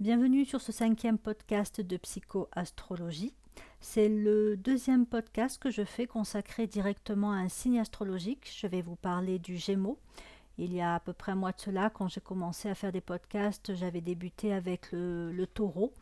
Bienvenue 0.00 0.46
sur 0.46 0.62
ce 0.62 0.72
cinquième 0.72 1.18
podcast 1.18 1.82
de 1.82 1.98
psychoastrologie. 1.98 3.34
C'est 3.80 4.08
le 4.08 4.56
deuxième 4.56 5.04
podcast 5.04 5.58
que 5.60 5.70
je 5.70 5.84
fais 5.84 6.06
consacré 6.06 6.66
directement 6.66 7.32
à 7.32 7.36
un 7.36 7.50
signe 7.50 7.78
astrologique. 7.78 8.50
Je 8.58 8.66
vais 8.66 8.80
vous 8.80 8.96
parler 8.96 9.38
du 9.38 9.58
Gémeaux. 9.58 9.98
Il 10.56 10.72
y 10.72 10.80
a 10.80 10.94
à 10.94 11.00
peu 11.00 11.12
près 11.12 11.32
un 11.32 11.34
mois 11.34 11.52
de 11.52 11.60
cela, 11.60 11.90
quand 11.90 12.08
j'ai 12.08 12.22
commencé 12.22 12.70
à 12.70 12.74
faire 12.74 12.92
des 12.92 13.02
podcasts, 13.02 13.74
j'avais 13.74 14.00
débuté 14.00 14.54
avec 14.54 14.88
le, 14.92 15.44
taureau. 15.44 15.92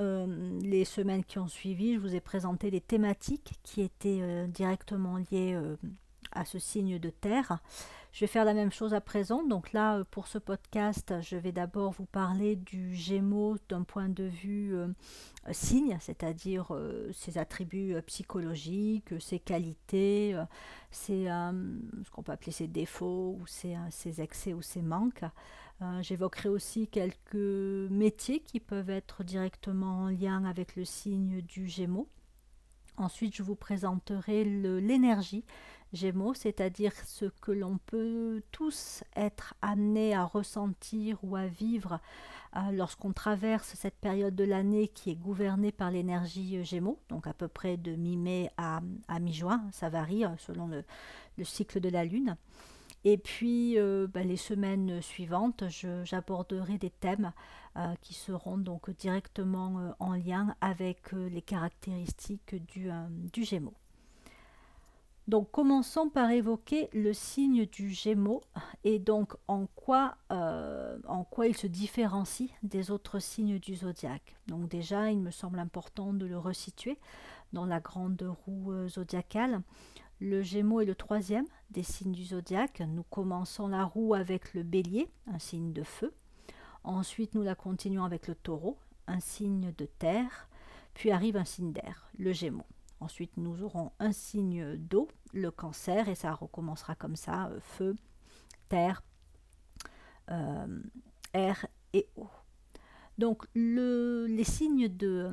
Euh, 0.00 0.58
les 0.60 0.84
semaines 0.84 1.24
qui 1.24 1.38
ont 1.38 1.46
suivi, 1.46 1.94
je 1.94 2.00
vous 2.00 2.16
ai 2.16 2.20
présenté 2.20 2.72
les 2.72 2.80
thématiques 2.80 3.52
qui 3.62 3.82
étaient 3.82 4.18
euh, 4.20 4.48
directement 4.48 5.18
liées 5.18 5.54
euh, 5.54 5.76
à 6.32 6.44
ce 6.44 6.58
signe 6.58 6.98
de 6.98 7.10
terre. 7.10 7.58
Je 8.12 8.20
vais 8.20 8.26
faire 8.26 8.44
la 8.44 8.52
même 8.52 8.70
chose 8.70 8.92
à 8.92 9.00
présent. 9.00 9.42
Donc 9.42 9.72
là, 9.72 9.96
euh, 9.96 10.04
pour 10.10 10.28
ce 10.28 10.36
podcast, 10.36 11.14
je 11.22 11.36
vais 11.36 11.52
d'abord 11.52 11.92
vous 11.92 12.04
parler 12.04 12.56
du 12.56 12.94
Gémeaux 12.94 13.56
d'un 13.70 13.84
point 13.84 14.10
de 14.10 14.24
vue 14.24 14.76
euh, 14.76 14.88
signe, 15.50 15.96
c'est-à-dire 15.98 16.74
euh, 16.74 17.10
ses 17.14 17.38
attributs 17.38 17.94
psychologiques, 18.06 19.14
ses 19.18 19.38
qualités, 19.38 20.38
ses, 20.90 21.24
ce 21.24 22.10
qu'on 22.10 22.22
peut 22.22 22.32
appeler 22.32 22.52
ses 22.52 22.68
défauts 22.68 23.38
ou 23.40 23.46
ses, 23.46 23.76
ses 23.90 24.20
excès 24.20 24.52
ou 24.52 24.60
ses 24.60 24.82
manques. 24.82 25.24
J'évoquerai 26.00 26.48
aussi 26.48 26.86
quelques 26.86 27.34
métiers 27.90 28.38
qui 28.38 28.60
peuvent 28.60 28.90
être 28.90 29.24
directement 29.24 30.02
en 30.02 30.08
lien 30.08 30.44
avec 30.44 30.76
le 30.76 30.84
signe 30.84 31.40
du 31.40 31.66
Gémeaux. 31.66 32.08
Ensuite, 32.98 33.34
je 33.34 33.42
vous 33.42 33.56
présenterai 33.56 34.44
l'énergie 34.44 35.44
Gémeaux, 35.92 36.34
c'est-à-dire 36.34 36.92
ce 37.04 37.26
que 37.26 37.52
l'on 37.52 37.78
peut 37.78 38.42
tous 38.50 39.04
être 39.14 39.54
amenés 39.60 40.14
à 40.14 40.24
ressentir 40.24 41.18
ou 41.22 41.36
à 41.36 41.46
vivre 41.46 42.00
euh, 42.56 42.70
lorsqu'on 42.72 43.12
traverse 43.12 43.74
cette 43.74 43.96
période 43.96 44.34
de 44.34 44.44
l'année 44.44 44.88
qui 44.88 45.10
est 45.10 45.16
gouvernée 45.16 45.72
par 45.72 45.90
l'énergie 45.90 46.58
euh, 46.58 46.64
Gémeaux, 46.64 46.98
donc 47.08 47.26
à 47.26 47.32
peu 47.32 47.48
près 47.48 47.78
de 47.78 47.96
mi-mai 47.96 48.50
à, 48.58 48.80
mi-juin, 49.20 49.64
ça 49.72 49.88
varie 49.88 50.24
euh, 50.26 50.36
selon 50.38 50.66
le, 50.66 50.84
cycle 51.44 51.80
de 51.80 51.88
la 51.88 52.04
Lune. 52.04 52.36
Et 53.04 53.18
puis 53.18 53.76
bah, 54.14 54.22
les 54.22 54.36
semaines 54.36 55.02
suivantes, 55.02 55.64
j'aborderai 56.04 56.78
des 56.78 56.90
thèmes 56.90 57.32
qui 58.00 58.14
seront 58.14 58.58
donc 58.58 58.90
directement 58.96 59.96
en 59.98 60.14
lien 60.14 60.54
avec 60.60 61.10
les 61.10 61.42
caractéristiques 61.42 62.54
du, 62.64 62.90
du 63.32 63.42
Gémeaux. 63.42 63.74
Donc 65.32 65.50
commençons 65.50 66.10
par 66.10 66.30
évoquer 66.30 66.90
le 66.92 67.14
signe 67.14 67.64
du 67.64 67.88
Gémeaux 67.88 68.42
et 68.84 68.98
donc 68.98 69.32
en 69.48 69.64
quoi, 69.64 70.18
euh, 70.30 70.98
en 71.08 71.24
quoi 71.24 71.46
il 71.46 71.56
se 71.56 71.66
différencie 71.66 72.50
des 72.62 72.90
autres 72.90 73.18
signes 73.18 73.58
du 73.58 73.74
zodiaque. 73.74 74.36
Donc 74.48 74.68
déjà, 74.68 75.10
il 75.10 75.20
me 75.20 75.30
semble 75.30 75.58
important 75.58 76.12
de 76.12 76.26
le 76.26 76.36
resituer 76.36 76.98
dans 77.54 77.64
la 77.64 77.80
grande 77.80 78.22
roue 78.44 78.72
euh, 78.72 78.88
zodiacale. 78.88 79.62
Le 80.20 80.42
Gémeaux 80.42 80.82
est 80.82 80.84
le 80.84 80.94
troisième 80.94 81.46
des 81.70 81.82
signes 81.82 82.12
du 82.12 82.24
zodiaque. 82.24 82.82
Nous 82.86 83.04
commençons 83.04 83.68
la 83.68 83.86
roue 83.86 84.12
avec 84.12 84.52
le 84.52 84.62
Bélier, 84.62 85.08
un 85.32 85.38
signe 85.38 85.72
de 85.72 85.82
feu. 85.82 86.12
Ensuite, 86.84 87.34
nous 87.34 87.42
la 87.42 87.54
continuons 87.54 88.04
avec 88.04 88.28
le 88.28 88.34
Taureau, 88.34 88.76
un 89.06 89.20
signe 89.20 89.72
de 89.78 89.86
terre. 89.86 90.50
Puis 90.92 91.10
arrive 91.10 91.38
un 91.38 91.46
signe 91.46 91.72
d'air, 91.72 92.10
le 92.18 92.32
Gémeaux. 92.32 92.66
Ensuite, 93.02 93.36
nous 93.36 93.64
aurons 93.64 93.90
un 93.98 94.12
signe 94.12 94.76
d'eau, 94.76 95.08
le 95.32 95.50
cancer, 95.50 96.08
et 96.08 96.14
ça 96.14 96.32
recommencera 96.32 96.94
comme 96.94 97.16
ça, 97.16 97.46
euh, 97.48 97.60
feu, 97.60 97.96
terre, 98.68 99.02
euh, 100.30 100.80
air 101.34 101.66
et 101.92 102.06
eau. 102.16 102.28
Donc 103.18 103.46
les 103.54 104.44
signes 104.44 104.88
de 104.88 105.30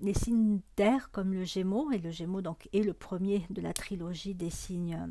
les 0.00 0.12
signes 0.12 0.60
d'air 0.76 1.10
comme 1.10 1.32
le 1.32 1.44
Gémeaux 1.44 1.90
et 1.90 1.98
le 1.98 2.10
Gémeaux 2.10 2.42
donc 2.42 2.68
est 2.74 2.82
le 2.82 2.92
premier 2.92 3.46
de 3.48 3.62
la 3.62 3.72
trilogie 3.72 4.34
des 4.34 4.50
signes 4.50 5.08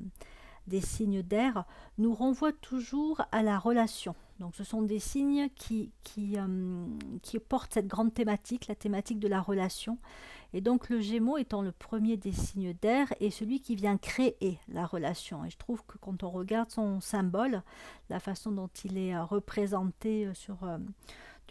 des 0.67 0.81
signes 0.81 1.23
d'air 1.23 1.65
nous 1.97 2.13
renvoient 2.13 2.53
toujours 2.53 3.23
à 3.31 3.41
la 3.41 3.57
relation. 3.57 4.15
Donc 4.41 4.55
ce 4.55 4.63
sont 4.63 4.81
des 4.81 4.99
signes 4.99 5.47
euh, 5.71 6.87
qui 7.21 7.39
portent 7.39 7.73
cette 7.73 7.87
grande 7.87 8.13
thématique, 8.13 8.67
la 8.67 8.75
thématique 8.75 9.19
de 9.19 9.27
la 9.27 9.39
relation 9.39 9.97
et 10.53 10.61
donc 10.61 10.89
le 10.89 10.99
Gémeaux 10.99 11.37
étant 11.37 11.61
le 11.61 11.71
premier 11.71 12.17
des 12.17 12.33
signes 12.33 12.73
d'air 12.81 13.13
est 13.19 13.29
celui 13.29 13.61
qui 13.61 13.75
vient 13.75 13.97
créer 13.97 14.59
la 14.67 14.85
relation. 14.85 15.45
Et 15.45 15.49
je 15.49 15.57
trouve 15.57 15.83
que 15.85 15.97
quand 15.97 16.23
on 16.23 16.29
regarde 16.29 16.69
son 16.69 16.99
symbole, 16.99 17.63
la 18.09 18.19
façon 18.19 18.51
dont 18.51 18.69
il 18.83 18.97
est 18.97 19.15
euh, 19.15 19.23
représenté 19.23 20.25
euh, 20.25 20.33
sur 20.33 20.57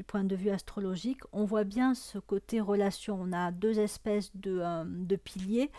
du 0.01 0.05
point 0.05 0.25
de 0.25 0.35
vue 0.35 0.49
astrologique, 0.49 1.21
on 1.31 1.45
voit 1.45 1.65
bien 1.65 1.93
ce 1.93 2.19
côté 2.19 2.59
relation. 2.59 3.19
On 3.21 3.35
a 3.35 3.51
deux 3.51 3.79
espèces 3.79 4.35
de, 4.35 4.59
euh, 4.63 5.17
piliers 5.23 5.71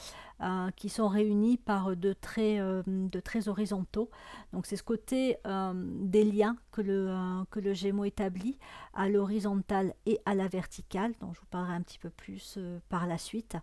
euh, 0.41 0.69
qui 0.75 0.89
sont 0.89 1.07
réunis 1.07 1.57
par 1.57 1.95
deux 1.95 2.13
traits, 2.13 2.59
euh, 2.59 2.83
de 2.85 3.19
traits 3.19 3.47
horizontaux. 3.47 4.11
Donc 4.53 4.67
c'est 4.67 4.75
ce 4.75 4.83
côté 4.83 5.37
des 5.73 6.23
liens 6.23 6.55
que 6.71 6.81
le, 6.81 7.43
que 7.49 7.59
le 7.59 7.73
Gémeaux 7.73 8.05
établit 8.05 8.59
à 8.93 9.09
l'horizontale 9.09 9.95
et 10.05 10.19
à 10.25 10.35
la 10.35 10.47
verticale, 10.47 11.15
dont 11.19 11.33
je 11.33 11.39
vous 11.39 11.47
parlerai 11.49 11.73
un 11.73 11.81
petit 11.81 11.97
peu 11.97 12.11
plus 12.11 12.59
par 12.89 13.07
la 13.07 13.17
suite. 13.17 13.57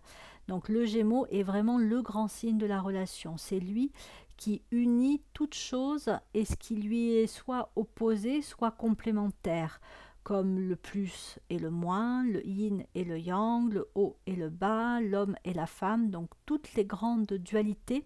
Donc 0.49 0.67
le 0.67 0.83
Gémeaux 0.83 1.25
est 1.27 1.43
vraiment 1.43 1.77
le 1.77 2.01
grand 2.01 2.27
signe 2.27 2.57
de 2.57 2.65
la 2.65 2.81
relation. 2.81 3.37
C'est 3.37 3.61
lui 3.61 3.93
qui 4.35 4.61
unit 4.71 5.21
toute 5.33 5.53
chose 5.53 6.09
et 6.33 6.45
ce 6.45 6.55
qui 6.55 6.75
lui 6.75 7.13
est 7.13 7.27
soit 7.27 7.71
opposé, 7.75 8.41
soit 8.41 8.71
complémentaire 8.71 9.81
comme 10.23 10.59
le 10.59 10.75
plus 10.75 11.39
et 11.49 11.57
le 11.57 11.69
moins, 11.69 12.23
le 12.23 12.45
yin 12.45 12.83
et 12.95 13.03
le 13.03 13.19
yang, 13.19 13.71
le 13.71 13.89
haut 13.95 14.17
et 14.25 14.35
le 14.35 14.49
bas, 14.49 15.01
l'homme 15.01 15.35
et 15.43 15.53
la 15.53 15.65
femme. 15.65 16.09
Donc 16.09 16.29
toutes 16.45 16.73
les 16.75 16.85
grandes 16.85 17.33
dualités 17.33 18.05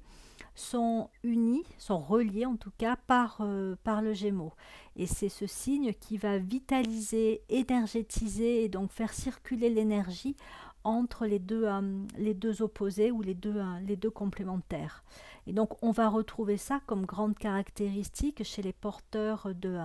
sont 0.56 1.10
unies, 1.24 1.64
sont 1.78 2.00
reliées 2.00 2.46
en 2.46 2.56
tout 2.56 2.72
cas 2.78 2.96
par, 2.96 3.38
euh, 3.42 3.76
le 4.02 4.14
Gémeaux. 4.14 4.54
Et 4.96 5.08
c'est 5.08 5.30
ce 5.30 5.48
signe 5.48 5.94
qui 5.94 6.18
va 6.18 6.38
vitaliser, 6.38 7.42
énergétiser 7.50 8.64
et 8.64 8.70
donc 8.70 8.92
faire 8.92 9.14
circuler 9.14 9.70
l'énergie 9.70 10.36
entre 10.84 11.26
les 11.26 11.40
deux, 11.40 11.64
euh, 11.66 12.06
les 12.18 12.34
deux 12.34 12.62
opposés 12.62 13.12
ou 13.12 13.22
les 13.22 13.34
deux, 13.34 13.58
euh, 13.58 13.80
les 13.86 13.96
deux 13.96 14.12
complémentaires. 14.12 15.04
Et 15.48 15.54
donc 15.54 15.82
on 15.82 15.92
va 15.92 16.10
retrouver 16.10 16.58
ça 16.58 16.82
comme 16.86 17.06
grande 17.06 17.38
caractéristique 17.38 18.44
chez 18.44 18.62
les 18.62 18.74
porteurs 18.74 19.50
de, 19.56 19.78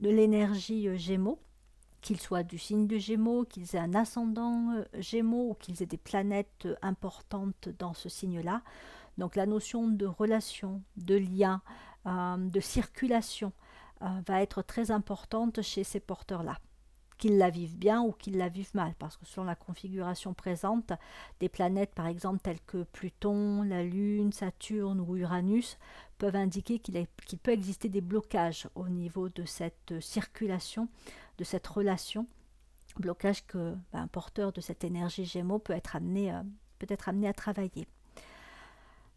de 0.00 0.10
l'énergie 0.10 0.96
Gémeaux 0.96 1.38
qu'ils 2.08 2.20
soient 2.22 2.42
du 2.42 2.56
signe 2.56 2.86
de 2.86 2.96
Gémeaux, 2.96 3.44
qu'ils 3.44 3.76
aient 3.76 3.80
un 3.80 3.94
ascendant 3.94 4.72
euh, 4.72 4.84
Gémeaux 4.98 5.50
ou 5.50 5.54
qu'ils 5.54 5.82
aient 5.82 5.86
des 5.86 5.98
planètes 5.98 6.64
euh, 6.64 6.74
importantes 6.80 7.68
dans 7.78 7.92
ce 7.92 8.08
signe-là. 8.08 8.62
Donc 9.18 9.36
la 9.36 9.44
notion 9.44 9.86
de 9.86 10.06
relation, 10.06 10.80
de 10.96 11.16
lien, 11.16 11.60
euh, 12.06 12.38
de 12.38 12.60
circulation 12.60 13.52
va 14.00 14.40
être 14.40 14.62
très 14.62 14.92
importante 14.92 15.60
chez 15.60 15.82
ces 15.82 15.98
porteurs-là 15.98 16.56
qu'ils 17.18 17.36
la 17.36 17.50
vivent 17.50 17.76
bien 17.76 18.00
ou 18.00 18.12
qu'ils 18.12 18.38
la 18.38 18.48
vivent 18.48 18.74
mal, 18.74 18.94
parce 18.96 19.16
que 19.16 19.26
selon 19.26 19.44
la 19.44 19.56
configuration 19.56 20.34
présente, 20.34 20.92
des 21.40 21.48
planètes 21.48 21.92
par 21.92 22.06
exemple 22.06 22.38
telles 22.38 22.60
que 22.60 22.84
Pluton, 22.84 23.64
la 23.64 23.82
Lune, 23.82 24.32
Saturne 24.32 25.00
ou 25.00 25.16
Uranus 25.16 25.78
peuvent 26.18 26.36
indiquer 26.36 26.78
qu'il 26.78 27.06
peut 27.42 27.50
exister 27.50 27.88
des 27.88 28.00
blocages 28.00 28.68
au 28.76 28.88
niveau 28.88 29.28
de 29.28 29.44
cette 29.44 29.98
circulation, 29.98 30.88
de 31.38 31.44
cette 31.44 31.66
relation, 31.66 32.26
blocage 32.98 33.46
que 33.46 33.74
ben, 33.92 34.02
un 34.02 34.08
porteur 34.08 34.52
de 34.52 34.60
cette 34.60 34.84
énergie 34.84 35.24
Gémeaux 35.24 35.58
peut 35.58 35.72
être 35.72 35.96
amené, 35.96 36.32
euh, 36.32 36.42
peut 36.78 36.86
être 36.88 37.08
amené 37.08 37.28
à 37.28 37.32
travailler. 37.32 37.86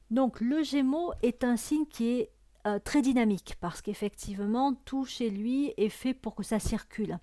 Donc 0.10 0.42
le 0.42 0.64
Gémeaux 0.64 1.14
est 1.22 1.44
un 1.44 1.58
signe 1.58 1.86
qui 1.86 2.10
est 2.10 2.32
euh, 2.68 2.80
très 2.80 3.02
dynamique 3.02 3.56
parce 3.60 3.82
qu'effectivement 3.82 4.74
tout 4.86 5.06
chez 5.06 5.30
lui 5.30 5.74
est 5.78 5.90
fait 5.90 6.14
pour 6.14 6.36
que 6.36 6.44
ça 6.44 6.60
circule. 6.60 7.18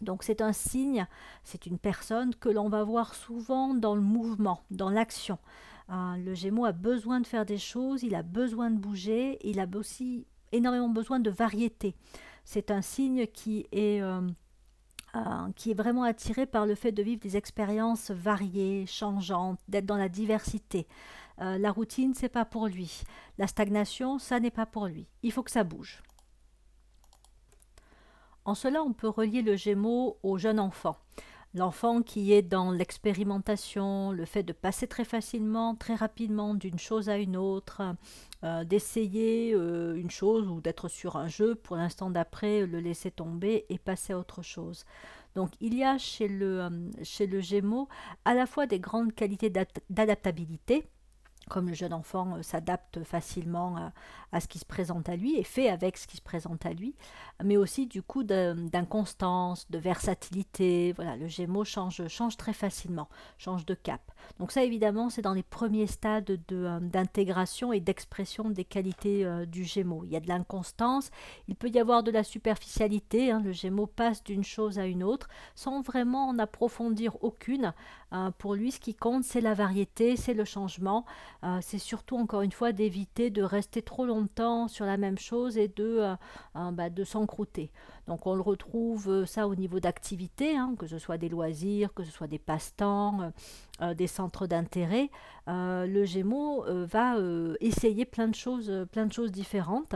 Donc 0.00 0.22
c'est 0.22 0.40
un 0.40 0.52
signe, 0.52 1.06
c'est 1.44 1.66
une 1.66 1.78
personne 1.78 2.34
que 2.34 2.48
l'on 2.48 2.68
va 2.68 2.82
voir 2.82 3.14
souvent 3.14 3.74
dans 3.74 3.94
le 3.94 4.00
mouvement, 4.00 4.62
dans 4.70 4.90
l'action. 4.90 5.38
Euh, 5.90 6.16
le 6.16 6.34
Gémeaux 6.34 6.64
a 6.64 6.72
besoin 6.72 7.20
de 7.20 7.26
faire 7.26 7.44
des 7.44 7.58
choses, 7.58 8.02
il 8.02 8.14
a 8.14 8.22
besoin 8.22 8.70
de 8.70 8.78
bouger, 8.78 9.38
il 9.46 9.60
a 9.60 9.66
aussi 9.74 10.26
énormément 10.52 10.88
besoin 10.88 11.20
de 11.20 11.30
variété. 11.30 11.94
C'est 12.44 12.70
un 12.70 12.82
signe 12.82 13.26
qui 13.26 13.66
est, 13.72 14.00
euh, 14.02 14.20
euh, 15.14 15.52
qui 15.56 15.70
est 15.70 15.74
vraiment 15.74 16.02
attiré 16.02 16.46
par 16.46 16.66
le 16.66 16.74
fait 16.74 16.92
de 16.92 17.02
vivre 17.02 17.20
des 17.20 17.36
expériences 17.36 18.10
variées, 18.10 18.86
changeantes, 18.86 19.60
d'être 19.68 19.86
dans 19.86 19.96
la 19.96 20.08
diversité. 20.08 20.86
la 21.38 21.72
routine, 21.72 22.14
c'est 22.14 22.28
pas 22.28 22.44
pour 22.44 22.68
lui. 22.68 23.02
La 23.36 23.48
stagnation, 23.48 24.20
ça 24.20 24.38
n'est 24.38 24.52
pas 24.52 24.66
pour 24.66 24.86
lui. 24.86 25.08
Il 25.24 25.32
faut 25.32 25.42
que 25.42 25.50
ça 25.50 25.64
bouge. 25.64 26.02
En 28.44 28.54
cela, 28.54 28.82
on 28.82 28.92
peut 28.92 29.08
relier 29.08 29.42
le 29.42 29.56
Gémeaux 29.56 30.18
au 30.22 30.38
jeune 30.38 30.60
enfant. 30.60 30.96
L'enfant 31.54 32.00
qui 32.00 32.32
est 32.32 32.40
dans 32.40 32.70
l'expérimentation, 32.70 34.10
le 34.10 34.24
fait 34.24 34.42
de 34.42 34.54
passer 34.54 34.86
très 34.86 35.04
facilement, 35.04 35.74
très 35.74 35.94
rapidement 35.94 36.54
d'une 36.54 36.78
chose 36.78 37.10
à 37.10 37.18
une 37.18 37.36
autre, 37.36 37.82
euh, 38.42 38.64
d'essayer 38.64 39.52
euh, 39.54 39.94
une 39.94 40.10
chose 40.10 40.48
ou 40.48 40.62
d'être 40.62 40.88
sur 40.88 41.16
un 41.16 41.28
jeu, 41.28 41.54
pour 41.54 41.76
l'instant 41.76 42.08
d'après 42.08 42.64
le 42.64 42.80
laisser 42.80 43.10
tomber 43.10 43.66
et 43.68 43.78
passer 43.78 44.14
à 44.14 44.18
autre 44.18 44.40
chose. 44.40 44.86
Donc 45.34 45.50
il 45.60 45.74
y 45.74 45.84
a 45.84 45.98
chez 45.98 46.26
le, 46.26 46.68
chez 47.02 47.26
le 47.26 47.40
Gémeaux 47.40 47.88
à 48.24 48.32
la 48.32 48.46
fois 48.46 48.66
des 48.66 48.80
grandes 48.80 49.14
qualités 49.14 49.50
d'adaptabilité, 49.90 50.88
comme 51.52 51.68
le 51.68 51.74
jeune 51.74 51.92
enfant 51.92 52.36
euh, 52.36 52.42
s'adapte 52.42 53.04
facilement 53.04 53.92
à, 54.32 54.40
ce 54.40 54.48
qui 54.48 54.58
se 54.58 54.64
présente 54.64 55.10
à 55.10 55.16
lui 55.16 55.36
et 55.36 55.44
fait 55.44 55.68
avec 55.68 55.98
ce 55.98 56.06
qui 56.06 56.16
se 56.16 56.22
présente 56.22 56.64
à 56.64 56.72
lui, 56.72 56.94
mais 57.44 57.58
aussi 57.58 57.86
du 57.86 58.02
coup 58.02 58.24
d'inconstance, 58.24 59.70
de, 59.70 59.76
versatilité. 59.76 60.94
Voilà, 60.96 61.16
le 61.16 61.28
Gémeaux 61.28 61.64
change, 61.64 62.08
change 62.08 62.38
très 62.38 62.54
facilement, 62.54 63.10
change 63.36 63.66
de 63.66 63.74
cap. 63.74 64.00
Donc 64.38 64.50
ça 64.50 64.64
évidemment 64.64 65.10
c'est 65.10 65.20
dans 65.20 65.34
les 65.34 65.42
premiers 65.42 65.86
stades 65.86 66.40
euh, 66.52 66.80
d'intégration 66.80 67.74
et 67.74 67.80
d'expression 67.80 68.48
des 68.48 68.64
qualités 68.64 69.26
euh, 69.26 69.44
du 69.44 69.64
Gémeaux. 69.64 70.04
Il 70.04 70.12
y 70.12 70.16
a 70.16 70.20
de 70.20 70.28
l'inconstance, 70.28 71.10
il 71.48 71.54
peut 71.54 71.68
y 71.68 71.78
avoir 71.78 72.02
de 72.02 72.10
la 72.10 72.24
superficialité, 72.24 73.30
hein. 73.30 73.42
le 73.44 73.52
Gémeaux 73.52 73.86
passe 73.86 74.24
d'une 74.24 74.44
chose 74.44 74.78
à 74.78 74.86
une 74.86 75.04
autre 75.04 75.28
sans 75.54 75.82
vraiment 75.82 76.28
en 76.28 76.38
approfondir 76.38 77.22
aucune. 77.22 77.74
Pour 78.38 78.54
lui 78.54 78.72
ce 78.72 78.80
qui 78.80 78.94
compte 78.94 79.24
c'est 79.24 79.40
la 79.40 79.54
variété, 79.54 80.16
c'est 80.16 80.34
le 80.34 80.44
changement. 80.44 81.04
Euh, 81.44 81.58
c'est 81.60 81.78
surtout 81.78 82.16
encore 82.16 82.42
une 82.42 82.52
fois 82.52 82.72
d'éviter 82.72 83.30
de 83.30 83.42
rester 83.42 83.82
trop 83.82 84.06
longtemps 84.06 84.68
sur 84.68 84.86
la 84.86 84.96
même 84.96 85.18
chose 85.18 85.56
et 85.58 85.68
de, 85.68 85.98
euh, 85.98 86.14
euh, 86.56 86.70
bah, 86.72 86.90
de 86.90 87.04
s'encrouter. 87.04 87.70
Donc 88.06 88.26
on 88.26 88.34
le 88.34 88.40
retrouve 88.40 89.24
ça 89.26 89.48
au 89.48 89.54
niveau 89.54 89.80
d'activité, 89.80 90.56
hein, 90.56 90.74
que 90.78 90.86
ce 90.86 90.98
soit 90.98 91.18
des 91.18 91.28
loisirs, 91.28 91.94
que 91.94 92.04
ce 92.04 92.10
soit 92.10 92.26
des 92.26 92.38
passe-temps, 92.38 93.32
des 93.96 94.06
centres 94.06 94.46
d'intérêt. 94.46 95.08
le 95.46 96.04
Gémeaux 96.04 96.64
va 96.84 97.16
essayer 97.60 98.04
plein 98.04 98.26
de 98.26 98.34
choses, 98.34 98.86
plein 98.90 99.06
de 99.06 99.12
choses 99.12 99.30
différentes. 99.30 99.94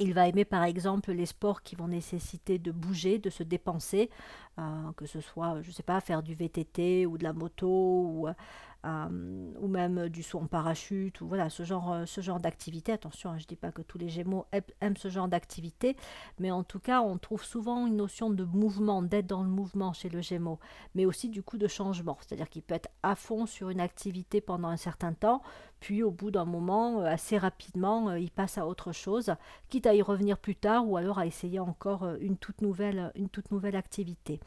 Il 0.00 0.12
va 0.12 0.26
aimer 0.28 0.44
par 0.44 0.64
exemple 0.64 1.12
les 1.12 1.26
sports 1.26 1.62
qui 1.62 1.76
vont 1.76 1.88
nécessiter 1.88 2.58
de 2.58 2.72
bouger, 2.72 3.18
de 3.18 3.30
se 3.30 3.44
dépenser, 3.44 4.10
que 4.96 5.06
ce 5.06 5.20
soit, 5.20 5.60
je 5.62 5.68
ne 5.68 5.72
sais 5.72 5.82
pas, 5.82 6.00
faire 6.00 6.22
du 6.22 6.34
VTT 6.34 7.06
ou 7.06 7.18
de 7.18 7.24
la 7.24 7.32
moto 7.32 7.68
ou 7.68 8.28
euh, 8.84 9.52
ou 9.60 9.68
même 9.68 10.10
du 10.10 10.22
saut 10.22 10.40
en 10.40 10.46
parachute, 10.46 11.22
ou 11.22 11.26
voilà, 11.26 11.48
ce 11.48 11.62
genre, 11.62 11.92
euh, 11.92 12.38
d'activité. 12.38 12.92
Attention, 12.92 13.30
hein, 13.30 13.38
je 13.38 13.44
ne 13.44 13.48
dis 13.48 13.56
pas 13.56 13.72
que 13.72 13.80
tous 13.80 13.96
les 13.96 14.10
Gémeaux 14.10 14.44
aiment 14.80 14.96
ce 14.96 15.08
genre 15.08 15.26
d'activité, 15.26 15.96
mais 16.38 16.50
en 16.50 16.64
tout 16.64 16.80
cas, 16.80 17.00
on 17.00 17.16
trouve 17.16 17.42
souvent 17.42 17.86
une 17.86 17.96
notion 17.96 18.28
de 18.28 18.44
mouvement, 18.44 19.02
d'être 19.02 19.26
dans 19.26 19.42
le 19.42 19.48
mouvement 19.48 19.94
chez 19.94 20.10
le 20.10 20.20
Gémeaux, 20.20 20.58
mais 20.94 21.06
aussi 21.06 21.30
du 21.30 21.42
coup 21.42 21.56
de 21.56 21.66
changement. 21.66 22.18
C'est-à-dire 22.20 22.50
qu'il 22.50 22.62
peut 22.62 22.74
être 22.74 22.90
à 23.02 23.14
fond 23.14 23.46
sur 23.46 23.70
une 23.70 23.80
activité 23.80 24.42
pendant 24.42 24.68
un 24.68 24.76
certain 24.76 25.14
temps, 25.14 25.40
puis 25.80 26.02
au 26.02 26.10
bout 26.10 26.30
d'un 26.30 26.44
moment, 26.44 27.00
euh, 27.00 27.06
assez 27.06 27.38
rapidement, 27.38 28.12
il 28.12 28.30
passe 28.30 28.58
à 28.58 28.66
autre 28.66 28.92
chose, 28.92 29.34
quitte 29.70 29.86
à 29.86 29.94
y 29.94 30.02
revenir 30.02 30.36
plus 30.36 30.56
tard, 30.56 30.86
ou 30.86 30.98
alors 30.98 31.18
à 31.18 31.26
essayer 31.26 31.58
encore 31.58 32.06
une 32.20 32.36
toute 32.36 32.60
nouvelle 32.60 33.76
activité. 33.76 34.40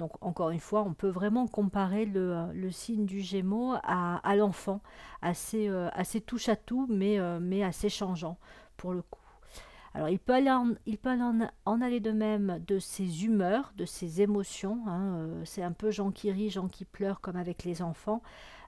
Donc 0.00 0.12
encore 0.22 0.48
une 0.48 0.60
fois, 0.60 0.82
on 0.82 0.94
peut 0.94 1.10
vraiment 1.10 1.46
comparer 1.46 2.06
le, 2.06 2.70
signe 2.70 3.04
du 3.04 3.20
Gémeaux 3.20 3.74
à, 3.82 4.34
l'enfant, 4.34 4.80
assez, 5.20 5.68
euh, 5.68 5.90
assez 5.92 6.22
touche 6.22 6.48
à 6.48 6.56
tout, 6.56 6.86
mais, 6.88 7.18
euh, 7.18 7.38
mais 7.38 7.62
assez 7.62 7.90
changeant 7.90 8.38
pour 8.78 8.94
le 8.94 9.02
coup. 9.02 9.20
Alors 9.92 10.08
il 10.08 10.18
peut, 10.18 10.32
aller 10.32 10.50
en, 10.50 10.72
peut 11.02 11.50
en, 11.66 11.80
aller 11.82 12.00
de 12.00 12.12
même 12.12 12.62
de 12.66 12.78
ses 12.78 13.24
humeurs, 13.24 13.72
de 13.76 13.84
ses 13.84 14.22
émotions. 14.22 14.84
Hein, 14.86 15.16
euh, 15.16 15.42
c'est 15.44 15.62
un 15.62 15.72
peu 15.72 15.90
Jean 15.90 16.12
qui 16.12 16.30
rit, 16.30 16.48
Jean 16.48 16.68
qui 16.68 16.86
pleure 16.86 17.20
comme 17.20 17.36
avec 17.36 17.64
les 17.64 17.82
enfants. 17.82 18.22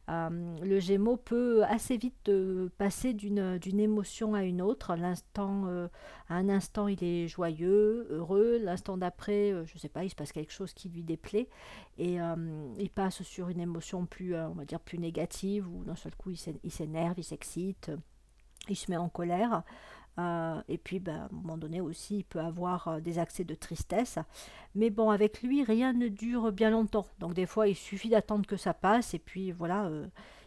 Euh, 0.08 0.56
le 0.62 0.80
Gémeaux 0.80 1.16
peut 1.16 1.62
assez 1.64 1.96
vite 1.96 2.28
euh, 2.28 2.68
passer 2.76 3.14
d'une 3.14 3.80
émotion 3.80 4.34
à 4.34 4.42
une 4.42 4.60
autre. 4.60 4.96
L'instant, 4.96 5.64
euh, 5.66 5.88
à 6.28 6.34
un 6.34 6.48
instant, 6.48 6.88
il 6.88 7.02
est 7.04 7.28
joyeux, 7.28 8.06
heureux. 8.10 8.58
L'instant 8.58 8.96
d'après, 8.96 9.50
je 9.50 9.74
ne 9.74 9.78
sais 9.78 9.88
pas, 9.88 10.04
il 10.04 10.10
se 10.10 10.16
passe 10.16 10.32
quelque 10.32 10.52
chose 10.52 10.72
qui 10.72 10.88
lui 10.88 11.02
déplaît 11.02 11.48
et 11.98 12.16
il 12.78 12.90
passe 12.90 13.22
sur 13.22 13.48
une 13.48 13.60
émotion 13.60 14.06
plus, 14.06 14.36
on 14.36 14.54
va 14.54 14.64
dire, 14.64 14.80
plus 14.80 14.98
négative 14.98 15.68
ou 15.68 15.84
d'un 15.84 15.96
seul 15.96 16.14
coup, 16.16 16.30
il 16.30 16.70
s'énerve, 16.70 17.14
il 17.18 17.24
s'excite, 17.24 17.90
il 18.68 18.76
se 18.76 18.90
met 18.90 18.96
en 18.96 19.08
colère. 19.08 19.62
Euh, 20.18 20.60
et 20.68 20.78
puis, 20.78 21.00
ben, 21.00 21.16
à 21.16 21.24
un 21.24 21.28
moment 21.30 21.56
donné 21.56 21.80
aussi, 21.80 22.18
il 22.18 22.24
peut 22.24 22.40
avoir 22.40 22.88
euh, 22.88 23.00
des 23.00 23.18
accès 23.18 23.44
de 23.44 23.54
tristesse. 23.54 24.18
Mais 24.74 24.90
bon, 24.90 25.10
avec 25.10 25.42
lui, 25.42 25.64
rien 25.64 25.92
ne 25.92 26.08
dure 26.08 26.52
bien 26.52 26.70
longtemps. 26.70 27.06
Donc 27.18 27.34
des 27.34 27.46
fois, 27.46 27.68
il 27.68 27.74
suffit 27.76 28.10
d'attendre 28.10 28.46
que 28.46 28.56
ça 28.56 28.74
passe. 28.74 29.14
Et 29.14 29.18
puis 29.18 29.52
voilà, 29.52 29.86
euh, 29.86 30.06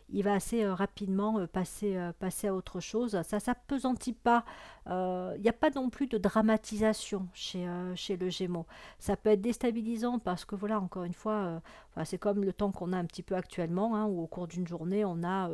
il 0.10 0.24
va 0.24 0.34
assez 0.34 0.66
rapidement 0.68 1.46
passer, 1.48 1.98
passer 2.20 2.48
à 2.48 2.54
autre 2.54 2.80
chose. 2.80 3.22
Ça 3.24 3.40
s'apesantit 3.40 4.14
pas 4.14 4.46
il 4.88 4.92
euh, 4.92 5.38
n'y 5.40 5.50
a 5.50 5.54
pas 5.54 5.72
non 5.72 5.90
plus 5.90 6.06
de 6.06 6.20
dramatisation 6.20 7.28
chez, 7.34 7.68
euh, 7.68 7.96
chez 7.96 8.18
le 8.18 8.30
Gémeaux. 8.30 8.68
Ça 9.00 9.18
peut 9.18 9.32
être 9.32 9.42
déstabilisant 9.42 10.20
parce 10.20 10.46
que 10.46 10.54
voilà, 10.54 10.80
encore 10.80 11.06
une 11.06 11.14
fois, 11.16 11.60
euh, 11.98 12.04
c'est 12.04 12.20
comme 12.20 12.44
le 12.44 12.54
temps 12.54 12.72
qu'on 12.72 12.94
a 12.94 12.98
un 12.98 13.06
petit 13.06 13.24
peu 13.24 13.34
actuellement, 13.34 13.96
hein, 13.96 14.06
où 14.06 14.22
au 14.22 14.28
cours 14.28 14.48
d'une 14.48 14.68
journée, 14.68 15.04
on 15.04 15.24
a 15.24 15.50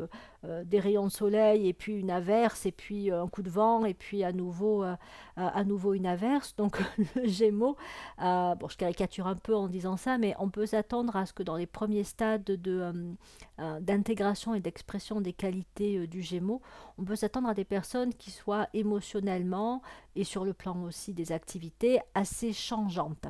des 0.66 0.80
rayons 0.80 1.06
de 1.06 1.12
soleil 1.12 1.68
et 1.68 1.74
puis 1.74 2.00
une 2.00 2.10
averse 2.10 2.66
et 2.66 2.72
puis 2.72 3.12
un 3.12 3.28
coup 3.28 3.44
de 3.44 3.50
vent 3.50 3.86
et 3.86 3.94
puis 3.94 4.24
à 4.24 4.32
nouveau, 4.32 4.84
à 5.38 5.64
nouveau 5.64 5.94
une 5.94 6.08
averse. 6.08 6.56
Donc 6.56 6.82
le 7.16 7.28
Gémeaux, 7.28 7.78
bon, 8.18 8.68
je 8.68 8.76
caricature 8.76 9.28
un 9.28 9.36
peu 9.36 9.56
en 9.56 9.68
disant 9.68 9.98
ça, 9.98 10.18
mais 10.18 10.34
on 10.40 10.50
peut 10.50 10.66
s'attendre 10.66 11.16
à 11.16 11.28
ce 11.28 11.34
que 11.34 11.44
dans 11.44 11.58
les 11.58 11.68
premiers 11.68 12.04
stades 12.04 12.44
de, 12.44 12.92
et 14.54 14.60
d'expression 14.60 15.22
des 15.22 15.34
qualités 15.34 16.08
du 16.08 16.22
Gémeaux, 16.22 16.62
on 16.98 17.04
peut 17.04 17.16
s'attendre 17.16 17.50
à 17.50 17.54
des 17.54 17.66
personnes 17.66 18.14
qui 18.14 18.32
soient 18.32 18.68
émotionnelles 18.74 19.46
et 20.16 20.24
sur 20.24 20.46
le 20.46 20.54
plan 20.54 20.84
aussi 20.84 21.14
des 21.14 21.32
activités 21.32 22.00
assez 22.14 22.54
changeantes. 22.54 23.28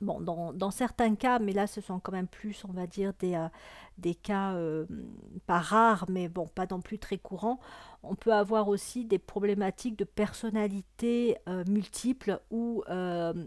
Bon, 0.00 0.20
dans, 0.20 0.70
certains 0.70 1.16
cas, 1.16 1.40
mais 1.40 1.52
là 1.52 1.66
ce 1.66 1.80
sont 1.80 1.98
quand 1.98 2.12
même 2.12 2.28
plus, 2.28 2.64
on 2.68 2.72
va 2.72 2.86
dire, 2.86 3.12
des, 3.18 3.34
euh, 3.34 4.12
cas 4.22 4.54
euh, 4.54 4.86
pas 5.46 5.58
rares, 5.58 6.04
mais 6.08 6.28
bon, 6.28 6.46
pas 6.46 6.66
non 6.70 6.80
plus 6.80 7.00
très 7.00 7.18
courants. 7.18 7.58
On 8.04 8.14
peut 8.14 8.32
avoir 8.32 8.68
aussi 8.68 9.04
des 9.04 9.18
problématiques 9.18 9.98
de 9.98 10.04
personnalité 10.04 11.36
euh, 11.48 11.64
multiples 11.66 12.40
ou, 12.52 12.84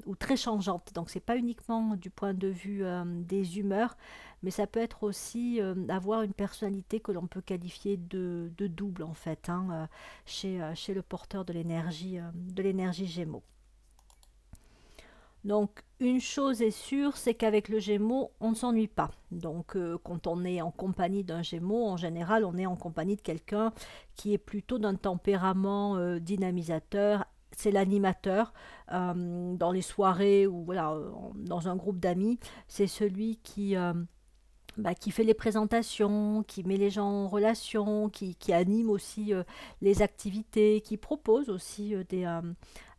ou, 0.05 0.15
très 0.15 0.35
changeantes. 0.35 0.91
Donc 0.93 1.09
c'est 1.09 1.21
pas 1.21 1.37
uniquement 1.37 1.95
du 1.95 2.09
point 2.09 2.33
de 2.33 2.49
vue 2.49 2.83
des 3.05 3.57
humeurs, 3.59 3.95
mais 4.43 4.51
ça 4.51 4.67
peut 4.67 4.79
être 4.79 5.03
aussi 5.03 5.61
euh, 5.61 5.75
avoir 5.89 6.23
une 6.23 6.33
personnalité 6.33 6.99
que 6.99 7.11
l'on 7.11 7.27
peut 7.27 7.41
qualifier 7.41 7.97
de, 7.97 8.51
double 8.57 9.03
en 9.03 9.13
fait 9.13 9.49
hein, 9.49 9.67
euh, 9.71 9.85
chez, 10.25 10.61
euh, 10.61 10.73
chez, 10.75 10.93
le 10.93 11.01
porteur 11.01 11.45
de 11.45 11.53
l'énergie 11.53 12.19
de 12.33 12.63
l'énergie 12.63 13.07
Gémeaux. 13.07 13.43
Donc 15.43 15.83
une 15.99 16.21
chose 16.21 16.61
est 16.61 16.71
sûre, 16.71 17.17
c'est 17.17 17.33
qu'avec 17.33 17.67
le 17.67 17.79
Gémeaux, 17.79 18.31
on 18.39 18.51
ne 18.51 18.55
s'ennuie 18.55 18.87
pas. 18.87 19.09
Donc 19.31 19.75
quand 20.03 20.27
on 20.27 20.45
est 20.45 20.61
en 20.61 20.69
compagnie 20.69 21.23
d'un 21.23 21.41
Gémeaux, 21.41 21.87
en 21.87 21.97
général, 21.97 22.45
on 22.45 22.57
est 22.57 22.67
en 22.67 22.75
compagnie 22.75 23.15
de 23.15 23.21
quelqu'un 23.21 23.73
qui 24.15 24.33
est 24.33 24.37
plutôt 24.37 24.77
d'un 24.77 24.93
tempérament 24.93 26.17
dynamisateur, 26.19 27.25
c'est 27.57 27.71
l'animateur 27.71 28.53
dans 28.87 29.71
les 29.73 29.81
soirées 29.81 30.45
ou 30.45 30.63
voilà, 30.63 30.95
dans 31.33 31.67
un 31.67 31.75
groupe 31.75 31.99
d'amis. 31.99 32.37
C'est 32.67 32.85
celui 32.85 33.37
qui, 33.37 33.75
bah, 34.77 34.95
qui 34.95 35.11
fait 35.11 35.25
les 35.25 35.33
présentations, 35.33 36.43
qui 36.47 36.63
met 36.63 36.77
les 36.77 36.89
gens 36.89 37.05
en 37.05 37.27
relation, 37.27 38.09
qui, 38.09 38.35
anime 38.53 38.89
aussi 38.89 39.33
euh, 39.33 39.43
les 39.81 40.01
activités, 40.01 40.79
qui 40.79 40.95
propose 40.95 41.49
aussi 41.49 41.93
euh, 41.93 42.05
des, 42.07 42.23
euh, 42.23 42.41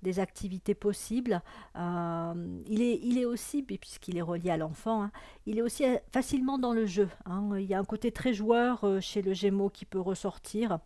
des, 0.03 0.19
activités 0.21 0.75
possibles. 0.75 1.41
il, 1.75 2.83
est, 2.83 3.01
il 3.03 3.19
est 3.19 3.25
aussi, 3.25 3.63
puisqu'il 3.63 4.19
est 4.19 4.23
relié 4.23 4.51
à 4.51 4.59
l'enfant, 4.59 5.05
hein, 5.05 5.13
il 5.47 5.59
est 5.59 5.63
aussi 5.63 5.85
facilement 6.13 6.59
dans 6.59 6.75
le 6.75 6.85
jeu. 6.85 7.09
Hein. 7.25 7.49
Il 7.59 7.65
y 7.65 7.73
a 7.73 7.79
un 7.79 7.85
côté 7.85 8.13
très 8.13 8.35
joueur 8.35 8.85
chez 9.01 9.23
le 9.23 9.33
Gémeaux 9.33 9.71
qui 9.71 9.87
peut 9.87 10.01
ressortir. 10.01 10.79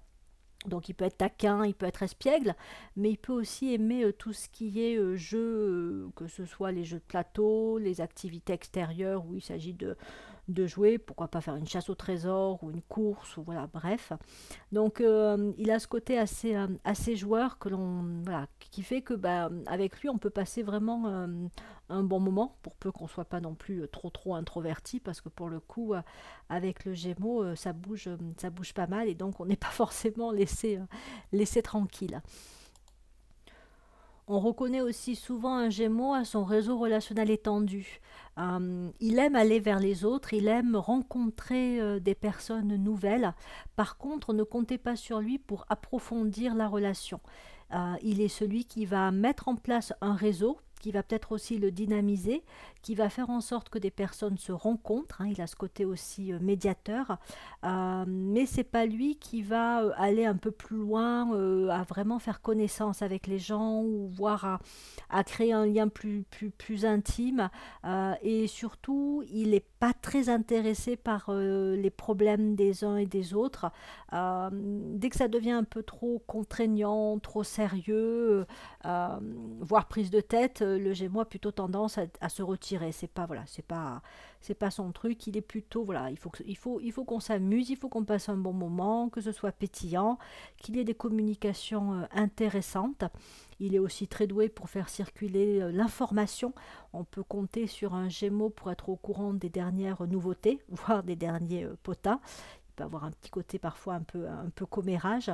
Donc 0.66 0.88
il 0.88 0.95
peut 0.95 1.05
être 1.05 1.19
taquin, 1.19 1.64
il 1.64 1.75
peut 1.75 1.87
être 1.87 2.02
espiègle, 2.02 2.55
mais 2.97 3.11
il 3.11 3.19
peut 3.19 3.33
aussi 3.33 3.73
aimer 3.73 4.12
tout 4.12 4.33
ce 4.33 4.49
qui 4.49 4.81
est 4.81 5.16
jeu, 5.16 6.09
que 6.16 6.26
ce 6.26 6.45
soit 6.45 6.73
les 6.73 6.85
jeux 6.85 6.99
de 6.99 7.05
plateau, 7.05 7.78
les 7.78 8.00
activités 8.00 8.52
extérieures 8.52 9.25
où 9.26 9.35
il 9.35 9.43
s'agit 9.43 9.75
de, 9.75 9.97
de 10.49 10.67
jouer, 10.67 10.99
pourquoi 10.99 11.29
pas 11.29 11.41
faire 11.41 11.57
une 11.57 11.67
chasse 11.67 11.91
au 11.91 11.95
trésor 11.95 12.62
ou 12.62 12.71
une 12.71 12.83
course, 12.83 13.37
ou 13.37 13.43
voilà, 13.43 13.69
bref. 13.73 14.12
Donc 14.73 15.00
euh, 15.00 15.53
il 15.59 15.71
a 15.71 15.79
ce 15.79 15.88
côté 15.88 16.19
assez, 16.19 16.55
euh, 16.55 16.69
assez 16.85 17.17
joueur 17.17 17.59
que 17.59 17.69
l'on, 17.69 18.23
voilà, 18.23 18.47
qui 18.59 18.83
fait 18.83 19.03
que 19.03 19.15
bah, 19.15 19.50
avec 19.67 20.00
lui 20.00 20.09
on 20.09 20.19
peut 20.19 20.31
passer 20.31 20.62
vraiment 20.62 21.07
euh, 21.07 21.26
un 21.88 22.03
bon 22.03 22.21
moment, 22.21 22.57
pour 22.62 22.76
peu 22.76 22.93
qu'on 22.93 23.09
soit 23.09 23.25
pas 23.25 23.41
non 23.41 23.55
plus 23.55 23.88
trop 23.91 24.11
trop 24.11 24.35
introverti, 24.35 25.00
parce 25.00 25.21
que 25.21 25.29
pour 25.29 25.49
le 25.49 25.61
coup 25.61 25.95
avec 26.49 26.85
le 26.85 26.95
Gémeaux 26.95 27.55
ça 27.57 27.73
bouge, 27.73 28.09
ça 28.38 28.50
bouge 28.50 28.73
pas 28.73 28.87
mal 28.87 29.09
et 29.09 29.15
donc 29.15 29.41
on 29.41 29.47
n'est 29.47 29.57
pas 29.57 29.67
forcément 29.71 30.31
laissé, 30.31 30.79
laissé 31.33 31.62
tranquille. 31.62 32.21
On 34.28 34.40
reconnaît 34.40 34.80
aussi 34.80 35.14
souvent 35.14 35.54
un 35.54 35.71
Gémeaux 35.71 36.12
à 36.12 36.25
son 36.25 36.42
réseau 36.42 36.76
relationnel 36.78 37.30
étendu. 37.30 38.00
Euh, 38.38 38.90
il 38.99 39.21
aime 39.21 39.37
aller 39.37 39.61
vers 39.61 39.78
les 39.78 40.04
autres, 40.04 40.35
il 40.35 40.49
aime 40.49 40.75
rencontrer 40.75 41.80
euh, 41.80 42.00
des 42.00 42.16
personnes 42.16 42.75
nouvelles. 42.75 43.35
Par 43.76 43.99
contre, 43.99 44.33
ne 44.33 44.42
comptez 44.42 44.78
pas 44.78 44.97
sur 44.97 45.21
lui 45.21 45.38
pour 45.38 45.64
approfondir 45.68 46.56
la 46.56 46.66
relation. 46.66 47.21
Euh, 47.73 47.95
il 48.02 48.21
est 48.21 48.28
celui 48.28 48.64
qui 48.64 48.85
va 48.85 49.12
mettre 49.12 49.47
en 49.47 49.54
place 49.54 49.92
un 50.00 50.14
réseau 50.14 50.59
qui 50.80 50.92
va 50.92 51.02
peut-être 51.02 51.33
aussi 51.33 51.59
le 51.59 51.71
dynamiser, 51.71 52.42
qui 52.87 52.95
va 52.95 53.09
faire 53.09 53.30
en 53.30 53.40
sorte 53.40 53.68
que 53.68 53.80
des 53.80 53.90
personnes 53.90 54.38
se 54.38 54.52
rencontrent. 54.52 55.21
Hein, 55.21 55.28
il 55.28 55.40
a 55.40 55.49
ce 55.49 55.56
côté 55.56 55.85
aussi 55.85 56.33
euh, 56.33 56.38
médiateur, 56.40 57.18
euh, 57.64 58.04
mais 58.06 58.47
c'est 58.47 58.62
pas 58.62 58.87
lui 58.87 59.16
qui 59.16 59.42
va 59.42 59.83
euh, 59.83 59.90
aller 59.97 60.25
un 60.25 60.37
peu 60.37 60.52
plus 60.52 60.76
loin, 60.76 61.06
à 61.71 61.83
vraiment 61.83 62.18
faire 62.18 62.40
connaissance 62.40 63.02
avec 63.02 63.26
les 63.26 63.38
gens 63.38 63.83
ou 63.83 64.09
voir 64.09 64.61
à, 65.11 65.25
créer 65.25 65.52
un 65.52 65.66
lien 65.66 65.88
plus, 65.88 66.23
plus, 66.30 66.50
plus 66.50 66.85
intime. 66.85 67.50
et 68.23 68.47
surtout, 68.47 69.25
il 69.33 69.50
n'est 69.50 69.64
pas 69.80 69.92
très 69.92 70.28
intéressé 70.28 70.97
par 70.97 71.33
les 71.33 71.90
problèmes 71.90 72.54
des 72.54 72.85
uns 72.85 72.97
et 72.97 73.06
des 73.06 73.35
autres. 73.35 73.71
dès 74.12 75.09
que 75.09 75.16
ça 75.16 75.28
devient 75.28 75.52
un 75.52 75.64
peu 75.64 75.83
trop 75.83 76.23
contraignant, 76.26 77.18
trop 77.18 77.45
sérieux, 77.45 78.47
voire 78.85 79.88
prise 79.88 80.11
de 80.11 80.21
tête, 80.21 80.62
le 80.79 80.93
Gémeaux 80.93 81.21
a 81.21 81.25
plutôt 81.25 81.53
tendance 81.53 81.99
à, 82.21 82.29
se 82.29 82.43
retirer. 82.43 82.93
C'est 82.93 83.07
pas 83.07 83.27
voilà, 83.27 83.45
c'est 83.47 83.65
pas 83.65 84.03
c'est 84.41 84.55
pas 84.55 84.71
son 84.71 84.93
truc. 84.93 85.27
Il 85.27 85.37
est 85.37 85.43
plutôt 85.43 85.85
voilà, 85.85 86.11
il 86.11 86.19
faut 86.19 86.33
il 86.45 86.57
faut 86.57 86.81
il 86.81 86.93
faut 86.93 87.05
qu'on 87.05 87.21
s'amuse, 87.21 87.71
il 87.71 87.77
faut 87.77 87.89
qu'on 87.89 88.05
passe 88.05 88.29
un 88.29 88.37
bon 88.37 88.53
moment, 88.53 89.09
que 89.09 89.21
ce 89.21 89.33
soit 89.33 89.53
pétillant, 89.53 90.19
qu'il 90.59 90.77
y 90.77 90.81
ait 90.81 90.85
des 90.85 90.95
communications 90.95 91.95
euh, 91.95 92.05
intéressantes. 92.13 93.05
Il 93.59 93.75
est 93.75 93.79
aussi 93.79 94.07
très 94.07 94.27
doué 94.27 94.49
pour 94.49 94.69
faire 94.69 94.89
circuler 94.89 95.61
euh, 95.61 95.73
l'information. 95.73 96.53
On 96.93 97.05
peut 97.05 97.23
compter 97.23 97.67
sur 97.67 97.95
un 97.95 98.09
Gémeaux 98.09 98.51
pour 98.51 98.71
être 98.71 98.89
au 98.89 98.97
courant 98.97 99.33
des 99.33 99.49
dernières 99.49 100.07
nouveautés, 100.07 100.61
voire 100.69 101.03
des 101.03 101.17
derniers 101.17 101.65
euh, 101.65 101.77
potins 101.83 102.21
peut 102.76 102.85
avoir 102.85 103.04
un 103.04 103.11
petit 103.11 103.30
côté 103.30 103.59
parfois 103.59 103.95
un 103.95 104.02
peu, 104.02 104.28
un 104.28 104.50
peu 104.54 104.66
commérage. 104.66 105.33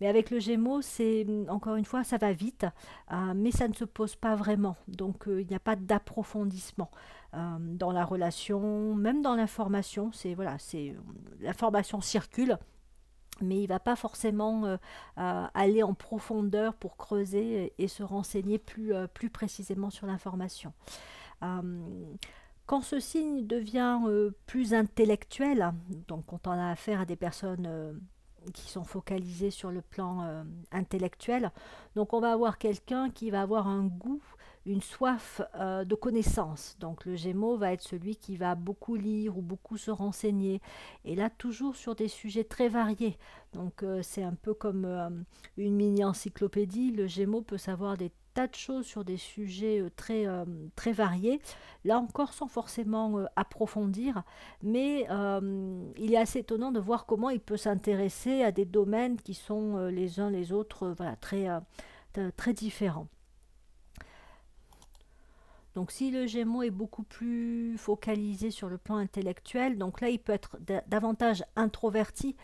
Mais 0.00 0.08
avec 0.08 0.30
le 0.30 0.38
Gémeaux, 0.38 0.82
c'est 0.82 1.26
encore 1.48 1.76
une 1.76 1.84
fois, 1.84 2.04
ça 2.04 2.18
va 2.18 2.32
vite, 2.32 2.66
euh, 3.12 3.32
mais 3.34 3.50
ça 3.50 3.68
ne 3.68 3.74
se 3.74 3.84
pose 3.84 4.16
pas 4.16 4.34
vraiment. 4.34 4.76
Donc 4.88 5.28
euh, 5.28 5.40
il 5.40 5.46
n'y 5.46 5.54
a 5.54 5.60
pas 5.60 5.76
d'approfondissement 5.76 6.90
euh, 7.34 7.56
dans 7.58 7.92
la 7.92 8.04
relation, 8.04 8.94
même 8.94 9.22
dans 9.22 9.34
l'information. 9.34 10.10
C'est 10.12 10.34
voilà, 10.34 10.58
c'est 10.58 10.94
l'information 11.40 12.00
circule. 12.00 12.58
Mais 13.42 13.56
il 13.56 13.62
ne 13.62 13.68
va 13.68 13.80
pas 13.80 13.96
forcément 13.96 14.76
aller 15.16 15.82
en 15.82 15.94
profondeur 15.94 16.74
pour 16.74 16.98
creuser 16.98 17.72
et, 17.78 17.88
se 17.88 18.02
renseigner 18.02 18.58
plus, 18.58 18.92
plus 19.14 19.30
précisément 19.30 19.88
sur 19.88 20.06
l'information. 20.06 20.74
Quand 22.70 22.82
ce 22.82 23.00
signe 23.00 23.48
devient 23.48 23.98
euh, 24.06 24.30
plus 24.46 24.74
intellectuel, 24.74 25.72
donc 26.06 26.26
quand 26.26 26.46
on 26.46 26.52
a 26.52 26.70
affaire 26.70 27.00
à 27.00 27.04
des 27.04 27.16
personnes 27.16 27.66
euh, 27.66 27.92
qui 28.54 28.70
sont 28.70 28.84
focalisées 28.84 29.50
sur 29.50 29.72
le 29.72 29.82
plan 29.82 30.22
euh, 30.22 30.44
intellectuel, 30.70 31.50
donc 31.96 32.12
on 32.12 32.20
va 32.20 32.30
avoir 32.30 32.58
quelqu'un 32.58 33.10
qui 33.10 33.32
va 33.32 33.42
avoir 33.42 33.66
un 33.66 33.86
goût, 33.86 34.22
une 34.66 34.82
soif 34.82 35.40
de 35.58 35.94
connaissance. 35.96 36.76
Donc 36.78 37.06
le 37.06 37.16
Gémeaux 37.16 37.56
va 37.56 37.72
être 37.72 37.82
celui 37.82 38.14
qui 38.14 38.36
va 38.36 38.54
beaucoup 38.54 38.94
lire 38.94 39.36
ou 39.36 39.42
beaucoup 39.42 39.76
se 39.76 39.90
renseigner, 39.90 40.62
et 41.04 41.16
là 41.16 41.28
toujours 41.28 41.74
sur 41.74 41.96
des 41.96 42.06
sujets 42.06 42.44
très 42.44 42.68
variés. 42.68 43.18
Donc 43.52 43.84
c'est 44.02 44.22
un 44.22 44.34
peu 44.34 44.54
comme 44.54 45.24
une 45.56 45.74
mini 45.74 46.04
encyclopédie. 46.04 46.92
Le 46.92 47.08
Gémeaux 47.08 47.42
peut 47.42 47.58
savoir 47.58 47.96
des 47.96 48.12
de 48.46 48.54
choses 48.54 48.86
sur 48.86 49.04
des 49.04 49.16
sujets 49.16 49.80
euh, 49.80 49.90
très, 49.94 50.26
euh, 50.26 50.44
très 50.76 50.92
variés, 50.92 51.40
là 51.84 51.98
encore 51.98 52.32
sans 52.32 52.48
forcément 52.48 53.18
euh, 53.18 53.26
approfondir, 53.36 54.22
mais 54.62 55.06
il 55.96 56.12
est 56.12 56.16
assez 56.16 56.40
étonnant 56.40 56.72
de 56.72 56.80
voir 56.80 57.06
comment 57.06 57.30
il 57.30 57.40
peut 57.40 57.56
s'intéresser 57.56 58.42
à 58.42 58.52
des 58.52 58.64
domaines 58.64 59.16
qui 59.16 59.34
sont 59.34 59.86
les 59.86 60.20
uns 60.20 60.30
les 60.30 60.52
autres 60.52 60.94
très, 61.20 61.48
très 62.36 62.52
différents. 62.52 63.08
Donc 65.74 65.92
si 65.92 66.10
le 66.10 66.26
Gémeaux 66.26 66.62
est 66.62 66.70
beaucoup 66.70 67.04
plus 67.04 67.76
focalisé 67.78 68.50
sur 68.50 68.68
le 68.68 68.76
plan 68.76 68.96
intellectuel, 68.96 69.78
donc 69.78 70.00
là 70.00 70.08
il 70.08 70.18
peut 70.18 70.32
être 70.32 70.58
davantage 70.88 71.44
introverti, 71.56 72.36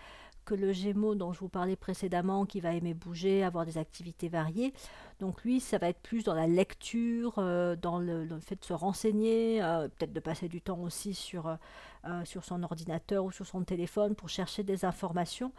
que 0.46 0.54
le 0.54 0.72
Gémeaux 0.72 1.14
dont 1.14 1.34
je 1.34 1.40
vous 1.40 1.48
parlais 1.50 1.76
précédemment, 1.76 2.46
qui 2.46 2.60
va 2.60 2.72
aimer 2.72 2.94
bouger, 2.94 3.44
avoir 3.44 3.66
des 3.66 3.76
activités 3.76 4.28
variées. 4.28 4.72
Donc 5.18 5.42
lui, 5.42 5.60
ça 5.60 5.76
va 5.78 5.88
être 5.88 6.00
plus 6.00 6.24
dans 6.24 6.34
la 6.34 6.46
lecture, 6.46 7.34
euh, 7.38 7.74
dans 7.74 7.98
le, 7.98 8.26
fait 8.40 8.60
de 8.60 8.64
se 8.64 8.72
renseigner, 8.72 9.62
euh, 9.62 9.88
peut-être 9.88 10.12
de 10.12 10.20
passer 10.20 10.48
du 10.48 10.62
temps 10.62 10.78
aussi 10.78 11.14
sur, 11.14 11.48
euh, 11.48 12.24
sur 12.24 12.44
son 12.44 12.62
ordinateur 12.62 13.24
ou 13.24 13.32
sur 13.32 13.46
son 13.46 13.64
téléphone 13.64 14.14
pour 14.14 14.28
chercher 14.28 14.62
des 14.62 14.84
informations. 14.84 15.52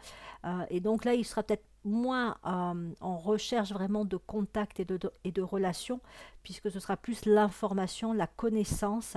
et 0.70 0.80
donc 0.80 1.04
là, 1.04 1.14
il 1.14 1.24
sera 1.24 1.42
peut-être 1.42 1.64
moins 1.84 2.36
en 2.44 3.18
recherche 3.18 3.72
vraiment 3.72 4.04
de 4.04 4.16
contact 4.16 4.80
et 4.80 4.84
de, 4.84 5.42
relations, 5.42 6.00
puisque 6.42 6.70
ce 6.70 6.80
sera 6.80 6.96
plus 6.96 7.26
l'information, 7.26 8.12
la 8.12 8.26
connaissance 8.26 9.16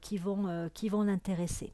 qui 0.00 0.18
vont 0.18 1.02
l'intéresser. 1.02 1.72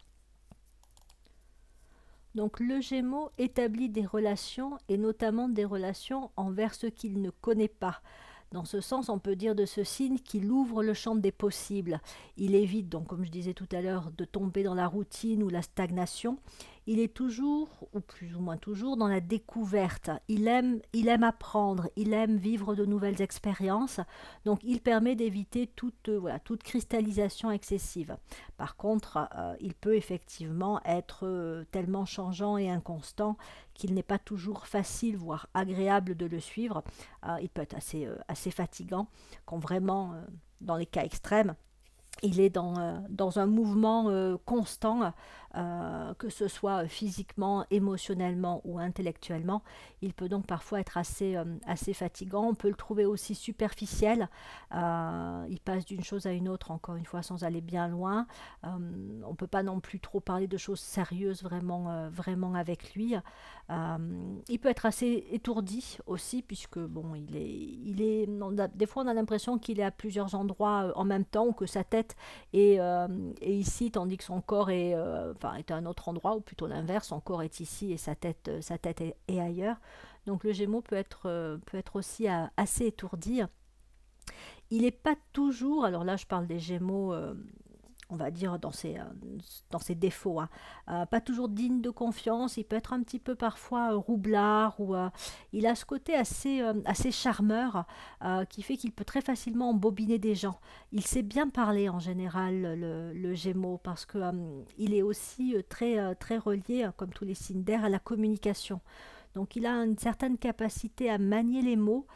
Donc 2.35 2.59
le 2.59 2.81
Gémeaux 2.81 3.31
établit 3.39 3.89
des 3.89 4.05
relations 4.05 4.77
et 4.89 4.97
notamment 4.97 5.49
des 5.49 5.65
relations 5.65 6.31
envers 6.37 6.75
ce 6.75 6.89
qu'il 6.89 7.23
ne 7.23 7.31
connaît 7.31 7.69
pas. 7.69 8.01
Dans 8.51 8.65
ce 8.65 8.81
sens, 8.81 9.09
on 9.09 9.19
peut 9.19 9.35
dire 9.35 9.55
de 9.55 9.65
ce 9.65 9.83
signe 9.83 10.19
qu'il 10.19 10.51
ouvre 10.51 10.83
le 10.83 10.95
champ 10.95 11.17
des 11.17 11.33
possibles. 11.33 12.01
Il 12.37 12.55
évite 12.55 12.89
donc, 12.89 13.09
comme 13.09 13.25
je 13.25 13.31
disais 13.31 13.55
tout 13.55 13.69
à 13.73 13.81
l'heure, 13.81 14.13
de 14.17 14.25
tomber 14.25 14.63
dans 14.63 14.75
la 14.75 14.87
routine 14.87 15.43
ou 15.43 15.49
la 15.49 15.63
stagnation 15.63 16.39
il 16.87 17.01
est 17.01 17.15
toujours, 17.15 17.69
ou 17.93 18.01
plus 18.01 18.37
ou 18.37 18.41
moins 18.41 18.59
toujours, 18.59 18.97
dans 18.97 19.09
la 19.09 19.21
découverte. 19.21 20.11
Il 20.29 20.47
aime, 20.49 20.81
il 20.93 21.09
aime 21.09 21.23
apprendre, 21.23 21.89
il 21.97 22.13
aime 22.13 22.37
vivre 22.37 22.75
de 22.75 22.85
nouvelles 22.85 23.23
expériences. 23.23 24.01
Donc, 24.45 24.61
il 24.63 24.81
permet 24.81 25.17
d'éviter 25.17 25.67
toute, 25.67 26.11
voilà, 26.11 26.39
toute 26.39 26.63
cristallisation 26.63 27.51
excessive. 27.51 28.17
Par 28.59 28.77
contre, 28.77 29.29
euh, 29.35 29.55
il 29.61 29.75
peut 29.75 29.97
effectivement 29.97 30.81
être 30.85 31.27
euh, 31.27 31.65
tellement 31.71 32.05
changeant 32.05 32.59
et 32.59 32.69
inconstant 32.69 33.39
qu'il 33.73 33.95
n'est 33.95 34.03
pas 34.03 34.19
toujours 34.19 34.67
facile, 34.67 35.17
voire 35.17 35.49
agréable 35.55 36.17
de 36.17 36.27
le 36.27 36.39
suivre. 36.39 36.85
Euh, 37.27 37.37
il 37.41 37.49
peut 37.49 37.63
être 37.63 37.77
assez, 37.77 38.07
assez 38.29 38.51
fatigant, 38.51 39.09
quand 39.47 39.59
vraiment, 39.59 40.15
dans 40.61 40.77
les 40.77 40.87
cas 40.87 41.03
extrêmes, 41.03 41.55
il 42.23 42.39
est 42.41 42.51
dans, 42.51 43.05
dans 43.09 43.41
un 43.41 43.47
mouvement 43.47 44.37
constant 44.45 45.13
euh, 45.57 46.15
que 46.15 46.31
ce 46.31 46.49
soit 46.49 46.89
physiquement, 46.89 47.65
émotionnellement 47.71 48.61
ou 48.65 48.81
intellectuellement. 48.81 49.63
Il 50.03 50.13
peut 50.13 50.29
donc 50.29 50.47
parfois 50.47 50.81
être 50.81 50.99
assez, 50.99 51.37
euh, 51.37 51.45
assez 51.65 51.95
fatigant. 51.95 52.45
On 52.45 52.55
peut 52.55 52.69
le 52.69 52.75
trouver 52.75 53.05
aussi 53.07 53.37
superficiel. 53.37 54.29
Euh, 54.75 55.47
il 55.49 55.61
passe 55.61 55.85
d'une 55.85 56.03
chose 56.03 56.27
à 56.27 56.33
une 56.33 56.49
autre, 56.49 56.73
encore 56.73 56.97
une 56.97 57.05
fois, 57.05 57.23
sans 57.23 57.45
aller 57.45 57.61
bien 57.61 57.87
loin. 57.87 58.27
on 58.65 58.79
ne 58.79 59.37
peut 59.37 59.47
pas 59.47 59.63
non 59.63 59.79
plus 59.79 60.01
trop 60.01 60.19
parler 60.19 60.49
de 60.49 60.57
choses 60.57 60.81
sérieuses 60.81 61.43
vraiment, 61.43 62.09
vraiment 62.11 62.55
avec 62.55 62.95
lui. 62.95 63.15
il 63.71 64.59
peut 64.59 64.69
être 64.69 64.87
assez 64.87 65.27
étourdi 65.31 65.99
aussi, 66.07 66.43
puisque 66.43 66.79
bon, 66.79 67.15
il 67.15 67.37
est, 67.37 67.51
il 67.51 68.03
est, 68.03 68.29
des 68.75 68.87
fois 68.87 69.05
on 69.05 69.09
a 69.09 69.15
l'impression 69.15 69.59
qu'il 69.59 69.81
est 69.81 69.85
à 69.85 69.91
plusieurs 69.91 70.35
endroits 70.35 70.93
en 70.97 71.05
même 71.05 71.25
temps, 71.25 71.53
que 71.53 71.67
sa 71.67 71.85
tête 71.85 72.17
est, 72.53 72.77
est 72.77 73.55
ici, 73.55 73.91
tandis 73.91 74.17
que 74.17 74.25
son 74.25 74.41
corps 74.41 74.71
est 74.71 74.95
est 75.53 75.71
à 75.71 75.77
un 75.77 75.87
autre 75.87 76.09
endroit, 76.09 76.37
ou 76.37 76.41
plutôt 76.41 76.67
l'inverse, 76.67 77.09
son 77.09 77.21
corps 77.21 77.43
est 77.43 77.61
ici 77.61 77.93
et 77.93 77.97
sa 77.97 78.15
tête, 78.15 78.49
euh, 78.49 78.61
sa 78.61 78.79
tête 78.79 79.01
est, 79.01 79.41
ailleurs. 79.41 79.77
Donc 80.27 80.45
le 80.45 80.53
Gémeaux 80.53 80.81
peut 80.81 80.97
être, 80.97 81.27
euh, 81.27 81.59
peut 81.67 81.77
être 81.77 81.97
aussi 81.97 82.29
euh, 82.29 82.47
assez 82.57 82.87
étourdi. 82.87 83.43
Il 84.71 84.83
n'est 84.83 84.91
pas 84.91 85.17
toujours, 85.33 85.85
alors 85.85 86.05
là 86.05 86.17
je 86.17 86.27
parle 86.27 86.47
des 86.47 86.59
Gémeaux 86.59 87.15
on 88.11 88.17
va 88.17 88.31
dire, 88.31 88.59
dans 88.59 88.73
ses, 88.73 88.99
euh, 88.99 89.05
dans 89.71 89.79
ses 89.79 89.95
défauts. 89.95 90.41
Hein. 90.41 90.49
Euh, 90.89 91.07
pas 91.07 91.21
toujours 91.21 91.49
digne 91.49 91.81
de 91.81 91.91
confiance, 91.91 92.57
il 92.57 92.65
peut 92.65 92.77
être 92.77 92.93
un 92.93 93.03
petit 93.03 93.19
peu 93.19 93.35
parfois 93.35 93.93
euh, 93.93 93.97
roublard, 93.97 94.79
ou 94.81 94.95
il 95.53 95.67
a 95.67 95.75
ce 95.75 95.85
côté 95.85 96.15
assez, 96.15 96.61
assez 96.85 97.11
charmeur 97.11 97.87
qui 98.49 98.63
fait 98.63 98.77
qu'il 98.77 98.93
peut 98.93 99.05
très 99.05 99.21
facilement 99.21 99.71
embobiner 99.71 100.19
des 100.19 100.35
gens. 100.35 100.59
Il 100.93 101.07
sait 101.07 101.23
bien 101.23 101.49
parler 101.49 101.89
en 101.89 101.99
général, 101.99 102.79
le, 102.79 103.13
le 103.13 103.35
Gémeaux, 103.35 103.79
parce 103.79 104.07
qu'il 104.07 104.23
il 104.79 104.95
est 104.95 105.03
aussi 105.03 105.57
très, 105.69 106.15
très 106.17 106.39
relié, 106.39 106.89
comme 106.97 107.11
tous 107.11 107.25
les 107.25 107.35
signes 107.35 107.63
d'air, 107.63 107.85
à 107.85 107.89
la 107.89 107.99
communication. 107.99 108.81
Donc 109.35 109.57
il 109.57 109.67
a 109.67 109.73
une 109.73 109.99
certaine 109.99 110.39
capacité 110.39 111.11
à 111.11 111.19
manier 111.19 111.61
les 111.61 111.77
mots. 111.77 112.07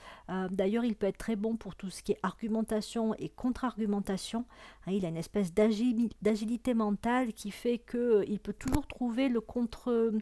D'ailleurs, 0.51 0.85
il 0.85 0.95
peut 0.95 1.07
être 1.07 1.19
très 1.19 1.37
bon 1.37 1.57
pour 1.57 1.75
tout 1.75 1.91
ce 1.91 2.03
qui 2.03 2.13
est 2.13 2.19
argumentation 2.23 3.15
et 3.15 3.29
contre-argumentation. 3.29 4.45
Hein, 4.89 4.93
il 4.93 5.05
a 5.05 5.09
une 5.09 5.17
espèce 5.17 5.53
d'agilité 5.53 6.75
mentale 6.75 7.33
qui 7.33 7.51
fait 7.51 7.79
qu'il 7.79 8.01
euh, 8.01 8.39
peut 8.43 8.53
toujours 8.53 8.87
trouver 8.87 9.29
le 9.29 9.41
contre 9.41 10.13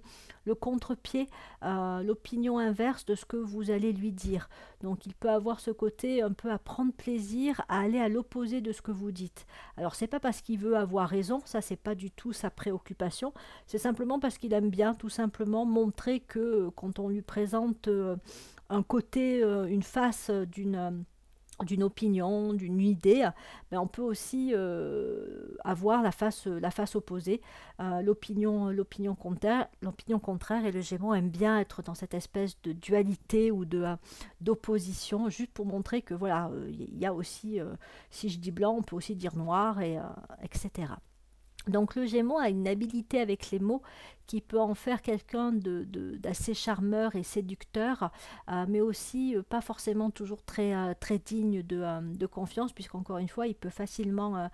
le 0.44 0.54
contre-pied, 0.54 1.28
euh, 1.64 2.02
l'opinion 2.02 2.58
inverse 2.58 3.04
de 3.04 3.14
ce 3.14 3.24
que 3.24 3.36
vous 3.36 3.70
allez 3.70 3.92
lui 3.92 4.12
dire. 4.12 4.48
Donc 4.82 5.06
il 5.06 5.14
peut 5.14 5.30
avoir 5.30 5.60
ce 5.60 5.70
côté 5.70 6.22
un 6.22 6.32
peu 6.32 6.50
à 6.50 6.58
prendre 6.58 6.92
plaisir 6.92 7.62
à 7.68 7.80
aller 7.80 7.98
à 7.98 8.08
l'opposé 8.08 8.60
de 8.60 8.72
ce 8.72 8.82
que 8.82 8.92
vous 8.92 9.10
dites. 9.10 9.46
Alors 9.76 9.94
c'est 9.94 10.06
pas 10.06 10.20
parce 10.20 10.40
qu'il 10.40 10.58
veut 10.58 10.76
avoir 10.76 11.08
raison, 11.08 11.40
ça 11.44 11.60
c'est 11.60 11.76
pas 11.76 11.94
du 11.94 12.10
tout 12.10 12.32
sa 12.32 12.50
préoccupation, 12.50 13.32
c'est 13.66 13.78
simplement 13.78 14.18
parce 14.18 14.38
qu'il 14.38 14.52
aime 14.52 14.70
bien 14.70 14.94
tout 14.94 15.08
simplement 15.08 15.64
montrer 15.64 16.20
que 16.20 16.70
quand 16.76 16.98
on 16.98 17.08
lui 17.08 17.22
présente 17.22 17.88
euh, 17.88 18.16
un 18.68 18.82
côté, 18.82 19.42
euh, 19.42 19.66
une 19.66 19.82
face 19.82 20.30
d'une 20.30 21.04
d'une 21.64 21.82
opinion, 21.82 22.52
d'une 22.52 22.80
idée, 22.80 23.28
mais 23.70 23.78
on 23.78 23.86
peut 23.86 24.02
aussi 24.02 24.52
euh, 24.54 25.56
avoir 25.64 26.02
la 26.02 26.12
face, 26.12 26.46
la 26.46 26.70
face 26.70 26.96
opposée, 26.96 27.40
euh, 27.80 28.02
l'opinion, 28.02 28.68
l'opinion 28.68 29.14
contraire, 29.14 29.66
et 30.66 30.72
le 30.72 30.80
Gémeaux 30.80 31.14
aime 31.14 31.30
bien 31.30 31.58
être 31.58 31.82
dans 31.82 31.94
cette 31.94 32.14
espèce 32.14 32.60
de 32.62 32.72
dualité 32.72 33.50
ou 33.50 33.64
de 33.64 33.82
euh, 33.82 33.96
d'opposition, 34.40 35.28
juste 35.30 35.52
pour 35.52 35.66
montrer 35.66 36.02
que 36.02 36.14
voilà, 36.14 36.50
il 36.68 36.98
y 36.98 37.06
a 37.06 37.14
aussi, 37.14 37.58
si 38.10 38.28
je 38.28 38.38
dis 38.38 38.50
blanc, 38.50 38.76
on 38.78 38.82
peut 38.82 38.96
aussi 38.96 39.16
dire 39.16 39.34
noir 39.36 39.80
et 39.80 39.98
etc. 40.42 40.92
Donc 41.66 41.96
le 41.96 42.06
Gémeaux 42.06 42.38
a 42.38 42.48
une 42.48 42.68
habileté 42.68 43.20
avec 43.20 43.50
les 43.50 43.58
mots 43.58 43.82
qui 44.26 44.40
peut 44.40 44.60
en 44.60 44.74
faire 44.74 45.02
quelqu'un 45.02 45.52
d'assez 45.52 46.54
charmeur 46.54 47.14
et 47.14 47.22
séducteur, 47.22 48.10
euh, 48.50 48.66
mais 48.68 48.80
aussi 48.80 49.36
euh, 49.36 49.42
pas 49.42 49.60
forcément 49.60 50.10
toujours 50.10 50.42
très, 50.42 50.74
euh, 50.74 50.94
digne 51.24 51.62
de, 51.62 52.26
confiance, 52.26 52.72
puisqu'encore 52.72 53.18
une 53.18 53.28
fois, 53.28 53.46
il 53.46 53.54
peut 53.54 53.70
facilement, 53.70 54.50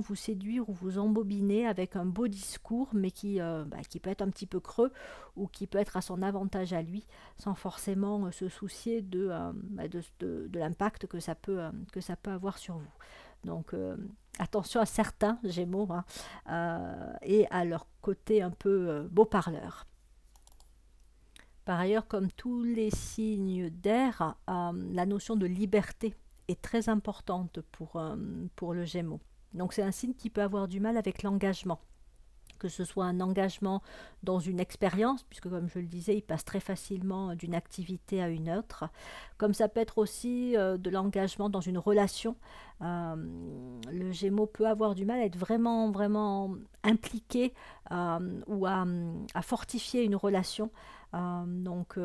vous 0.00 0.14
séduire 0.16 0.68
ou 0.68 0.72
vous 0.72 0.98
embobiner 0.98 1.66
avec 1.66 1.96
un 1.96 2.04
beau 2.04 2.26
discours, 2.26 2.88
mais 2.92 3.10
qui, 3.10 3.38
bah, 3.38 3.78
qui 3.88 4.00
peut 4.00 4.10
être 4.10 4.22
un 4.22 4.30
petit 4.30 4.46
peu 4.46 4.60
creux 4.60 4.92
ou 5.36 5.46
qui 5.46 5.66
peut 5.66 5.78
être 5.78 5.96
à 5.96 6.00
son 6.00 6.22
avantage 6.22 6.72
à 6.72 6.82
lui, 6.82 7.06
sans 7.38 7.54
forcément 7.54 8.30
se 8.32 8.48
soucier 8.48 9.00
de, 9.00 9.30
bah, 9.70 9.88
de, 9.88 10.02
de 10.20 10.58
l'impact 10.58 11.06
que 11.06 11.20
ça 11.20 11.34
peut 11.34 11.60
avoir 12.26 12.58
sur 12.58 12.74
vous. 12.74 12.92
Donc 13.44 13.74
attention 14.38 14.80
à 14.80 14.86
certains 14.86 15.38
Gémeaux 15.44 15.88
hein, 15.90 16.04
euh, 16.50 17.12
et 17.22 17.46
à 17.50 17.64
leur 17.64 17.86
côté 18.00 18.42
un 18.42 18.50
peu 18.50 18.88
euh, 18.88 19.08
beau 19.10 19.24
parleur. 19.24 19.86
Par 21.64 21.78
ailleurs, 21.78 22.08
comme 22.08 22.30
tous 22.32 22.64
les 22.64 22.90
signes 22.90 23.70
d'air, 23.70 24.34
euh, 24.50 24.72
la 24.90 25.06
notion 25.06 25.36
de 25.36 25.46
liberté 25.46 26.14
est 26.48 26.60
très 26.60 26.88
importante 26.88 27.60
pour, 27.70 28.02
pour 28.56 28.74
le 28.74 28.84
Gémeaux. 28.84 29.20
Donc 29.54 29.72
c'est 29.72 29.82
un 29.82 29.92
signe 29.92 30.14
qui 30.14 30.28
peut 30.28 30.42
avoir 30.42 30.66
du 30.66 30.80
mal 30.80 30.96
avec 30.96 31.22
l'engagement 31.22 31.80
que 32.62 32.68
ce 32.68 32.84
soit 32.84 33.06
un 33.06 33.20
engagement 33.20 33.82
dans 34.22 34.38
une 34.38 34.60
expérience, 34.60 35.24
puisque 35.24 35.50
comme 35.50 35.68
je 35.68 35.80
le 35.80 35.86
disais, 35.86 36.16
il 36.16 36.22
passe 36.22 36.44
très 36.44 36.60
facilement 36.60 37.34
d'une 37.34 37.56
activité 37.56 38.22
à 38.22 38.28
une 38.28 38.48
autre, 38.50 38.84
comme 39.36 39.52
ça 39.52 39.68
peut 39.68 39.80
être 39.80 39.98
aussi 39.98 40.56
euh, 40.56 40.76
de 40.78 40.88
l'engagement 40.90 41.50
dans 41.50 41.60
une 41.60 41.76
relation. 41.76 42.36
Euh, 42.82 43.16
le 43.90 44.12
Gémeaux 44.12 44.46
peut 44.46 44.68
avoir 44.68 44.94
du 44.94 45.04
mal 45.04 45.18
à 45.18 45.24
être 45.24 45.36
vraiment, 45.36 45.90
vraiment 45.90 46.54
impliqué 46.84 47.52
euh, 47.90 48.40
ou 48.46 48.64
à, 48.66 48.84
fortifier 49.42 50.04
une 50.04 50.14
relation. 50.14 50.70
donc, 51.12 51.98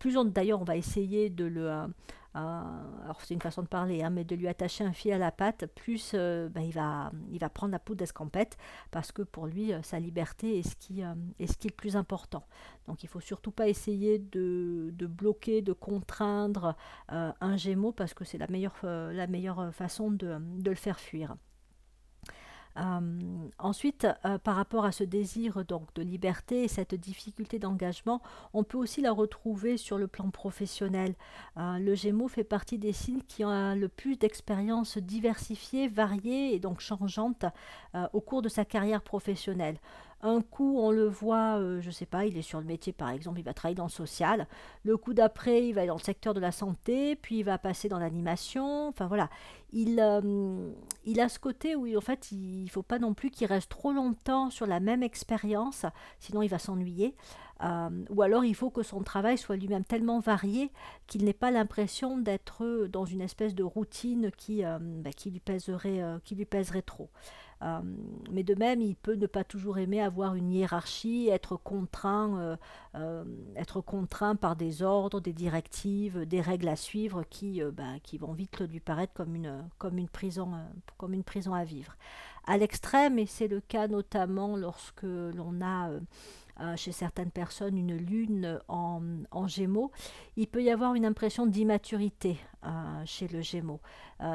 plus 0.00 0.16
on 0.16 0.24
d'ailleurs, 0.24 0.60
on 0.60 0.64
va 0.64 0.76
essayer 0.76 1.30
de 1.30 1.44
le 1.44 1.86
alors 2.34 3.20
c'est 3.20 3.34
une 3.34 3.40
façon 3.40 3.62
de 3.62 3.68
parler, 3.68 4.02
hein, 4.02 4.10
mais 4.10 4.24
de 4.24 4.34
lui 4.34 4.48
attacher 4.48 4.84
un 4.84 4.92
fil 4.92 5.12
à 5.12 5.18
la 5.18 5.30
patte, 5.30 5.66
plus 5.66 6.12
euh, 6.14 6.48
ben, 6.48 6.62
il, 6.62 6.72
va, 6.72 7.48
prendre 7.48 7.72
la 7.72 7.78
poudre 7.78 7.98
d'escampette, 7.98 8.56
parce 8.90 9.12
que 9.12 9.22
pour 9.22 9.46
lui, 9.46 9.72
euh, 9.72 9.82
sa 9.82 10.00
liberté 10.00 10.58
est 10.58 10.68
ce, 10.68 10.74
qui, 10.74 11.04
euh, 11.04 11.14
est 11.38 11.46
ce 11.46 11.56
qui 11.56 11.68
est 11.68 11.70
le 11.70 11.76
plus 11.76 11.96
important. 11.96 12.44
Donc 12.88 13.02
il 13.04 13.06
ne 13.06 13.10
faut 13.10 13.20
surtout 13.20 13.52
pas 13.52 13.68
essayer 13.68 14.18
de, 14.18 14.92
bloquer, 15.06 15.62
de 15.62 15.72
contraindre 15.72 16.76
un 17.08 17.56
gémeau, 17.56 17.92
parce 17.92 18.14
que 18.14 18.24
c'est 18.24 18.38
la 18.38 18.46
meilleure 18.48 19.74
façon 19.74 20.10
de 20.10 20.38
le 20.64 20.74
faire 20.74 20.98
fuir. 20.98 21.36
Euh, 22.76 23.00
ensuite, 23.58 24.06
euh, 24.24 24.38
par 24.38 24.56
rapport 24.56 24.84
à 24.84 24.92
ce 24.92 25.04
désir 25.04 25.64
donc 25.64 25.94
de 25.94 26.02
liberté 26.02 26.64
et 26.64 26.68
cette 26.68 26.94
difficulté 26.94 27.58
d'engagement, 27.58 28.20
on 28.52 28.64
peut 28.64 28.78
aussi 28.78 29.00
la 29.00 29.12
retrouver 29.12 29.76
sur 29.76 29.96
le 29.96 30.08
plan 30.08 30.30
professionnel. 30.30 31.14
Euh, 31.56 31.78
le 31.78 31.94
Gémeaux 31.94 32.28
fait 32.28 32.44
partie 32.44 32.78
des 32.78 32.92
signes 32.92 33.22
qui 33.22 33.44
ont 33.44 33.74
le 33.74 33.88
plus 33.88 34.16
d'expériences 34.16 34.98
diversifiées, 34.98 35.88
variées 35.88 36.54
et 36.54 36.58
donc 36.58 36.80
changeantes 36.80 37.44
au 38.12 38.20
cours 38.20 38.42
de 38.42 38.48
sa 38.48 38.64
carrière 38.64 39.02
professionnelle. 39.02 39.76
Un 40.26 40.40
coup, 40.40 40.78
on 40.78 40.90
le 40.90 41.06
voit, 41.06 41.60
je 41.60 41.80
je 41.82 41.90
sais 41.90 42.06
pas, 42.06 42.24
il 42.24 42.38
est 42.38 42.42
sur 42.42 42.58
le 42.58 42.64
métier 42.64 42.94
par 42.94 43.10
exemple, 43.10 43.38
il 43.40 43.44
va 43.44 43.52
travailler 43.52 43.74
dans 43.74 43.84
le 43.84 43.90
social. 43.90 44.48
Le 44.82 44.96
coup 44.96 45.12
d'après, 45.12 45.68
il 45.68 45.74
va 45.74 45.84
dans 45.86 45.96
le 45.96 46.00
secteur 46.00 46.32
de 46.32 46.40
la 46.40 46.50
santé, 46.50 47.14
puis 47.14 47.40
il 47.40 47.42
va 47.42 47.58
passer 47.58 47.90
dans 47.90 47.98
l'animation. 47.98 48.88
Enfin 48.88 49.06
voilà, 49.06 49.28
il, 49.70 50.02
il 51.04 51.20
a 51.20 51.28
ce 51.28 51.38
côté 51.38 51.76
où 51.76 51.94
en 51.94 52.00
fait, 52.00 52.32
il 52.32 52.68
faut 52.70 52.82
pas 52.82 52.98
non 52.98 53.12
plus 53.12 53.30
qu'il 53.30 53.46
reste 53.48 53.68
trop 53.68 53.92
longtemps 53.92 54.48
sur 54.48 54.66
la 54.66 54.80
même 54.80 55.02
expérience, 55.02 55.84
sinon 56.20 56.40
il 56.40 56.48
va 56.48 56.58
s'ennuyer. 56.58 57.14
Ou 57.60 58.22
alors 58.22 58.44
il 58.44 58.54
faut 58.54 58.70
que 58.70 58.82
son 58.82 59.02
travail 59.02 59.38
soit 59.38 59.56
lui-même 59.56 59.84
tellement 59.84 60.20
varié 60.20 60.70
qu'il 61.06 61.24
n'ait 61.24 61.32
pas 61.32 61.50
l'impression 61.50 62.18
d'être 62.18 62.86
dans 62.88 63.04
une 63.04 63.20
espèce 63.20 63.54
de 63.54 63.62
routine 63.62 64.30
qui, 64.36 64.62
bah, 64.62 65.10
qui, 65.16 65.30
lui, 65.30 65.40
pèserait, 65.40 66.02
qui 66.24 66.34
lui 66.34 66.46
trop. 66.84 67.08
Euh, 67.64 67.80
mais 68.30 68.42
de 68.42 68.54
même, 68.54 68.80
il 68.80 68.96
peut 68.96 69.14
ne 69.14 69.26
pas 69.26 69.44
toujours 69.44 69.78
aimer 69.78 70.02
avoir 70.02 70.34
une 70.34 70.50
hiérarchie, 70.50 71.28
être 71.28 71.56
contraint, 71.56 72.38
euh, 72.38 72.56
euh, 72.96 73.24
être 73.56 73.80
contraint 73.80 74.36
par 74.36 74.56
des 74.56 74.82
ordres, 74.82 75.20
des 75.20 75.32
directives, 75.32 76.26
des 76.26 76.40
règles 76.40 76.68
à 76.68 76.76
suivre 76.76 77.22
qui, 77.24 77.62
bah, 77.72 77.98
qui 78.02 78.18
vont 78.18 78.32
vite 78.32 78.60
lui 78.60 78.80
paraître 78.80 79.14
comme 79.14 79.34
une, 79.34 79.64
comme 79.78 79.98
une, 79.98 80.08
prison, 80.08 80.52
comme 80.98 81.14
une 81.14 81.24
prison 81.24 81.54
à 81.54 81.64
vivre. 81.64 81.96
À 82.46 82.58
l'extrême, 82.58 83.18
et 83.18 83.26
c'est 83.26 83.48
le 83.48 83.60
cas 83.60 83.88
notamment 83.88 84.56
lorsque 84.56 85.02
l'on 85.02 85.62
a 85.62 85.88
chez 86.76 86.92
certaines 86.92 87.30
personnes 87.30 87.76
une 87.76 87.96
lune 87.96 88.60
en, 88.68 89.46
gémeaux, 89.46 89.90
il 90.36 90.46
peut 90.46 90.62
y 90.62 90.70
avoir 90.70 90.94
une 90.94 91.04
impression 91.04 91.46
d'immaturité 91.46 92.38
chez 93.04 93.28
le 93.28 93.40
gémeaux 93.40 93.80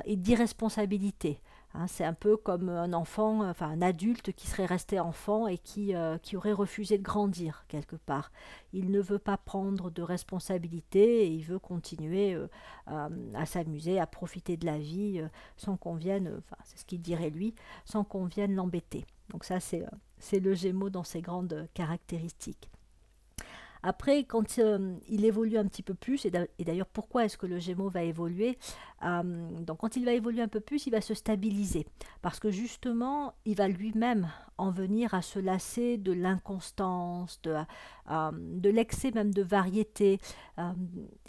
et 0.05 0.15
d'irresponsabilité. 0.15 1.39
Hein, 1.75 1.85
c'est 1.85 2.03
un 2.03 2.15
peu 2.15 2.35
comme 2.35 2.69
un 2.69 2.93
enfant, 2.93 3.47
enfin 3.47 3.69
un 3.69 3.81
adulte 3.83 4.33
qui 4.33 4.47
serait 4.47 4.65
resté 4.65 4.99
enfant 4.99 5.47
et 5.47 5.59
qui, 5.59 5.93
euh, 5.93 6.17
qui 6.17 6.35
aurait 6.35 6.51
refusé 6.51 6.97
de 6.97 7.03
grandir 7.03 7.63
quelque 7.67 7.95
part. 7.95 8.31
Il 8.73 8.89
ne 8.89 8.99
veut 8.99 9.19
pas 9.19 9.37
prendre 9.37 9.91
de 9.91 10.01
responsabilité 10.01 11.27
et 11.27 11.27
il 11.27 11.43
veut 11.43 11.59
continuer 11.59 12.33
euh, 12.33 12.47
à, 13.35 13.45
s'amuser, 13.45 13.99
à 13.99 14.07
profiter 14.07 14.57
de 14.57 14.65
la 14.65 14.79
vie 14.79 15.19
euh, 15.19 15.27
sans 15.57 15.77
qu'on 15.77 15.93
vienne, 15.93 16.33
enfin 16.39 16.57
c'est 16.63 16.79
ce 16.79 16.85
qu'il 16.85 17.01
dirait 17.01 17.29
lui, 17.29 17.53
sans 17.85 18.03
qu'on 18.03 18.25
vienne 18.25 18.55
l'embêter. 18.55 19.05
Donc 19.29 19.43
ça 19.43 19.59
c'est, 19.59 19.85
c'est 20.19 20.39
le 20.39 20.53
Gémeaux 20.53 20.89
dans 20.89 21.03
ses 21.03 21.21
grandes 21.21 21.67
caractéristiques. 21.73 22.69
Après, 23.81 24.25
quand 24.25 24.59
euh, 24.59 24.95
il 25.07 25.23
évolue 25.23 25.57
un 25.57 25.65
petit 25.65 25.83
peu 25.83 25.93
plus, 25.93 26.25
et 26.25 26.31
d'ailleurs 26.65 26.87
pourquoi 26.87 27.25
est-ce 27.25 27.37
que 27.37 27.45
le 27.45 27.59
Gémeaux 27.59 27.89
va 27.89 28.03
évoluer 28.03 28.57
euh, 29.05 29.49
Donc 29.61 29.77
quand 29.77 29.95
il 29.95 30.03
va 30.03 30.11
évoluer 30.11 30.41
un 30.41 30.49
peu 30.49 30.59
plus, 30.59 30.85
il 30.87 30.91
va 30.91 30.99
se 30.99 31.13
stabiliser. 31.13 31.85
Parce 32.21 32.39
que 32.39 32.51
justement, 32.51 33.33
il 33.45 33.55
va 33.55 33.69
lui-même 33.69 34.29
en 34.57 34.71
venir 34.71 35.13
à 35.13 35.21
se 35.21 35.39
lasser 35.39 35.97
de 35.97 36.11
l'inconstance, 36.11 37.41
de, 37.43 37.55
euh, 38.11 38.31
de 38.33 38.69
l'excès 38.69 39.11
même 39.11 39.33
de 39.33 39.43
variété. 39.43 40.19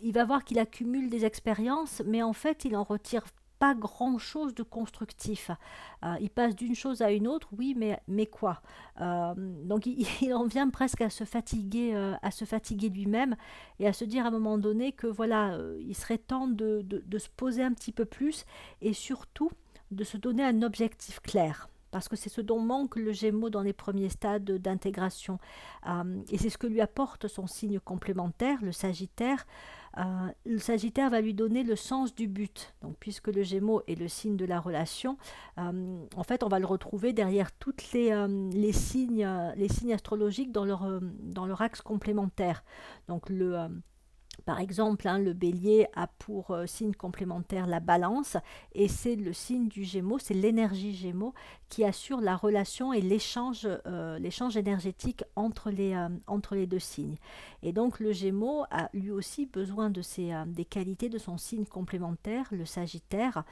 il 0.03 0.12
va 0.12 0.24
voir 0.24 0.44
qu'il 0.44 0.59
accumule 0.59 1.09
des 1.09 1.24
expériences, 1.24 2.03
mais 2.05 2.22
en 2.22 2.33
fait, 2.33 2.64
il 2.64 2.74
en 2.74 2.83
retire 2.83 3.22
pas 3.61 3.75
grand-chose 3.75 4.55
de 4.55 4.62
constructif. 4.62 5.51
Euh, 6.03 6.16
il 6.20 6.31
passe 6.31 6.57
d'une 6.57 6.75
chose 6.75 7.03
à 7.03 7.12
une 7.12 7.29
autre, 7.29 7.49
oui, 7.57 7.75
mais, 7.77 8.01
mais 8.09 8.27
quoi? 8.27 8.62
Euh, 9.01 9.35
Donc 9.37 9.87
il, 10.23 10.35
en 10.35 10.46
vient 10.46 10.70
presque 10.70 11.03
à 11.03 11.11
se 11.11 11.25
fatiguer, 11.25 11.94
euh, 11.94 12.14
à 12.23 12.31
se 12.31 12.46
fatiguer 12.46 12.88
lui-même 12.88 13.37
et 13.79 13.87
à 13.87 13.92
se 13.92 14.05
dire 14.05 14.25
à 14.25 14.29
un 14.29 14.33
moment 14.33 14.57
donné 14.57 14.92
que 14.92 15.07
voilà, 15.07 15.59
il 15.79 15.94
serait 15.94 16.18
temps 16.18 16.49
de, 16.49 16.81
de, 16.83 17.18
se 17.18 17.29
poser 17.29 17.62
un 17.62 17.73
petit 17.75 17.92
peu 17.92 18.07
plus 18.07 18.46
et 18.81 18.94
surtout 18.94 19.51
de 19.90 20.05
se 20.05 20.16
donner 20.16 20.42
un 20.42 20.62
objectif 20.62 21.20
clair. 21.20 21.68
parce 21.90 22.09
que 22.09 22.16
c'est 22.16 22.31
ce 22.31 22.40
dont 22.40 22.61
manque 22.61 22.96
le 22.96 23.12
Gémeaux 23.12 23.51
dans 23.51 23.62
les 23.62 23.75
premiers 23.75 24.09
stades 24.09 24.44
d'intégration. 24.44 25.38
et 26.31 26.38
c'est 26.38 26.49
ce 26.49 26.57
que 26.57 26.66
lui 26.66 26.81
apporte 26.81 27.29
son 27.29 27.46
signe 27.46 27.79
complémentaire, 27.79 28.59
le 28.62 28.73
Sagittaire. 28.73 29.44
Le 29.96 30.59
Sagittaire 30.59 31.11
va 31.11 31.20
lui 31.20 31.35
donner 31.35 31.62
le 31.62 31.76
sens 31.76 32.14
du 32.14 32.29
but. 32.29 32.74
Puisque 33.00 33.29
le 33.29 33.42
Gémeaux 33.42 33.83
est 33.88 33.98
le 33.98 34.09
signe 34.09 34.37
de 34.37 34.44
la 34.44 34.61
relation, 34.61 35.16
en 35.57 36.22
fait, 36.24 36.42
on 36.42 36.48
va 36.48 36.59
le 36.59 36.66
retrouver 36.66 37.12
derrière 37.12 37.53
toutes 37.53 37.92
les, 37.92 38.12
les 38.53 38.72
signes, 38.72 39.29
les 39.57 39.68
signes 39.68 39.92
astrologiques 39.92 40.53
dans 40.53 40.64
leur, 40.64 41.00
dans 41.00 41.46
leur 41.46 41.61
axe 41.62 41.81
complémentaire. 41.81 42.64
Donc, 43.09 43.29
le 43.29 43.68
par 44.44 44.61
exemple, 44.61 45.09
hein, 45.09 45.18
le 45.18 45.33
bélier 45.33 45.87
a 45.94 46.07
pour 46.07 46.50
euh, 46.50 46.66
signe 46.66 46.94
complémentaire 46.94 47.66
la 47.66 47.81
balance 47.81 48.37
et 48.74 48.88
c'est 48.88 49.16
le 49.16 49.33
signe 49.33 49.68
du 49.68 49.85
gémeaux, 49.85 50.18
c'est 50.18 50.35
l'énergie 50.35 50.94
gémeaux 50.94 51.35
qui 51.68 51.85
assure 51.85 52.20
la 52.20 52.37
relation 52.37 52.92
et 52.92 53.00
l'échange 53.00 53.68
euh, 53.87 54.18
énergétique 54.57 55.24
entre 55.37 55.70
les, 55.70 55.94
euh, 55.94 56.09
entre 56.26 56.55
les 56.55 56.66
deux 56.66 56.79
signes. 56.79 57.16
Et 57.62 57.72
donc 57.72 58.00
le 58.00 58.12
gémeaux 58.12 58.64
a 58.70 58.88
lui 58.94 59.11
aussi 59.11 59.46
besoin 59.46 59.90
de 59.90 60.03
ces, 60.03 60.33
des 60.46 60.64
qualités 60.64 61.09
de 61.09 61.18
son 61.18 61.37
signe 61.37 61.66
complémentaire, 61.66 62.46
le 62.53 62.64
sagittaire, 62.64 63.44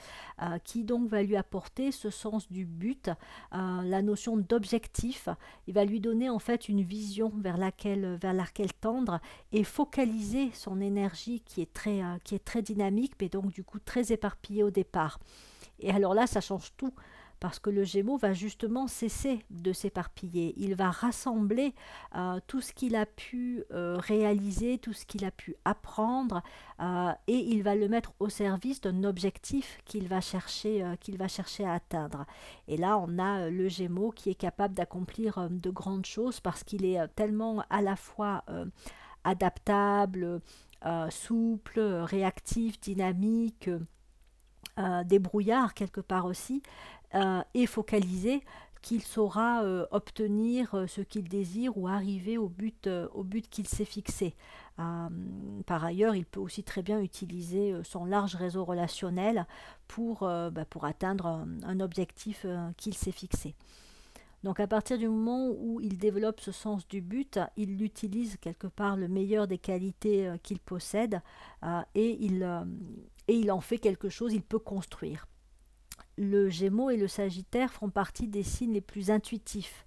qui 0.64 0.84
donc 0.84 1.08
va 1.08 1.22
lui 1.22 1.36
apporter 1.36 1.92
ce 1.92 2.08
sens 2.08 2.50
du 2.50 2.64
but, 2.64 3.10
la 3.52 4.00
notion 4.00 4.38
d'objectif. 4.38 5.28
Il 5.66 5.74
va 5.74 5.84
lui 5.84 6.00
donner 6.00 6.30
en 6.30 6.38
fait 6.38 6.70
une 6.70 6.80
vision 6.80 7.30
vers 7.36 7.58
laquelle, 7.58 8.16
vers 8.20 8.32
laquelle 8.32 8.72
tendre 8.72 9.20
et 9.52 9.62
focaliser 9.62 10.50
son 10.54 10.77
énergie 10.80 11.40
qui 11.40 11.60
est 11.62 11.72
très, 11.72 12.02
euh, 12.02 12.16
qui 12.24 12.34
est 12.34 12.44
très 12.44 12.62
dynamique, 12.62 13.12
mais 13.20 13.28
donc 13.28 13.50
du 13.52 13.64
coup 13.64 13.78
très 13.78 14.12
éparpillée 14.12 14.62
au 14.62 14.70
départ. 14.70 15.18
Et 15.80 15.90
alors 15.90 16.14
là, 16.14 16.26
ça 16.26 16.40
change 16.40 16.72
tout 16.76 16.92
parce 17.40 17.60
que 17.60 17.70
le 17.70 17.84
Gémeaux 17.84 18.16
va 18.16 18.32
justement 18.32 18.88
cesser 18.88 19.44
de 19.50 19.72
s'éparpiller. 19.72 20.54
Il 20.56 20.74
va 20.74 20.90
rassembler 20.90 21.72
euh, 22.16 22.40
tout 22.48 22.60
ce 22.60 22.72
qu'il 22.72 22.96
a 22.96 23.06
pu 23.06 23.62
euh, 23.70 23.96
réaliser, 23.96 24.78
tout 24.78 24.92
ce 24.92 25.06
qu'il 25.06 25.24
a 25.24 25.30
pu 25.30 25.54
apprendre, 25.64 26.42
et 27.28 27.38
il 27.38 27.62
va 27.62 27.76
le 27.76 27.88
mettre 27.88 28.12
au 28.18 28.28
service 28.28 28.80
d'un 28.80 29.04
objectif 29.04 29.78
qu'il 29.84 30.08
va 30.08 30.20
chercher, 30.20 30.84
qu'il 31.00 31.16
va 31.16 31.28
chercher 31.28 31.64
à 31.64 31.74
atteindre. 31.74 32.24
Et 32.66 32.76
là, 32.76 32.98
on 32.98 33.18
a 33.18 33.50
le 33.50 33.68
Gémeaux 33.68 34.10
qui 34.10 34.30
est 34.30 34.36
capable 34.36 34.74
d'accomplir 34.74 35.48
de 35.50 35.70
grandes 35.70 36.06
choses 36.06 36.38
parce 36.40 36.62
qu'il 36.62 36.84
est 36.84 37.06
tellement 37.14 37.64
à 37.70 37.82
la 37.82 37.96
fois 37.96 38.44
adaptable, 39.24 40.40
euh, 40.86 41.10
souple, 41.10 41.80
réactif, 41.80 42.80
dynamique, 42.80 43.68
euh, 44.78 45.04
débrouillard 45.04 45.74
quelque 45.74 46.00
part 46.00 46.24
aussi, 46.24 46.62
euh, 47.14 47.42
et 47.54 47.66
focalisé, 47.66 48.44
qu'il 48.80 49.02
saura 49.02 49.64
obtenir 49.90 50.84
ce 50.86 51.00
qu'il 51.00 51.28
désire 51.28 51.76
ou 51.76 51.88
arriver 51.88 52.38
au 52.38 52.48
but, 52.48 52.88
au 53.12 53.24
but 53.24 53.50
qu'il 53.50 53.66
s'est 53.66 53.84
fixé. 53.84 54.36
par 55.66 55.84
ailleurs, 55.84 56.14
il 56.14 56.24
peut 56.24 56.38
aussi 56.38 56.62
très 56.62 56.82
bien 56.82 57.00
utiliser 57.00 57.74
son 57.82 58.04
large 58.04 58.36
réseau 58.36 58.64
relationnel 58.64 59.46
pour, 59.88 60.20
bah, 60.20 60.64
pour 60.70 60.84
atteindre 60.84 61.44
un 61.64 61.80
objectif 61.80 62.46
qu'il 62.76 62.94
s'est 62.94 63.10
fixé. 63.10 63.56
Donc 64.44 64.60
à 64.60 64.66
partir 64.66 64.98
du 64.98 65.08
moment 65.08 65.48
où 65.50 65.80
il 65.80 65.98
développe 65.98 66.40
ce 66.40 66.52
sens 66.52 66.86
du 66.86 67.00
but, 67.00 67.40
il 67.56 67.82
utilise 67.82 68.36
quelque 68.36 68.68
part 68.68 68.96
le 68.96 69.08
meilleur 69.08 69.48
des 69.48 69.58
qualités 69.58 70.28
euh, 70.28 70.36
qu'il 70.42 70.60
possède 70.60 71.20
euh, 71.64 71.80
et, 71.94 72.16
il, 72.24 72.44
euh, 72.44 72.64
et 73.26 73.34
il 73.34 73.50
en 73.50 73.60
fait 73.60 73.78
quelque 73.78 74.08
chose, 74.08 74.32
il 74.32 74.42
peut 74.42 74.60
construire. 74.60 75.26
Le 76.16 76.48
Gémeaux 76.48 76.90
et 76.90 76.96
le 76.96 77.08
Sagittaire 77.08 77.72
font 77.72 77.90
partie 77.90 78.28
des 78.28 78.42
signes 78.42 78.72
les 78.72 78.80
plus 78.80 79.10
intuitifs. 79.10 79.86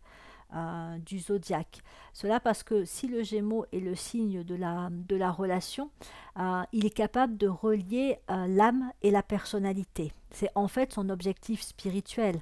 Euh, 0.53 0.97
du 0.97 1.19
zodiaque. 1.19 1.79
Cela 2.11 2.41
parce 2.41 2.61
que 2.63 2.83
si 2.83 3.07
le 3.07 3.23
Gémeaux 3.23 3.65
est 3.71 3.79
le 3.79 3.95
signe 3.95 4.43
de 4.43 4.53
la, 4.53 4.89
de 4.91 5.15
la 5.15 5.31
relation, 5.31 5.91
euh, 6.37 6.63
il 6.73 6.85
est 6.85 6.93
capable 6.93 7.37
de 7.37 7.47
relier 7.47 8.19
euh, 8.29 8.47
l'âme 8.47 8.91
et 9.01 9.11
la 9.11 9.23
personnalité. 9.23 10.11
C'est 10.29 10.49
en 10.55 10.67
fait 10.67 10.91
son 10.91 11.07
objectif 11.07 11.61
spirituel. 11.61 12.41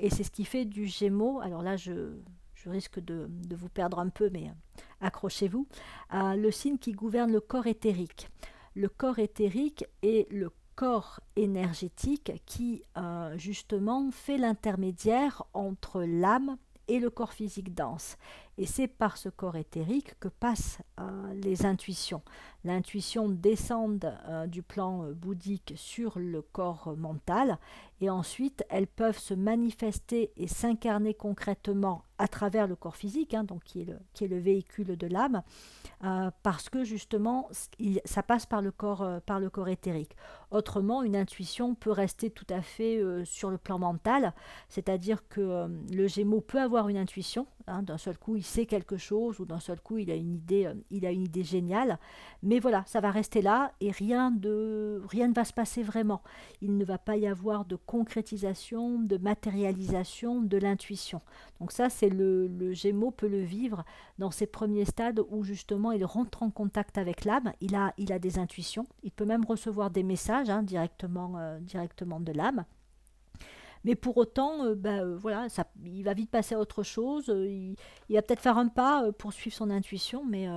et 0.00 0.10
c'est 0.10 0.24
ce 0.24 0.32
qui 0.32 0.44
fait 0.44 0.64
du 0.64 0.86
Gémeaux, 0.86 1.40
alors 1.40 1.62
là 1.62 1.76
je, 1.76 2.16
je 2.54 2.68
risque 2.68 2.98
de, 2.98 3.28
de, 3.28 3.54
vous 3.54 3.68
perdre 3.68 4.00
un 4.00 4.08
peu, 4.08 4.28
mais 4.32 4.50
accrochez-vous, 5.00 5.68
le 6.12 6.50
signe 6.50 6.78
qui 6.78 6.90
gouverne 6.90 7.30
le 7.30 7.40
corps 7.40 7.68
éthérique. 7.68 8.28
Le 8.74 8.88
corps 8.88 9.20
éthérique 9.20 9.84
est 10.02 10.30
le 10.32 10.50
corps 10.74 11.20
énergétique 11.36 12.32
qui 12.46 12.82
justement 13.36 14.10
fait 14.10 14.38
l'intermédiaire 14.38 15.44
entre 15.54 16.02
l'âme 16.02 16.56
et 16.90 16.98
le 16.98 17.08
corps 17.08 17.32
physique 17.32 17.74
dense. 17.74 18.18
Et 18.58 18.66
c'est 18.66 18.88
par 18.88 19.16
ce 19.16 19.28
corps 19.28 19.56
éthérique 19.56 20.18
que 20.20 20.28
passent 20.28 20.78
euh, 20.98 21.32
les 21.34 21.64
intuitions. 21.64 22.22
L'intuition 22.64 23.28
descend 23.28 24.04
euh, 24.28 24.46
du 24.46 24.62
plan 24.62 25.04
euh, 25.04 25.14
bouddhique 25.14 25.72
sur 25.76 26.18
le 26.18 26.42
corps 26.42 26.94
mental 26.96 27.58
et 28.02 28.10
ensuite 28.10 28.64
elles 28.68 28.86
peuvent 28.86 29.18
se 29.18 29.32
manifester 29.32 30.30
et 30.36 30.46
s'incarner 30.46 31.14
concrètement 31.14 32.04
à 32.18 32.28
travers 32.28 32.66
le 32.66 32.76
corps 32.76 32.96
physique, 32.96 33.32
hein, 33.32 33.46
qui 33.64 33.80
est, 33.80 34.26
le, 34.26 34.38
véhicule 34.38 34.94
de 34.98 35.06
l'âme, 35.06 35.42
parce 36.42 36.68
que 36.68 36.84
justement 36.84 37.48
ça 38.04 38.22
passe 38.22 38.44
par 38.44 38.60
le, 38.60 38.70
corps, 38.70 39.22
par 39.24 39.40
le 39.40 39.48
corps 39.48 39.68
éthérique. 39.68 40.14
Autrement, 40.50 41.02
une 41.02 41.16
intuition 41.16 41.74
peut 41.74 41.90
rester 41.90 42.28
tout 42.28 42.46
à 42.50 42.60
fait 42.60 43.02
sur 43.24 43.50
le 43.50 43.56
plan 43.56 43.78
mental, 43.78 44.34
c'est-à-dire 44.68 45.26
que 45.28 45.66
le 45.90 46.06
Gémeaux 46.08 46.42
peut 46.42 46.60
avoir 46.60 46.90
une 46.90 46.98
intuition, 46.98 47.46
hein, 47.70 47.82
d'un 47.82 47.98
seul 47.98 48.18
coup 48.18 48.36
il 48.36 48.44
sait 48.44 48.66
quelque 48.66 48.96
chose 48.96 49.40
ou 49.40 49.44
d'un 49.44 49.60
seul 49.60 49.80
coup 49.80 49.98
il 49.98 50.10
a 50.10 50.14
une 50.14 50.34
idée, 50.34 50.66
euh, 50.66 50.74
il 50.90 51.06
a 51.06 51.10
une 51.10 51.22
idée 51.22 51.44
géniale. 51.44 51.98
Mais 52.42 52.58
voilà, 52.58 52.84
ça 52.86 53.00
va 53.00 53.10
rester 53.10 53.42
là 53.42 53.72
et 53.80 53.90
rien, 53.90 54.30
de, 54.30 55.02
rien 55.08 55.28
ne 55.28 55.34
va 55.34 55.44
se 55.44 55.52
passer 55.52 55.82
vraiment. 55.82 56.22
Il 56.60 56.76
ne 56.76 56.84
va 56.84 56.98
pas 56.98 57.16
y 57.16 57.26
avoir 57.26 57.64
de 57.64 57.76
concrétisation, 57.76 58.98
de 58.98 59.16
matérialisation 59.16 60.40
de 60.42 60.56
l'intuition. 60.56 61.20
Donc 61.60 61.72
ça, 61.72 61.90
c'est 61.90 62.08
le, 62.08 62.46
le 62.46 62.72
Gémeaux 62.72 63.10
peut 63.10 63.28
le 63.28 63.42
vivre 63.42 63.84
dans 64.18 64.30
ses 64.30 64.46
premiers 64.46 64.84
stades 64.84 65.20
où 65.30 65.44
justement 65.44 65.92
il 65.92 66.04
rentre 66.04 66.42
en 66.42 66.50
contact 66.50 66.98
avec 66.98 67.24
l'âme. 67.24 67.52
Il 67.60 67.74
a, 67.74 68.18
des 68.18 68.38
intuitions. 68.38 68.86
Il 69.02 69.10
peut 69.10 69.24
même 69.24 69.44
recevoir 69.44 69.90
des 69.90 70.02
messages 70.02 70.50
hein, 70.50 70.64
euh, 70.72 71.60
directement 71.60 72.20
de 72.20 72.32
l'âme. 72.32 72.64
Mais 73.84 73.94
pour 73.94 74.16
autant, 74.16 74.64
euh, 74.64 74.74
bah, 74.74 75.00
euh, 75.00 75.16
voilà, 75.16 75.48
ça, 75.48 75.64
il 75.84 76.02
va 76.02 76.14
vite 76.14 76.30
passer 76.30 76.54
à 76.54 76.58
autre 76.58 76.82
chose. 76.82 77.30
Euh, 77.30 77.46
il, 77.48 77.76
il, 78.08 78.16
va 78.16 78.22
peut-être 78.22 78.40
faire 78.40 78.58
un 78.58 78.68
pas 78.68 79.10
pour 79.12 79.32
suivre 79.32 79.56
son 79.56 79.70
intuition, 79.70 80.24
mais 80.24 80.48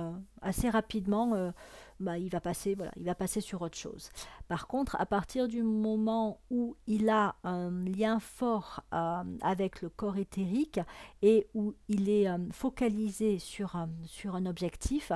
assez 0.42 0.68
rapidement, 0.68 1.52
bah, 2.00 2.18
il, 2.18 2.28
va 2.28 2.40
passer, 2.40 2.74
voilà, 2.74 2.92
il 2.96 3.04
va 3.04 3.14
passer 3.14 3.40
sur 3.40 3.62
autre 3.62 3.76
chose. 3.76 4.10
Par 4.48 4.66
contre, 4.66 4.96
à 5.00 5.06
partir 5.06 5.48
du 5.48 5.62
moment 5.62 6.40
où 6.50 6.76
il 6.86 7.08
a 7.08 7.36
un 7.44 7.70
lien 7.70 8.20
fort 8.20 8.82
avec 8.90 9.82
le 9.82 9.88
corps 9.88 10.16
éthérique 10.16 10.80
et 11.22 11.46
où 11.54 11.74
il 11.88 12.08
est 12.08 12.28
focalisé 12.52 13.38
sur, 13.38 13.76
sur 14.04 14.36
un 14.36 14.46
objectif, 14.46 15.12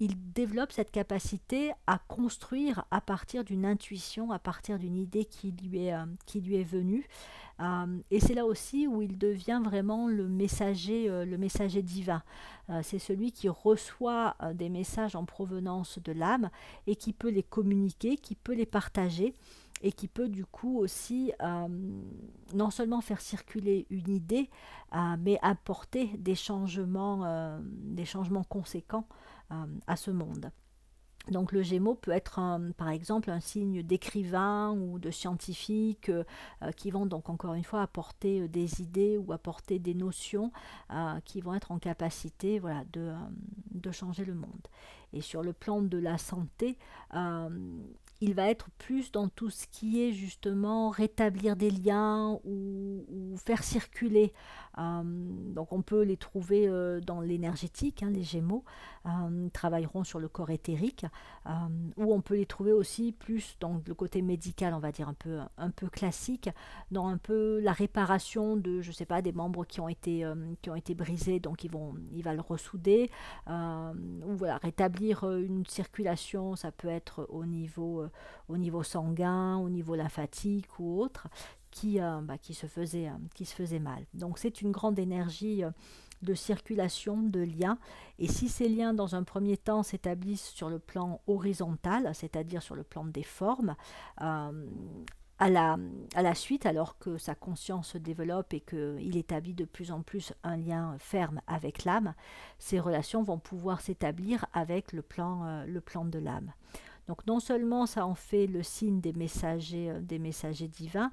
il 0.00 0.32
développe 0.32 0.72
cette 0.72 0.90
capacité 0.90 1.72
à 1.86 1.98
construire 1.98 2.84
à 2.90 3.00
partir 3.00 3.44
d'une 3.44 3.64
intuition, 3.64 4.32
à 4.32 4.38
partir 4.38 4.78
d'une 4.78 4.96
idée 4.96 5.24
qui 5.24 5.52
lui 5.52 5.86
est, 5.86 5.94
qui 6.26 6.40
lui 6.40 6.56
est 6.56 6.64
venue. 6.64 7.08
Euh, 7.60 7.98
et 8.10 8.20
c'est 8.20 8.34
là 8.34 8.44
aussi 8.46 8.86
où 8.86 9.02
il 9.02 9.18
devient 9.18 9.60
vraiment 9.64 10.08
le 10.08 10.28
messager, 10.28 11.08
euh, 11.08 11.24
le 11.24 11.38
messager 11.38 11.82
divin. 11.82 12.22
Euh, 12.70 12.80
c'est 12.82 12.98
celui 12.98 13.32
qui 13.32 13.48
reçoit 13.48 14.36
des 14.54 14.68
messages 14.68 15.16
en 15.16 15.24
provenance 15.24 15.98
de 15.98 16.12
l'âme 16.12 16.50
et 16.86 16.96
qui 16.96 17.12
peut 17.12 17.30
les 17.30 17.42
communiquer, 17.42 18.16
qui 18.16 18.34
peut 18.34 18.54
les 18.54 18.66
partager 18.66 19.34
et 19.82 19.90
qui 19.90 20.06
peut 20.06 20.28
du 20.28 20.44
coup 20.46 20.78
aussi 20.78 21.32
non 22.54 22.70
seulement 22.70 23.00
faire 23.00 23.20
circuler 23.20 23.86
une 23.90 24.08
idée, 24.08 24.48
mais 25.18 25.40
apporter 25.42 26.06
des 26.18 26.36
changements, 26.36 27.58
des 27.60 28.04
changements 28.04 28.44
conséquents 28.44 29.08
à 29.88 29.96
ce 29.96 30.12
monde. 30.12 30.52
Donc 31.30 31.52
le 31.52 31.62
Gémeaux 31.62 31.94
peut 31.94 32.10
être 32.10 32.40
par 32.76 32.88
exemple 32.88 33.30
un 33.30 33.40
signe 33.40 33.82
d'écrivain 33.82 34.72
ou 34.72 34.98
de 34.98 35.10
scientifique 35.10 36.08
euh, 36.08 36.24
euh, 36.62 36.72
qui 36.72 36.90
vont 36.90 37.06
donc 37.06 37.28
encore 37.28 37.54
une 37.54 37.64
fois 37.64 37.82
apporter 37.82 38.40
euh, 38.40 38.48
des 38.48 38.82
idées 38.82 39.18
ou 39.18 39.32
apporter 39.32 39.78
des 39.78 39.94
notions 39.94 40.50
qui 41.24 41.40
vont 41.40 41.54
être 41.54 41.72
en 41.72 41.78
capacité 41.78 42.58
voilà, 42.58 42.84
de, 42.92 43.12
de, 43.70 43.90
changer 43.90 44.24
le 44.24 44.34
monde. 44.34 44.68
Et 45.12 45.20
sur 45.20 45.42
le 45.42 45.52
plan 45.52 45.80
de 45.80 45.98
la 45.98 46.18
santé, 46.18 46.76
il 48.22 48.34
va 48.34 48.48
être 48.48 48.70
plus 48.78 49.10
dans 49.10 49.28
tout 49.28 49.50
ce 49.50 49.66
qui 49.66 50.00
est 50.00 50.12
justement 50.12 50.90
rétablir 50.90 51.56
des 51.56 51.70
liens 51.70 52.38
ou, 52.44 53.34
faire 53.36 53.64
circuler. 53.64 54.32
Euh, 54.78 55.02
donc 55.04 55.72
on 55.72 55.82
peut 55.82 56.02
les 56.02 56.16
trouver 56.16 56.68
euh, 56.68 57.00
dans 57.00 57.20
l'énergétique, 57.20 58.02
hein, 58.02 58.10
les 58.10 58.22
Gémeaux 58.22 58.64
euh, 59.06 59.48
travailleront 59.52 60.04
sur 60.04 60.20
le 60.20 60.28
corps 60.28 60.50
éthérique, 60.50 61.04
ou 61.96 62.14
on 62.14 62.20
peut 62.20 62.36
les 62.36 62.46
trouver 62.46 62.72
aussi 62.72 63.10
plus 63.10 63.56
dans 63.58 63.82
le 63.84 63.94
côté 63.94 64.22
médical, 64.22 64.72
on 64.74 64.78
va 64.78 64.92
dire 64.92 65.08
un 65.08 65.14
peu, 65.14 65.40
un 65.58 65.70
peu 65.70 65.88
classique, 65.88 66.48
dans 66.92 67.08
un 67.08 67.18
peu 67.18 67.58
la 67.58 67.72
réparation 67.72 68.56
de, 68.56 68.80
je 68.80 68.92
sais 68.92 69.04
pas, 69.04 69.20
des 69.20 69.32
membres 69.32 69.64
qui 69.64 69.80
ont 69.80 69.88
été, 69.88 70.24
qui 70.62 70.70
ont 70.70 70.76
été 70.76 70.94
brisés, 70.94 71.40
donc 71.40 71.64
ils 71.64 71.70
vont, 71.70 71.94
il 72.12 72.22
va 72.22 72.32
le 72.32 72.40
ressouder, 72.40 73.10
ou 73.48 74.36
voilà, 74.36 74.58
rétablir 74.58 75.28
une 75.32 75.66
circulation, 75.66 76.54
ça 76.54 76.70
peut 76.70 76.88
être 76.88 77.26
au 77.28 77.44
niveau 77.44 78.06
au 78.48 78.56
niveau 78.56 78.82
sanguin, 78.82 79.56
au 79.56 79.68
niveau 79.68 79.94
lymphatique 79.94 80.78
ou 80.78 81.00
autre, 81.00 81.28
qui, 81.72 82.00
euh, 82.00 82.20
bah, 82.22 82.38
qui, 82.38 82.54
se, 82.54 82.68
faisait, 82.68 83.08
euh, 83.08 83.18
qui 83.34 83.44
se 83.44 83.54
faisait 83.54 83.80
mal. 83.80 84.04
Donc 84.14 84.38
c'est 84.38 84.60
une 84.60 84.70
grande 84.70 85.00
énergie 85.00 85.64
euh, 85.64 85.70
de 86.20 86.34
circulation, 86.34 87.20
de 87.20 87.40
liens. 87.40 87.78
Et 88.20 88.28
si 88.28 88.48
ces 88.48 88.68
liens, 88.68 88.94
dans 88.94 89.16
un 89.16 89.24
premier 89.24 89.56
temps, 89.56 89.82
s'établissent 89.82 90.50
sur 90.50 90.68
le 90.68 90.78
plan 90.78 91.20
horizontal, 91.26 92.14
c'est-à-dire 92.14 92.62
sur 92.62 92.76
le 92.76 92.84
plan 92.84 93.04
des 93.04 93.24
formes, 93.24 93.74
à 94.18 95.50
la, 95.50 96.34
suite, 96.36 96.66
alors 96.66 96.96
que 96.98 97.18
sa 97.18 97.34
conscience 97.34 97.88
se 97.88 97.98
développe 97.98 98.54
et 98.54 98.60
qu'il 98.60 99.16
établit 99.16 99.54
de 99.54 99.64
plus 99.64 99.90
en 99.90 100.02
plus 100.02 100.32
un 100.44 100.56
lien 100.56 100.94
ferme 100.98 101.40
avec 101.48 101.84
l'âme, 101.84 102.14
ces 102.60 102.78
relations 102.78 103.24
vont 103.24 103.40
pouvoir 103.40 103.80
s'établir 103.80 104.46
avec 104.52 104.92
le 104.92 105.02
plan, 105.02 105.64
le 105.66 105.80
plan 105.80 106.04
de 106.04 106.20
l'âme. 106.20 106.52
Donc 107.08 107.26
non 107.26 107.40
seulement 107.40 107.86
ça 107.86 108.06
en 108.06 108.14
fait 108.14 108.46
le 108.46 108.62
signe 108.62 109.00
des 109.00 109.12
messagers, 109.12 109.90
euh, 109.90 110.00
des 110.00 110.18
messagers 110.18 110.68
divins, 110.68 111.10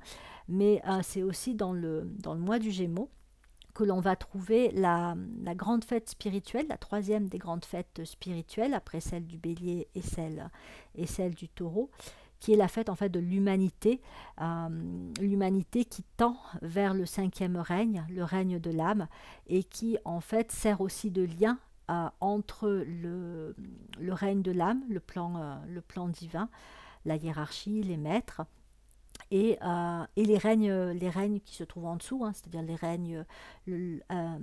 mais 0.48 0.82
euh, 0.88 1.00
c'est 1.04 1.24
aussi 1.24 1.56
dans 1.56 1.74
le, 1.74 2.10
mois 2.38 2.60
du 2.60 2.72
Gémeaux 2.72 3.10
que 3.74 3.84
l'on 3.84 4.00
va 4.02 4.16
trouver 4.16 4.72
la, 4.72 5.16
grande 5.56 5.86
fête 5.86 6.10
spirituelle, 6.10 6.66
la 6.68 6.78
troisième 6.78 7.30
des 7.30 7.38
grandes 7.38 7.66
fêtes 7.66 8.04
spirituelles, 8.04 8.74
après 8.74 9.00
celle 9.00 9.26
du 9.26 9.38
bélier 9.38 9.88
et 9.96 10.02
celle, 10.02 10.50
et 10.96 11.06
celle 11.06 11.34
du 11.34 11.48
taureau, 11.48 11.90
qui 12.40 12.54
est 12.54 12.58
la 12.58 12.68
fête 12.68 12.90
en 12.90 12.96
fait 12.96 13.10
de 13.10 13.20
l'humanité, 13.20 14.02
euh, 14.42 14.70
l'humanité 15.22 15.86
qui 15.86 16.04
tend 16.18 16.38
vers 16.62 16.94
le 16.94 17.06
cinquième 17.06 17.58
règne, 17.58 18.06
le 18.10 18.24
règne 18.24 18.60
de 18.60 18.72
l'âme, 18.72 19.08
et 19.48 19.64
qui 19.64 19.98
en 20.04 20.20
fait 20.20 20.52
sert 20.52 20.82
aussi 20.82 21.10
de 21.10 21.24
lien 21.24 21.58
entre 22.20 22.70
le, 22.70 23.56
règne 24.10 24.42
de 24.42 24.52
l'âme, 24.52 24.84
le, 24.90 25.00
plan, 25.00 25.34
euh, 25.38 25.56
le 25.68 25.82
plan 25.82 26.08
divin, 26.08 26.50
la 27.06 27.16
hiérarchie, 27.16 27.84
les 27.84 27.98
maîtres, 27.98 28.42
et, 29.32 29.58
euh, 29.64 30.06
et, 30.16 30.26
les, 30.26 30.38
règnes, 30.38 30.74
les 30.92 31.10
règnes 31.10 31.40
qui 31.40 31.56
se 31.56 31.64
trouvent 31.64 31.86
en 31.86 31.98
dessous, 31.98 32.24
hein, 32.24 32.32
c'est-à-dire 32.34 32.64
les 32.64 32.76
règnes 32.76 33.26
euh, 33.68 34.00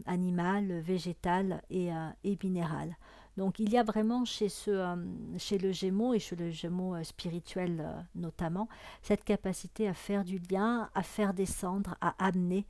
animal, 0.06 0.80
végétal 0.80 1.62
et, 1.70 1.90
et, 2.24 2.38
minéral. 2.42 2.96
Donc 3.36 3.58
il 3.58 3.70
y 3.70 3.76
a 3.76 3.82
vraiment 3.82 4.24
chez, 4.24 4.48
ce, 4.48 4.96
chez 5.38 5.58
le 5.58 5.70
Gémeaux 5.72 6.14
et 6.14 6.18
chez 6.18 6.36
le 6.36 6.50
Gémeaux 6.50 7.02
spirituel 7.04 7.86
notamment 8.14 8.66
cette 9.02 9.24
capacité 9.24 9.88
à 9.88 9.94
faire 9.94 10.24
du 10.24 10.38
lien, 10.50 10.88
à 10.94 11.02
faire 11.02 11.34
descendre, 11.34 11.96
à 12.00 12.14
amener 12.18 12.64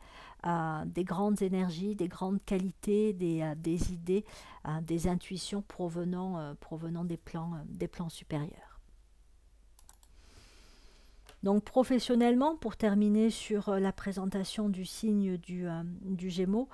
des 0.86 1.04
grandes 1.04 1.42
énergies, 1.42 1.94
des 1.96 2.08
grandes 2.08 2.44
qualités, 2.44 3.12
des, 3.12 3.42
euh, 3.42 3.76
idées, 3.90 4.24
euh, 4.66 4.80
des 4.80 5.08
intuitions 5.08 5.62
provenant, 5.62 6.38
euh, 6.38 6.54
provenant 6.54 7.04
des, 7.04 7.16
plans, 7.16 7.52
des 7.66 7.88
plans 7.88 8.08
supérieurs. 8.08 8.80
Donc 11.42 11.64
professionnellement, 11.64 12.56
pour 12.56 12.76
terminer 12.76 13.30
sur 13.30 13.70
la 13.70 13.92
présentation 13.92 14.68
du 14.68 14.84
signe 14.84 15.36
du, 15.36 15.66
du 16.02 16.30
Gémeaux, 16.30 16.68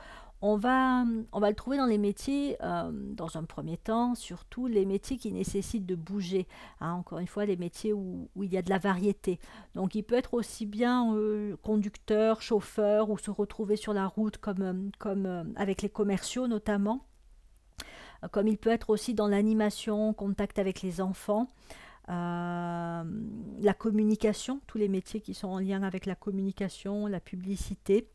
on 0.45 0.57
va, 0.57 1.05
le 1.05 1.55
trouver 1.55 1.77
dans 1.77 1.87
les 1.87 1.99
métiers, 1.99 2.57
euh, 2.63 2.91
dans 2.93 3.37
un 3.37 3.45
premier 3.45 3.77
temps, 3.77 4.17
surtout 4.17 4.67
les 4.67 4.85
métiers 4.85 5.17
qui 5.17 5.31
nécessitent 5.33 5.87
de 5.87 5.95
bouger. 5.95 6.49
Hein, 6.81 6.95
encore 6.95 7.21
une 7.21 7.29
fois, 7.29 7.47
les 7.47 7.57
métiers 7.57 7.93
où, 7.93 8.29
il 8.37 8.53
y 8.53 8.57
a 8.57 8.63
de 8.63 8.69
la 8.69 8.79
variété. 8.79 9.39
Donc 9.77 9.95
il 9.95 10.03
peut 10.03 10.17
être 10.17 10.35
aussi 10.35 10.67
bien 10.67 11.15
euh, 11.15 11.57
conducteur, 11.63 12.43
chauffeur, 12.43 13.09
ou 13.11 13.19
se 13.19 13.31
retrouver 13.31 13.77
sur 13.77 13.95
la 13.95 14.09
route 14.09 14.37
comme, 14.39 14.91
euh, 15.07 15.45
avec 15.55 15.81
les 15.81 15.89
commerciaux 15.89 16.49
notamment. 16.49 17.07
Comme 18.33 18.49
il 18.49 18.59
peut 18.59 18.71
être 18.71 18.91
aussi 18.91 19.15
dans 19.15 19.29
l'animation, 19.29 20.13
contact 20.13 20.59
avec 20.59 20.83
les 20.83 21.01
enfants. 21.01 21.49
la 22.09 23.05
communication, 23.79 24.61
tous 24.67 24.79
les 24.79 24.89
métiers 24.89 25.21
qui 25.21 25.35
sont 25.35 25.49
en 25.49 25.59
lien 25.59 25.83
avec 25.85 26.07
la 26.07 26.15
communication, 26.15 27.07
la 27.07 27.21
publicité. 27.21 28.09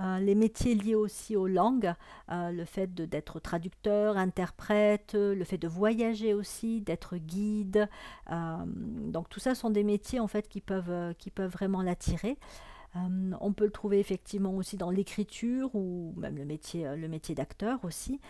Euh, 0.00 0.18
les 0.18 0.34
métiers 0.34 0.74
liés 0.74 0.94
aussi 0.94 1.36
aux 1.36 1.46
langues, 1.46 1.92
euh, 2.30 2.50
le 2.50 2.64
fait 2.64 2.94
d'être 2.94 3.40
traducteur, 3.40 4.16
interprète, 4.16 5.14
le 5.14 5.44
fait 5.44 5.58
de 5.58 5.68
voyager 5.68 6.34
aussi, 6.34 6.80
d'être 6.80 7.16
guide. 7.16 7.88
Euh, 8.30 8.56
donc 8.66 9.28
tout 9.28 9.40
ça 9.40 9.54
sont 9.54 9.70
des 9.70 9.84
métiers 9.84 10.20
en 10.20 10.28
fait 10.28 10.48
qui 10.48 10.60
peuvent, 10.60 11.14
qui 11.18 11.30
peuvent 11.30 11.52
vraiment 11.52 11.82
l'attirer. 11.82 12.36
on 13.40 13.52
peut 13.52 13.66
le 13.66 13.70
trouver 13.70 13.98
effectivement 14.00 14.54
aussi 14.54 14.76
dans 14.78 14.90
l'écriture 14.90 15.74
ou 15.74 16.14
même 16.16 16.36
le 16.36 16.44
métier, 16.46 17.34
d'acteur 17.34 17.84
aussi, 17.84 18.20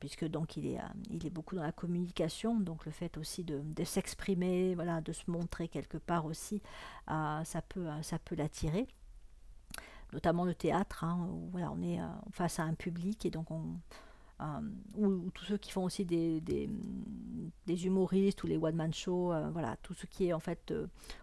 puisque 0.00 0.26
donc 0.26 0.56
il 0.56 0.66
est, 0.66 0.78
il 1.10 1.26
est 1.26 1.30
beaucoup 1.30 1.56
dans 1.56 1.62
la 1.62 1.72
communication, 1.72 2.60
donc 2.60 2.84
le 2.84 2.92
fait 2.92 3.16
aussi 3.16 3.42
de, 3.44 3.62
s'exprimer, 3.84 4.76
de 4.76 5.12
se 5.12 5.30
montrer 5.30 5.68
quelque 5.68 5.98
part 5.98 6.26
aussi, 6.26 6.60
ça 7.08 7.62
peut, 7.68 7.86
ça 8.02 8.18
peut 8.18 8.34
l'attirer 8.36 8.86
notamment 10.12 10.44
le 10.44 10.54
théâtre, 10.54 11.04
hein, 11.04 11.28
où 11.30 11.58
on 11.58 11.82
est 11.82 12.00
euh, 12.00 12.06
face 12.30 12.58
à 12.58 12.62
un 12.62 12.74
public 12.74 13.26
et 13.26 13.30
donc 13.30 13.50
on, 13.50 13.62
euh, 14.40 14.44
ou, 14.94 15.30
tous 15.30 15.44
ceux 15.44 15.56
qui 15.56 15.72
font 15.72 15.84
aussi 15.84 16.04
des, 16.04 16.68
humoristes 17.68 18.42
ou 18.44 18.46
les 18.46 18.56
one-man 18.56 18.92
shows, 18.92 19.32
euh, 19.32 19.50
voilà, 19.50 19.76
tout 19.82 19.94
ce 19.94 20.06
qui 20.06 20.26
est 20.26 20.32
en 20.32 20.40
fait, 20.40 20.72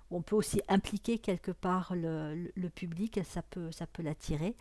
où 0.09 0.17
on 0.17 0.21
peut 0.21 0.35
aussi 0.35 0.61
impliquer 0.67 1.19
quelque 1.19 1.51
part 1.51 1.95
le, 1.95 2.51
le, 2.55 2.69
public, 2.69 3.19
ça 3.23 3.41
peut, 3.41 3.71
ça 3.71 3.87
peut 3.87 4.03
l'attirer. 4.03 4.55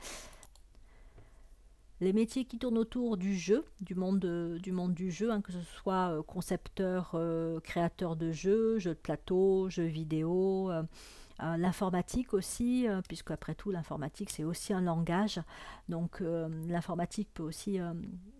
Les 2.01 2.13
métiers 2.13 2.45
qui 2.45 2.59
tournent 2.59 2.79
autour 2.79 3.17
du 3.17 3.37
jeu, 3.37 3.65
du 3.81 3.95
monde, 3.95 4.19
du, 4.61 4.73
monde 4.73 4.93
du 4.93 5.13
jeu, 5.13 5.31
hein, 5.31 5.41
que 5.41 5.53
ce 5.53 5.63
soit 5.63 6.21
concepteur, 6.27 7.17
créateur 7.63 8.17
de 8.17 8.33
jeux, 8.33 8.81
jeux 8.81 8.95
de 8.95 8.99
plateau, 8.99 9.71
jeux 9.71 9.85
vidéo, 9.85 10.73
euh, 11.41 11.57
l'informatique 11.57 12.35
aussi, 12.35 12.87
euh, 12.87 13.01
puisque 13.07 13.31
après 13.31 13.55
tout 13.55 13.71
l'informatique 13.71 14.31
c'est 14.31 14.45
aussi 14.45 14.73
un 14.73 14.81
langage. 14.81 15.41
Donc 15.89 16.21
euh, 16.21 16.49
l'informatique 16.69 17.29
peut 17.33 17.43
aussi, 17.43 17.79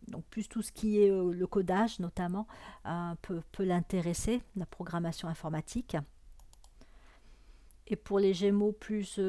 donc 0.09 0.25
plus 0.27 0.49
tout 0.49 0.63
ce 0.63 0.73
qui 0.73 1.03
est 1.03 1.11
le 1.11 1.47
codage 1.47 1.99
notamment, 2.01 2.47
peut, 3.23 3.43
peut 3.53 3.65
l'intéresser, 3.65 4.43
la 4.57 4.67
programmation 4.67 5.29
informatique. 5.29 5.97
Et 7.89 7.97
pour 7.97 8.19
les 8.19 8.33
Gémeaux 8.33 8.73
plus, 8.73 9.21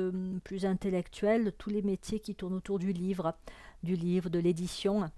plus 0.44 0.66
intellectuels, 0.66 1.54
tous 1.58 1.70
les 1.70 1.82
métiers 1.82 2.20
qui 2.20 2.36
tournent 2.36 2.54
autour 2.54 2.80
du 2.80 2.94
livre, 2.94 3.36
du 3.82 3.96
livre, 3.96 4.30
de 4.30 4.40
l'édition, 4.40 5.10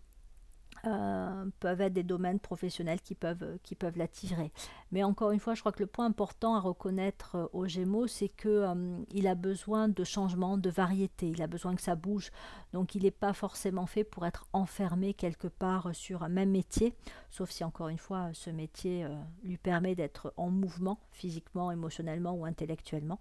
euh, 0.85 1.45
peuvent 1.59 1.81
être 1.81 1.93
des 1.93 2.03
domaines 2.03 2.39
professionnels 2.39 3.01
qui 3.01 3.15
peuvent, 3.15 3.57
qui 3.63 3.75
peuvent 3.75 3.97
l'attirer. 3.97 4.51
Mais 4.91 5.03
encore 5.03 5.31
une 5.31 5.39
fois, 5.39 5.55
je 5.55 5.61
crois 5.61 5.71
que 5.71 5.81
le 5.81 5.87
point 5.87 6.05
important 6.05 6.55
à 6.55 6.59
reconnaître 6.59 7.35
euh, 7.35 7.47
au 7.53 7.67
Gémeaux, 7.67 8.07
c'est 8.07 8.29
qu'il 8.29 8.49
euh, 8.49 8.97
il 9.11 9.27
a 9.27 9.35
besoin 9.35 9.87
de 9.87 10.03
changement, 10.03 10.57
de 10.57 10.69
variété, 10.69 11.29
il 11.29 11.41
a 11.41 11.47
besoin 11.47 11.75
que 11.75 11.81
ça 11.81 11.95
bouge. 11.95 12.31
Donc 12.73 12.93
il 12.93 13.03
n'est 13.03 13.11
pas 13.11 13.33
forcément 13.33 13.87
fait 13.87 14.03
pour 14.03 14.25
être 14.25 14.45
enfermé 14.53 15.13
quelque 15.13 15.47
part 15.47 15.93
sur 15.95 16.23
un 16.23 16.29
même 16.29 16.51
métier, 16.51 16.93
sauf 17.29 17.49
si 17.49 17.63
encore 17.63 17.89
une 17.89 17.97
fois 17.97 18.29
ce 18.33 18.49
métier 18.49 19.07
lui 19.43 19.57
permet 19.57 19.95
d'être 19.95 20.33
en 20.37 20.49
mouvement 20.49 20.99
physiquement, 21.11 21.71
émotionnellement 21.71 22.33
ou 22.33 22.45
intellectuellement, 22.45 23.19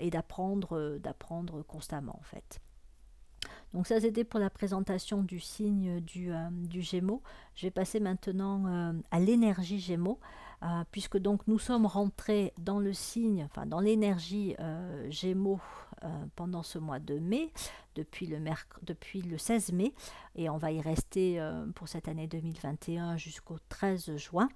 et 0.00 0.10
d'apprendre, 0.10 0.98
d'apprendre 0.98 1.62
constamment 1.62 2.16
en 2.18 2.24
fait. 2.24 2.60
Donc 3.74 3.86
ça 3.86 4.00
c'était 4.00 4.24
pour 4.24 4.40
la 4.40 4.50
présentation 4.50 5.22
du 5.22 5.40
signe 5.40 6.00
du, 6.00 6.32
euh, 6.32 6.48
Gémeaux. 6.70 7.22
Je 7.54 7.66
vais 7.66 7.70
passer 7.70 8.00
maintenant 8.00 8.66
euh, 8.66 8.92
à 9.10 9.20
l'énergie 9.20 9.78
Gémeaux, 9.78 10.18
euh, 10.62 10.66
puisque 10.90 11.18
donc 11.18 11.46
nous 11.46 11.58
sommes 11.58 11.86
rentrés 11.86 12.52
dans 12.58 12.78
le 12.78 12.92
signe, 12.92 13.44
enfin 13.44 13.66
dans 13.66 13.80
l'énergie 13.80 14.56
Gémeaux 15.10 15.60
pendant 16.36 16.62
ce 16.62 16.78
mois 16.78 17.00
de 17.00 17.18
mai, 17.18 17.52
depuis 17.96 18.26
le, 18.26 18.38
depuis 18.82 19.20
le 19.20 19.36
16 19.36 19.72
mai, 19.72 19.92
et 20.36 20.48
on 20.48 20.56
va 20.56 20.70
y 20.70 20.80
rester 20.80 21.44
pour 21.74 21.88
cette 21.88 22.06
année 22.06 22.28
2021 22.28 23.16
jusqu'au 23.16 23.56
13 23.68 24.16
juin 24.16 24.48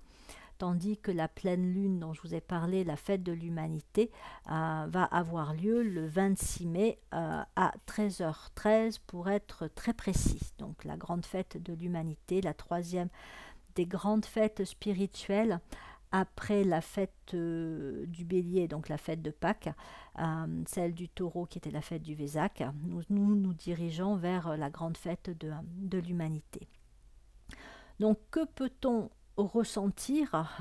tandis 0.62 0.96
que 0.96 1.10
la 1.10 1.26
pleine 1.26 1.74
lune 1.74 1.98
dont 1.98 2.12
je 2.12 2.22
vous 2.22 2.36
ai 2.36 2.40
parlé, 2.40 2.84
la 2.84 2.94
fête 2.94 3.24
de 3.24 3.32
l'humanité, 3.32 4.12
euh, 4.48 4.86
va 4.88 5.02
avoir 5.02 5.54
lieu 5.54 5.82
le 5.82 6.06
26 6.06 6.66
mai 6.66 7.00
euh, 7.12 7.42
à 7.56 7.72
13h13 7.88 9.00
pour 9.04 9.28
être 9.28 9.66
très 9.66 9.92
précis. 9.92 10.52
Donc 10.58 10.84
la 10.84 10.96
grande 10.96 11.26
fête 11.26 11.60
de 11.60 11.72
l'humanité, 11.72 12.40
la 12.40 12.54
troisième 12.54 13.08
des 13.74 13.86
grandes 13.86 14.24
fêtes 14.24 14.64
spirituelles 14.64 15.58
après 16.12 16.62
la 16.62 16.80
fête 16.80 17.34
du 17.34 18.24
bélier, 18.24 18.68
donc 18.68 18.88
la 18.88 18.98
fête 18.98 19.20
de 19.20 19.32
Pâques, 19.32 19.70
celle 20.66 20.94
du 20.94 21.08
taureau 21.08 21.44
qui 21.44 21.58
était 21.58 21.72
la 21.72 21.82
fête 21.82 22.02
du 22.02 22.14
Vésac, 22.14 22.62
nous 23.10 23.34
nous, 23.34 23.52
dirigeons 23.54 24.14
vers 24.14 24.56
la 24.56 24.70
grande 24.70 24.96
fête 24.96 25.28
de 25.36 25.98
l'humanité. 25.98 26.68
Donc 27.98 28.18
que 28.30 28.44
peut-on 28.44 29.10
ressentir 29.36 30.56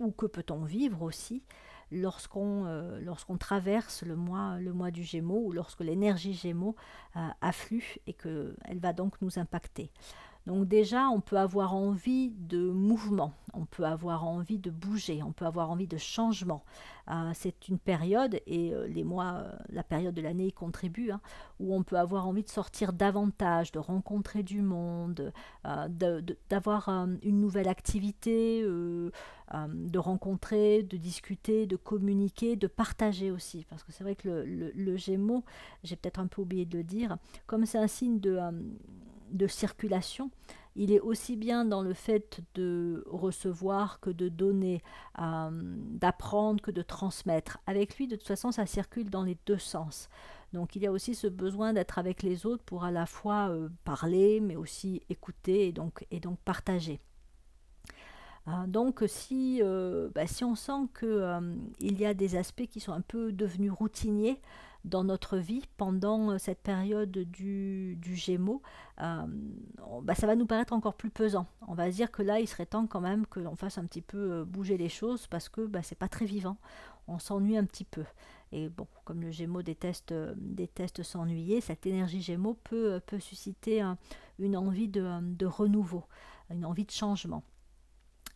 ou 0.00 0.10
que 0.10 0.26
peut-on 0.26 0.64
vivre 0.64 1.02
aussi 1.02 1.42
lorsqu'on 1.92 2.64
euh, 2.66 3.00
lorsqu'on 3.00 3.36
traverse 3.36 4.02
le 4.02 4.16
mois, 4.16 4.58
le 4.58 4.72
mois 4.72 4.90
du 4.90 5.02
Gémeaux 5.02 5.42
ou 5.44 5.52
lorsque 5.52 5.80
l'énergie 5.80 6.32
Gémeaux 6.32 6.74
euh, 7.16 7.28
afflue 7.40 7.96
et 8.06 8.14
qu'elle 8.14 8.78
va 8.78 8.92
donc 8.92 9.20
nous 9.20 9.38
impacter. 9.38 9.90
Donc 10.46 10.66
déjà, 10.66 11.08
on 11.08 11.20
peut 11.20 11.38
avoir 11.38 11.74
envie 11.74 12.30
de 12.30 12.70
mouvement, 12.70 13.32
on 13.54 13.64
peut 13.64 13.84
avoir 13.84 14.24
envie 14.24 14.58
de 14.58 14.70
bouger, 14.70 15.22
on 15.22 15.32
peut 15.32 15.46
avoir 15.46 15.70
envie 15.70 15.86
de 15.86 15.98
changement. 15.98 16.64
Euh, 17.10 17.30
c'est 17.34 17.68
une 17.68 17.78
période, 17.78 18.40
et 18.46 18.74
euh, 18.74 18.86
les 18.88 19.04
mois, 19.04 19.34
euh, 19.34 19.52
la 19.70 19.84
période 19.84 20.14
de 20.14 20.22
l'année 20.22 20.46
y 20.46 20.52
contribue, 20.52 21.12
hein, 21.12 21.20
où 21.60 21.74
on 21.74 21.84
peut 21.84 21.96
avoir 21.96 22.26
envie 22.26 22.42
de 22.42 22.48
sortir 22.48 22.92
davantage, 22.92 23.70
de 23.70 23.78
rencontrer 23.78 24.42
du 24.42 24.62
monde, 24.62 25.32
d'avoir 25.64 26.88
une 26.88 27.40
nouvelle 27.40 27.68
activité, 27.68 28.62
de 28.62 29.98
rencontrer, 29.98 30.82
de 30.82 30.96
discuter, 30.96 31.66
de 31.66 31.76
communiquer, 31.76 32.56
de 32.56 32.66
partager 32.66 33.30
aussi. 33.30 33.64
Parce 33.70 33.84
que 33.84 33.92
c'est 33.92 34.02
vrai 34.02 34.16
que 34.16 34.28
le, 34.28 34.72
le 34.74 34.96
Gémeaux, 34.96 35.44
j'ai 35.84 35.94
peut-être 35.94 36.18
un 36.18 36.26
peu 36.26 36.42
oublié 36.42 36.64
de 36.64 36.78
le 36.78 36.84
dire, 36.84 37.16
comme 37.46 37.64
c'est 37.64 37.78
un 37.78 37.86
signe 37.86 38.18
de 38.18 38.38
de 39.32 39.46
circulation. 39.46 40.30
Il 40.74 40.90
est 40.90 41.00
aussi 41.00 41.36
bien 41.36 41.64
dans 41.64 41.82
le 41.82 41.92
fait 41.92 42.40
de 42.54 43.04
recevoir 43.06 44.00
que 44.00 44.08
de 44.08 44.28
donner, 44.28 44.82
euh, 45.18 45.50
d'apprendre 45.52 46.62
que 46.62 46.70
de 46.70 46.80
transmettre. 46.80 47.58
Avec 47.66 47.96
lui, 47.98 48.08
de 48.08 48.16
toute 48.16 48.26
façon, 48.26 48.52
ça 48.52 48.64
circule 48.64 49.10
dans 49.10 49.22
les 49.22 49.36
deux 49.46 49.58
sens. 49.58 50.08
Donc 50.54 50.76
il 50.76 50.82
y 50.82 50.86
a 50.86 50.92
aussi 50.92 51.14
ce 51.14 51.26
besoin 51.26 51.72
d'être 51.72 51.98
avec 51.98 52.22
les 52.22 52.46
autres 52.46 52.62
pour 52.64 52.84
à 52.84 52.90
la 52.90 53.06
fois 53.06 53.48
euh, 53.50 53.68
parler, 53.84 54.40
mais 54.40 54.56
aussi 54.56 55.02
écouter 55.10 55.68
et 55.68 55.72
donc, 55.72 56.06
et 56.10 56.20
donc 56.20 56.38
partager. 56.38 57.00
Euh, 58.48 58.66
donc 58.66 59.04
si, 59.06 59.60
bah, 60.14 60.26
si 60.26 60.42
on 60.42 60.54
sent 60.54 60.88
qu'il 60.98 62.00
y 62.00 62.06
a 62.06 62.14
des 62.14 62.36
aspects 62.36 62.66
qui 62.66 62.80
sont 62.80 62.92
un 62.92 63.02
peu 63.02 63.30
devenus 63.30 63.72
routiniers, 63.72 64.40
dans 64.84 65.04
notre 65.04 65.38
vie 65.38 65.62
pendant 65.76 66.30
euh, 66.30 66.38
cette 66.38 66.60
période 66.60 67.10
du, 67.10 67.96
du 68.00 68.16
Gémeaux, 68.16 68.62
euh, 69.00 69.26
bah, 70.02 70.14
ça 70.14 70.26
va 70.26 70.36
nous 70.36 70.46
paraître 70.46 70.72
encore 70.72 70.94
plus 70.94 71.10
pesant. 71.10 71.46
On 71.68 71.74
va 71.74 71.90
se 71.90 71.96
dire 71.96 72.10
que 72.10 72.22
là, 72.22 72.40
il 72.40 72.48
serait 72.48 72.66
temps 72.66 72.86
quand 72.86 73.00
même 73.00 73.26
que 73.26 73.40
l'on 73.40 73.56
fasse 73.56 73.78
un 73.78 73.84
petit 73.84 74.02
peu 74.02 74.32
euh, 74.32 74.44
bouger 74.44 74.76
les 74.76 74.88
choses 74.88 75.26
parce 75.26 75.48
que 75.48 75.66
bah, 75.66 75.82
c'est 75.82 75.98
pas 75.98 76.08
très 76.08 76.26
vivant. 76.26 76.56
On 77.08 77.18
s'ennuie 77.18 77.56
un 77.56 77.64
petit 77.64 77.84
peu. 77.84 78.04
Et 78.52 78.68
bon, 78.68 78.86
comme 79.04 79.22
le 79.22 79.30
Gémeaux 79.30 79.62
déteste, 79.62 80.12
déteste 80.36 81.02
s'ennuyer, 81.02 81.60
cette 81.60 81.86
énergie 81.86 82.20
Gémeaux 82.20 82.58
peut, 82.64 83.00
susciter 83.18 83.82
une 84.38 84.56
envie 84.58 84.88
de 84.88 85.46
renouveau, 85.46 86.04
une 86.50 86.66
envie 86.66 86.84
de 86.84 86.90
changement. 86.90 87.42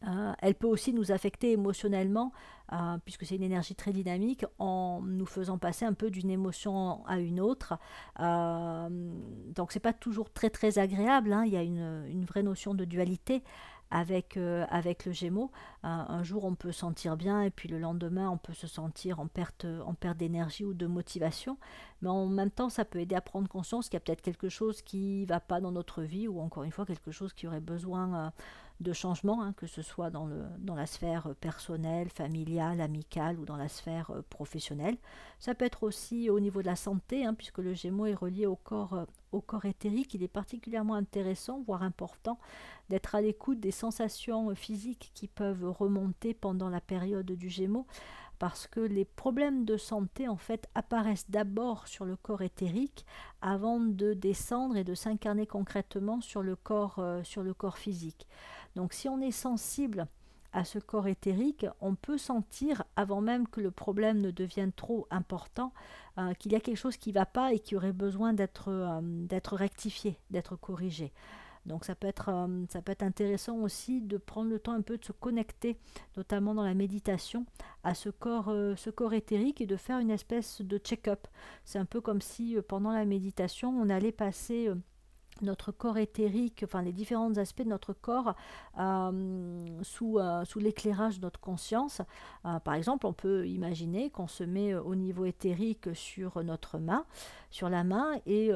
Euh, 0.07 0.33
elle 0.41 0.55
peut 0.55 0.67
aussi 0.67 0.93
nous 0.93 1.11
affecter 1.11 1.53
émotionnellement, 1.53 2.33
euh, 2.73 2.99
puisque 3.05 3.25
c'est 3.25 3.37
une 3.37 3.43
énergie 3.43 3.75
très 3.75 3.93
dynamique, 3.93 4.45
en 4.59 5.01
nous 5.03 5.27
faisant 5.27 5.59
passer 5.59 5.85
un 5.85 5.95
peu 5.95 6.11
d'une 6.11 6.31
émotion 6.31 7.05
à 7.07 7.19
une 7.19 7.41
autre. 7.41 7.79
Euh, 8.21 8.89
donc 9.55 9.73
c'est 9.73 9.81
pas 9.81 9.93
toujours 9.93 10.31
très 10.33 10.51
très 10.51 10.79
agréable, 10.79 11.33
hein. 11.33 11.45
il 11.47 11.53
y 11.53 11.57
a 11.57 11.63
une, 11.63 12.25
vraie 12.27 12.43
notion 12.43 12.75
de 12.75 12.85
dualité 12.85 13.43
avec, 13.93 14.37
avec 14.37 15.07
le 15.07 15.13
Gémeaux. 15.13 15.53
un 15.85 16.23
jour 16.25 16.45
on 16.45 16.57
peut 16.57 16.73
sentir 16.73 17.17
bien 17.17 17.43
et 17.43 17.51
puis 17.51 17.69
le 17.69 17.79
lendemain 17.79 18.29
on 18.29 18.37
peut 18.37 18.53
se 18.53 18.67
sentir 18.67 19.21
en 19.21 19.29
perte, 19.29 19.65
en 19.65 19.95
perte 19.95 20.17
d'énergie 20.17 20.65
ou 20.65 20.75
de 20.75 20.87
motivation. 20.87 21.57
Mais 22.03 22.09
en 22.09 22.27
même 22.27 22.51
temps 22.51 22.69
ça 22.69 22.85
peut 22.85 22.99
aider 22.99 23.15
à 23.15 23.21
prendre 23.21 23.49
conscience 23.49 23.89
qu'il 23.89 23.95
y 23.95 23.99
a 23.99 24.01
peut-être 24.01 24.23
quelque 24.23 24.49
chose 24.49 24.83
qui 24.83 25.23
ne 25.23 25.27
va 25.27 25.39
pas 25.39 25.61
dans 25.61 25.71
notre 25.71 26.03
vie 26.03 26.27
ou 26.27 26.41
encore 26.41 26.65
une 26.65 26.73
fois 26.73 26.85
quelque 26.85 27.13
chose 27.13 27.33
qui 27.33 27.47
aurait 27.47 27.61
besoin 27.61 28.33
de 28.81 28.93
changement, 28.93 29.43
hein, 29.43 29.53
que 29.55 29.67
ce 29.67 29.83
soit 29.83 30.11
dans, 30.11 30.29
la 30.75 30.87
sphère 30.87 31.35
personnelle, 31.41 32.09
familiale, 32.11 32.81
amicale 32.81 33.39
ou 33.39 33.45
dans 33.45 33.57
la 33.57 33.69
sphère 33.69 34.11
euh, 34.11 34.23
professionnelle. 34.29 34.97
Ça 35.39 35.55
peut 35.55 35.65
être 35.65 35.83
aussi 35.83 36.29
au 36.31 36.41
niveau 36.41 36.61
de 36.61 36.67
la 36.67 36.77
santé, 36.77 37.25
hein, 37.25 37.35
puisque 37.35 37.59
le 37.59 37.75
Gémeaux 37.75 38.07
est 38.07 38.15
relié 38.15 38.47
au 38.47 38.57
corps, 38.57 38.95
euh, 38.95 39.05
au 39.33 39.43
éthérique. 39.65 40.15
Il 40.15 40.23
est 40.23 40.29
particulièrement 40.29 40.95
intéressant, 40.95 41.63
voire 41.67 41.83
important, 41.83 42.39
d'être 42.91 43.15
à 43.15 43.21
l'écoute 43.21 43.61
des 43.61 43.71
sensations 43.71 44.55
physiques 44.55 45.11
qui 45.15 45.29
peuvent 45.29 45.65
remonter 45.71 46.35
pendant 46.35 46.69
la 46.69 46.81
période 46.81 47.31
du 47.31 47.49
Gémeaux 47.49 47.87
parce 48.39 48.67
que 48.67 48.81
les 48.81 49.05
problèmes 49.05 49.65
de 49.65 49.77
santé 49.77 50.29
en 50.29 50.37
fait 50.37 50.69
apparaissent 50.75 51.31
d'abord 51.31 51.89
sur 51.89 52.05
le 52.05 52.17
corps 52.17 52.43
éthérique 52.43 53.07
avant 53.41 53.81
de 53.81 54.13
descendre 54.13 54.77
et 54.77 54.85
de 54.85 54.95
s'incarner 54.95 55.47
concrètement 55.47 56.21
sur 56.21 56.43
le 56.43 56.57
corps, 56.57 56.97
euh, 56.99 57.23
sur 57.25 57.43
le 57.43 57.55
corps 57.55 57.79
physique. 57.79 58.27
Donc 58.77 58.93
si 58.93 59.09
on 59.09 59.21
est 59.21 59.33
sensible 59.33 60.07
à 60.53 60.65
ce 60.65 60.79
corps 60.79 61.09
éthérique, 61.09 61.67
on 61.81 61.95
peut 61.95 62.19
sentir, 62.19 62.85
avant 62.95 63.23
même 63.23 63.49
que 63.49 63.61
le 63.61 63.71
problème 63.71 64.21
ne 64.21 64.31
devienne 64.31 64.73
trop 64.73 65.07
important, 65.11 65.73
euh, 66.19 66.35
qu'il 66.35 66.53
y 66.53 66.55
a 66.55 66.61
quelque 66.61 66.77
chose 66.77 66.99
qui 66.99 67.11
ne 67.11 67.15
va 67.15 67.27
pas 67.27 67.53
et 67.53 67.59
qui 67.59 67.75
aurait 67.75 67.93
besoin 67.93 68.35
d'être 68.35 68.69
euh, 68.69 69.41
rectifié, 69.53 70.19
d'être 70.31 70.57
corrigé. 70.57 71.13
Donc 71.65 71.85
ça 71.85 71.95
peut, 71.95 72.07
être, 72.07 72.29
euh, 72.29 72.65
ça 72.71 72.81
peut 72.81 72.93
être 72.93 73.03
intéressant 73.03 73.57
aussi 73.57 74.01
de 74.01 74.19
prendre 74.19 74.51
le 74.51 74.59
temps 74.59 74.73
un 74.73 74.83
peu 74.83 74.99
de 74.99 75.05
se 75.05 75.13
connecter, 75.13 75.79
notamment 76.17 76.55
dans 76.55 76.63
la 76.63 76.75
méditation, 76.75 77.45
à 77.83 77.95
ce 77.95 78.11
corps, 78.11 78.53
ce 78.77 78.91
corps 78.91 79.15
éthérique 79.15 79.61
et 79.61 79.67
de 79.67 79.77
faire 79.77 79.99
une 79.99 80.11
espèce 80.11 80.61
de 80.61 80.79
check-up. 80.79 81.27
C'est 81.65 81.79
un 81.79 81.87
peu 81.87 82.01
comme 82.01 82.21
si 82.21 82.57
pendant 82.69 82.93
la 82.93 83.07
méditation, 83.07 83.71
on 83.71 83.89
allait 83.89 84.13
passer 84.13 84.71
notre 85.43 85.73
corps 85.73 85.99
éthérique, 85.99 86.63
enfin 86.65 86.83
les 86.83 86.93
différents 86.93 87.37
aspects 87.37 87.63
de 87.63 87.69
notre 87.69 87.93
corps 87.93 88.35
euh, 88.79 89.67
sous, 89.83 90.19
euh, 90.19 90.45
sous 90.45 90.59
l'éclairage 90.59 91.19
de 91.19 91.23
notre 91.23 91.41
conscience. 91.41 92.03
Euh, 92.45 92.59
par 92.61 92.75
exemple, 92.75 93.07
on 93.07 93.13
peut 93.13 93.47
imaginer 93.47 94.11
qu'on 94.11 94.29
se 94.29 94.45
met 94.45 94.75
au 94.75 94.95
niveau 94.95 95.25
éthérique 95.25 95.89
sur 95.95 96.43
notre 96.43 96.79
main, 96.79 97.05
sur 97.51 97.69
la 97.69 97.85
main, 97.85 98.13
et, 98.27 98.51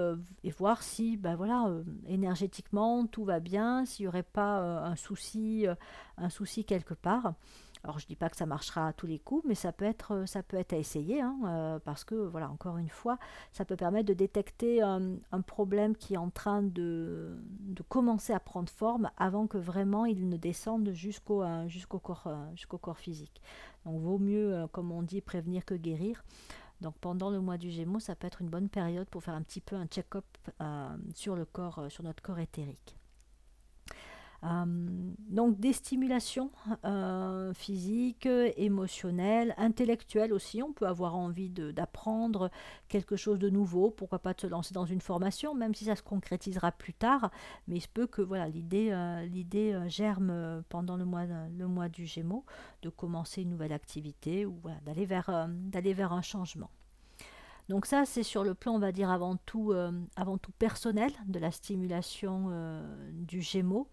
voir 0.58 0.82
si, 0.82 1.16
ben 1.16 1.36
voilà, 1.36 1.70
énergétiquement 2.06 3.06
tout 3.06 3.24
va 3.24 3.40
bien, 3.40 3.84
s'il 3.84 4.04
n'y 4.04 4.08
aurait 4.08 4.22
pas 4.22 4.84
un 4.86 4.96
souci 4.96 5.66
quelque 6.66 6.94
part. 6.94 7.34
Alors 7.82 7.98
je 7.98 8.04
ne 8.04 8.08
dis 8.08 8.16
pas 8.16 8.28
que 8.28 8.36
ça 8.36 8.46
marchera 8.46 8.88
à 8.88 8.92
tous 8.92 9.06
les 9.06 9.18
coups, 9.18 9.42
mais 9.46 9.54
ça 9.54 9.72
peut 9.72 9.86
être, 9.86 10.24
ça 10.26 10.42
peut 10.42 10.58
être 10.58 10.74
à 10.74 10.76
essayer, 10.76 11.20
hein, 11.20 11.36
euh, 11.46 11.78
parce 11.78 12.04
que 12.04 12.14
voilà, 12.14 12.50
encore 12.50 12.76
une 12.76 12.90
fois, 12.90 13.18
ça 13.52 13.64
peut 13.64 13.76
permettre 13.76 14.06
de 14.06 14.14
détecter 14.14 14.82
un, 14.82 15.00
problème 15.46 15.96
qui 15.96 16.14
est 16.14 16.18
en 16.18 16.30
train 16.30 16.62
de, 16.62 17.38
commencer 17.88 18.32
à 18.32 18.40
prendre 18.40 18.68
forme 18.68 19.10
avant 19.16 19.46
que 19.46 19.56
vraiment 19.56 20.04
il 20.04 20.28
ne 20.28 20.36
descende 20.36 20.92
jusqu'au 20.92 21.42
euh, 21.42 21.66
corps, 22.02 22.26
euh, 22.26 22.50
jusqu'au 22.54 22.78
corps 22.78 22.98
physique. 22.98 23.40
Donc 23.86 24.00
vaut 24.00 24.18
mieux, 24.18 24.66
comme 24.72 24.92
on 24.92 25.02
dit, 25.02 25.22
prévenir 25.22 25.64
que 25.64 25.74
guérir. 25.74 26.22
Donc 26.82 26.94
pendant 27.00 27.30
le 27.30 27.40
mois 27.40 27.56
du 27.56 27.70
Gémeaux, 27.70 28.00
ça 28.00 28.14
peut 28.14 28.26
être 28.26 28.42
une 28.42 28.48
bonne 28.48 28.68
période 28.68 29.08
pour 29.08 29.22
faire 29.24 29.34
un 29.34 29.42
petit 29.42 29.60
peu 29.60 29.76
un 29.76 29.86
check-up 29.86 30.24
sur 31.14 31.36
sur 31.88 32.04
notre 32.04 32.22
corps 32.22 32.38
éthérique. 32.38 32.99
Euh, 34.42 34.64
donc 35.28 35.60
des 35.60 35.72
stimulations 35.72 36.50
euh, 36.84 37.52
physiques, 37.52 38.26
émotionnelles, 38.56 39.54
intellectuelles 39.58 40.32
aussi. 40.32 40.62
On 40.62 40.72
peut 40.72 40.86
avoir 40.86 41.14
envie 41.14 41.50
d'apprendre 41.50 42.50
quelque 42.88 43.16
chose 43.16 43.38
de 43.38 43.50
nouveau, 43.50 43.90
pourquoi 43.90 44.18
pas 44.18 44.32
de 44.32 44.40
se 44.40 44.46
lancer 44.46 44.72
dans 44.72 44.86
une 44.86 45.00
formation, 45.00 45.54
même 45.54 45.74
si 45.74 45.84
ça 45.84 45.96
se 45.96 46.02
concrétisera 46.02 46.72
plus 46.72 46.94
tard. 46.94 47.30
Mais 47.68 47.76
il 47.76 47.80
se 47.80 47.88
peut 47.88 48.06
que 48.06 48.22
voilà 48.22 48.48
l'idée 48.48 48.90
euh, 48.92 49.88
germe 49.88 50.62
pendant 50.68 50.96
le 50.96 51.04
mois, 51.04 51.26
le 51.26 51.66
mois 51.66 51.88
du 51.88 52.06
Gémeaux, 52.06 52.44
de 52.82 52.88
commencer 52.88 53.42
une 53.42 53.50
nouvelle 53.50 53.72
activité 53.72 54.46
ou 54.46 54.58
d'aller 54.86 55.04
vers, 55.04 55.48
vers 55.72 56.12
un 56.12 56.22
changement. 56.22 56.70
Donc 57.68 57.86
ça, 57.86 58.04
c'est 58.04 58.24
sur 58.24 58.42
le 58.42 58.54
plan, 58.54 58.74
on 58.74 58.78
va 58.78 58.90
dire, 58.90 59.10
avant 59.10 59.36
tout, 59.36 59.72
avant 60.16 60.38
tout 60.38 60.50
personnel 60.52 61.12
de 61.26 61.38
la 61.38 61.52
stimulation 61.52 62.50
du 63.12 63.42
Gémeaux. 63.42 63.88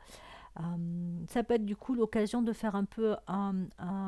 Euh, 0.60 0.64
ça 1.28 1.44
peut 1.44 1.56
être 1.56 1.66
du 1.66 1.76
coup 1.76 1.96
l'occasion 1.96 2.42
de 2.42 2.54
faire 2.54 2.76
un 2.76 2.86
peu 2.86 3.16
un, 3.28 3.54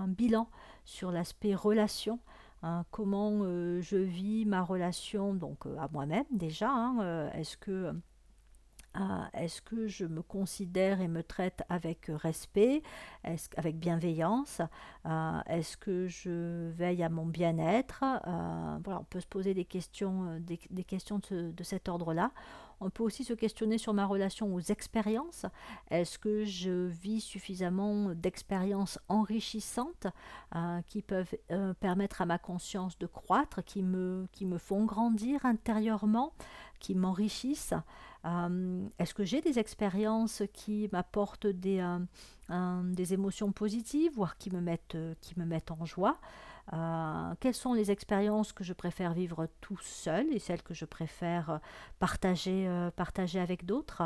bilan 0.07 0.47
sur 0.85 1.12
l'aspect 1.12 1.55
relation. 1.55 2.19
Hein, 2.62 2.83
comment 2.91 3.39
euh, 3.43 3.79
je 3.81 3.95
vis 3.95 4.45
ma 4.45 4.62
relation 4.62 5.33
donc 5.33 5.65
euh, 5.65 5.77
à 5.77 5.88
moi-même 5.91 6.25
déjà. 6.31 6.69
Hein, 6.69 7.29
est-ce 7.33 7.57
que 7.57 7.93
est-ce 9.33 9.62
que 9.62 9.88
je 9.88 10.03
me 10.03 10.21
considère 10.21 10.99
et 10.99 11.07
me 11.07 11.21
traite 11.23 11.62
avec 11.69 12.07
respect, 12.09 12.81
avec 13.55 13.77
bienveillance 13.77 14.62
Est-ce 15.45 15.77
que 15.77 16.07
je 16.07 16.69
veille 16.71 17.03
à 17.03 17.07
mon 17.07 17.27
bien-être 17.27 18.03
Voilà, 18.83 18.99
on 18.99 19.05
peut 19.05 19.21
se 19.21 19.27
poser 19.27 19.53
des 19.53 19.63
questions, 19.63 20.39
des, 20.41 20.83
questions 20.83 21.21
de 21.29 21.63
cet 21.63 21.88
ordre-là. 21.88 22.31
On 22.81 22.89
peut 22.89 23.03
aussi 23.03 23.23
se 23.23 23.33
questionner 23.33 23.77
sur 23.77 23.93
ma 23.93 24.05
relation 24.05 24.53
aux 24.53 24.61
expériences. 24.61 25.45
Est-ce 25.91 26.17
que 26.17 26.45
je 26.45 26.87
vis 26.87 27.21
suffisamment 27.21 28.13
d'expériences 28.15 28.99
enrichissantes 29.09 30.07
euh, 30.55 30.81
qui 30.87 31.01
peuvent 31.01 31.35
euh, 31.51 31.73
permettre 31.73 32.21
à 32.21 32.25
ma 32.25 32.37
conscience 32.37 32.97
de 32.97 33.05
croître, 33.05 33.63
qui 33.63 33.83
me, 33.83 34.27
font 34.57 34.85
grandir 34.85 35.45
intérieurement, 35.45 36.33
qui 36.79 36.95
m'enrichissent? 36.95 37.73
Euh, 38.25 38.87
Est-ce 38.97 39.13
que 39.13 39.25
j'ai 39.25 39.41
des 39.41 39.59
expériences 39.59 40.43
qui 40.53 40.89
m'apportent 40.91 41.47
des, 41.47 41.85
des 42.49 43.13
émotions 43.13 43.51
positives, 43.51 44.13
voire 44.15 44.37
qui 44.37 44.51
me 44.51 44.61
mettent 44.61 45.71
en 45.71 45.85
joie? 45.85 46.17
Euh, 46.73 47.34
quelles 47.39 47.55
sont 47.55 47.73
les 47.73 47.89
expériences 47.89 48.53
que 48.53 48.63
je 48.63 48.73
préfère 48.73 49.13
vivre 49.13 49.47
tout 49.60 49.79
seul 49.82 50.32
et 50.32 50.39
celles 50.39 50.62
que 50.62 50.73
je 50.73 50.86
préfère 50.86 51.49
euh, 51.49 51.58
partager, 51.97 52.67
euh, 52.67 52.91
partager 52.91 53.39
avec 53.39 53.65
d'autres? 53.65 54.03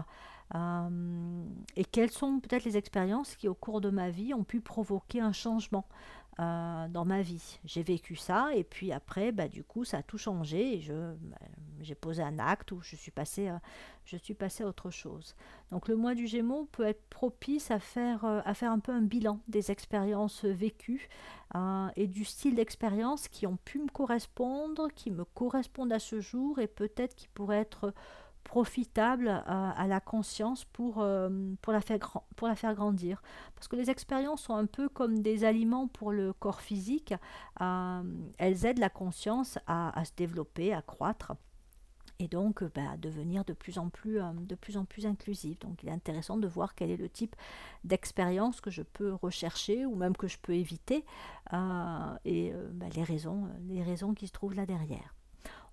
Et 1.76 1.84
quelles 1.86 2.12
sont 2.12 2.40
peut-être 2.40 2.64
les 2.64 2.78
expériences 2.78 3.36
qui 3.36 3.48
au 3.48 3.56
cours 3.56 3.82
de 3.82 3.90
ma 3.90 4.12
vie 4.12 4.36
ont 4.36 4.44
pu 4.44 4.62
provoquer 4.62 5.20
un 5.20 5.32
changement? 5.32 5.88
Euh, 6.40 6.88
dans 6.88 7.06
ma 7.06 7.22
vie. 7.22 7.60
J'ai 7.64 7.84
vécu 7.84 8.16
ça 8.16 8.56
et 8.56 8.64
puis 8.64 8.92
après, 8.92 9.32
bah, 9.32 9.48
du 9.48 9.64
coup, 9.64 9.86
ça 9.86 9.98
a 9.98 10.04
tout 10.04 10.18
changé 10.18 10.76
et 10.76 10.82
je, 10.82 11.14
bah, 11.14 11.38
j'ai 11.82 11.94
posé 11.94 12.24
un 12.24 12.40
acte 12.40 12.72
où 12.72 12.82
je 12.82 12.96
suis 12.96 13.12
passée, 13.12 13.50
euh, 13.50 13.58
je 14.06 14.18
suis 14.18 14.34
passée 14.34 14.64
à 14.64 14.68
autre 14.68 14.90
chose. 14.90 15.36
Donc 15.70 15.88
le 15.88 15.96
mois 15.96 16.16
du 16.16 16.26
Gémeaux 16.26 16.68
peut 16.72 16.86
être 16.86 17.04
propice 17.10 17.70
à 17.70 17.78
faire, 17.78 18.26
euh, 18.26 18.42
à 18.46 18.56
faire 18.56 18.72
un 18.72 18.80
peu 18.80 18.92
un 18.92 19.02
bilan 19.02 19.42
des 19.48 19.70
expériences 19.70 20.46
vécues 20.46 21.08
et 21.96 22.08
du 22.08 22.26
style 22.26 22.56
d'expérience 22.56 23.28
qui 23.28 23.46
ont 23.46 23.58
pu 23.58 23.78
me 23.78 23.88
correspondre, 23.88 24.88
qui 24.96 25.12
me 25.12 25.24
correspondent 25.24 25.94
à 25.94 26.00
ce 26.00 26.20
jour 26.20 26.58
et 26.58 26.66
peut-être 26.66 27.14
qui 27.14 27.28
pourraient 27.28 27.60
être 27.60 27.94
profitable 28.44 29.30
à, 29.48 29.88
la 29.88 30.00
conscience 30.00 30.66
pour, 30.66 31.02
euh, 31.02 31.30
pour, 31.62 31.74
la 31.74 31.82
faire 31.82 32.76
grandir. 32.76 33.22
Parce 33.56 33.68
que 33.68 33.76
les 33.76 33.90
expériences 33.90 34.44
sont 34.44 34.56
un 34.56 34.66
peu 34.66 34.90
comme 34.90 35.20
des 35.20 35.44
aliments 35.44 35.88
pour 35.88 36.12
le 36.12 36.34
corps 36.34 36.62
physique. 36.62 37.14
Euh, 37.62 38.04
elles 38.38 38.66
aident 38.66 38.80
la 38.80 38.90
conscience 38.90 39.58
à, 39.68 40.04
se 40.06 40.12
développer, 40.16 40.74
à 40.74 40.82
croître 40.82 41.34
et 42.20 42.28
donc 42.28 42.64
bah, 42.76 42.92
à 42.94 42.98
devenir 42.98 43.44
de 43.44 43.54
plus, 43.54 43.80
en 43.80 43.90
plus, 43.90 44.22
euh, 44.22 44.32
plus 44.60 44.78
plus 44.88 45.06
inclusive. 45.06 45.58
Donc 45.60 45.82
il 45.82 45.90
est 45.90 45.94
intéressant 45.94 46.38
de 46.38 46.48
voir 46.48 46.76
quel 46.76 46.92
est 46.92 46.98
le 46.98 47.10
type 47.10 47.36
d'expérience 47.84 48.62
que 48.62 48.70
je 48.70 48.84
peux 48.84 49.14
rechercher 49.14 49.86
ou 49.86 49.96
même 49.96 50.16
que 50.16 50.28
je 50.28 50.38
peux 50.38 50.54
éviter 50.54 51.06
et 52.26 52.54
bah, 52.72 52.86
les, 52.96 53.04
raisons, 53.04 53.48
les 53.68 53.84
raisons 53.84 54.14
qui 54.14 54.28
se 54.28 54.32
trouvent 54.32 54.56
là 54.56 54.66
derrière. 54.66 55.16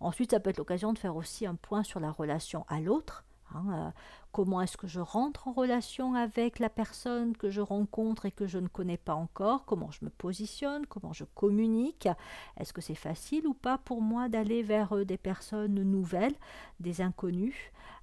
Ensuite, 0.01 0.30
ça 0.32 0.40
peut 0.40 0.51
être 0.51 0.59
l'occasion 0.59 0.92
de 0.92 0.98
faire 0.98 1.16
aussi 1.16 1.46
un 1.46 1.55
point 1.55 1.82
sur 1.82 2.01
la 2.01 2.11
relation 2.11 2.64
à 2.68 2.80
l'autre. 2.80 3.24
Hein, 3.55 3.64
euh, 3.72 3.90
comment 4.32 4.61
est-ce 4.61 4.76
que 4.76 4.86
je 4.86 5.01
rentre 5.01 5.48
en 5.48 5.53
relation 5.53 6.14
avec 6.14 6.59
la 6.59 6.70
personne 6.70 7.36
que 7.36 7.51
je 7.51 7.61
rencontre 7.61 8.26
et 8.26 8.30
que 8.30 8.46
je 8.46 8.59
ne 8.59 8.68
connais 8.68 8.96
pas 8.96 9.14
encore 9.14 9.64
Comment 9.64 9.90
je 9.90 10.05
me 10.05 10.11
positionne 10.11 10.86
Comment 10.86 11.12
je 11.12 11.24
communique 11.34 12.09
Est-ce 12.57 12.72
que 12.72 12.80
c'est 12.80 12.94
facile 12.94 13.46
ou 13.46 13.55
pas 13.55 13.78
pour 13.78 14.03
moi 14.03 14.28
d'aller 14.28 14.62
vers 14.62 14.96
euh, 14.96 15.05
des 15.05 15.18
personnes 15.18 15.82
nouvelles, 15.82 16.34
des 16.78 17.01
inconnus? 17.01 17.57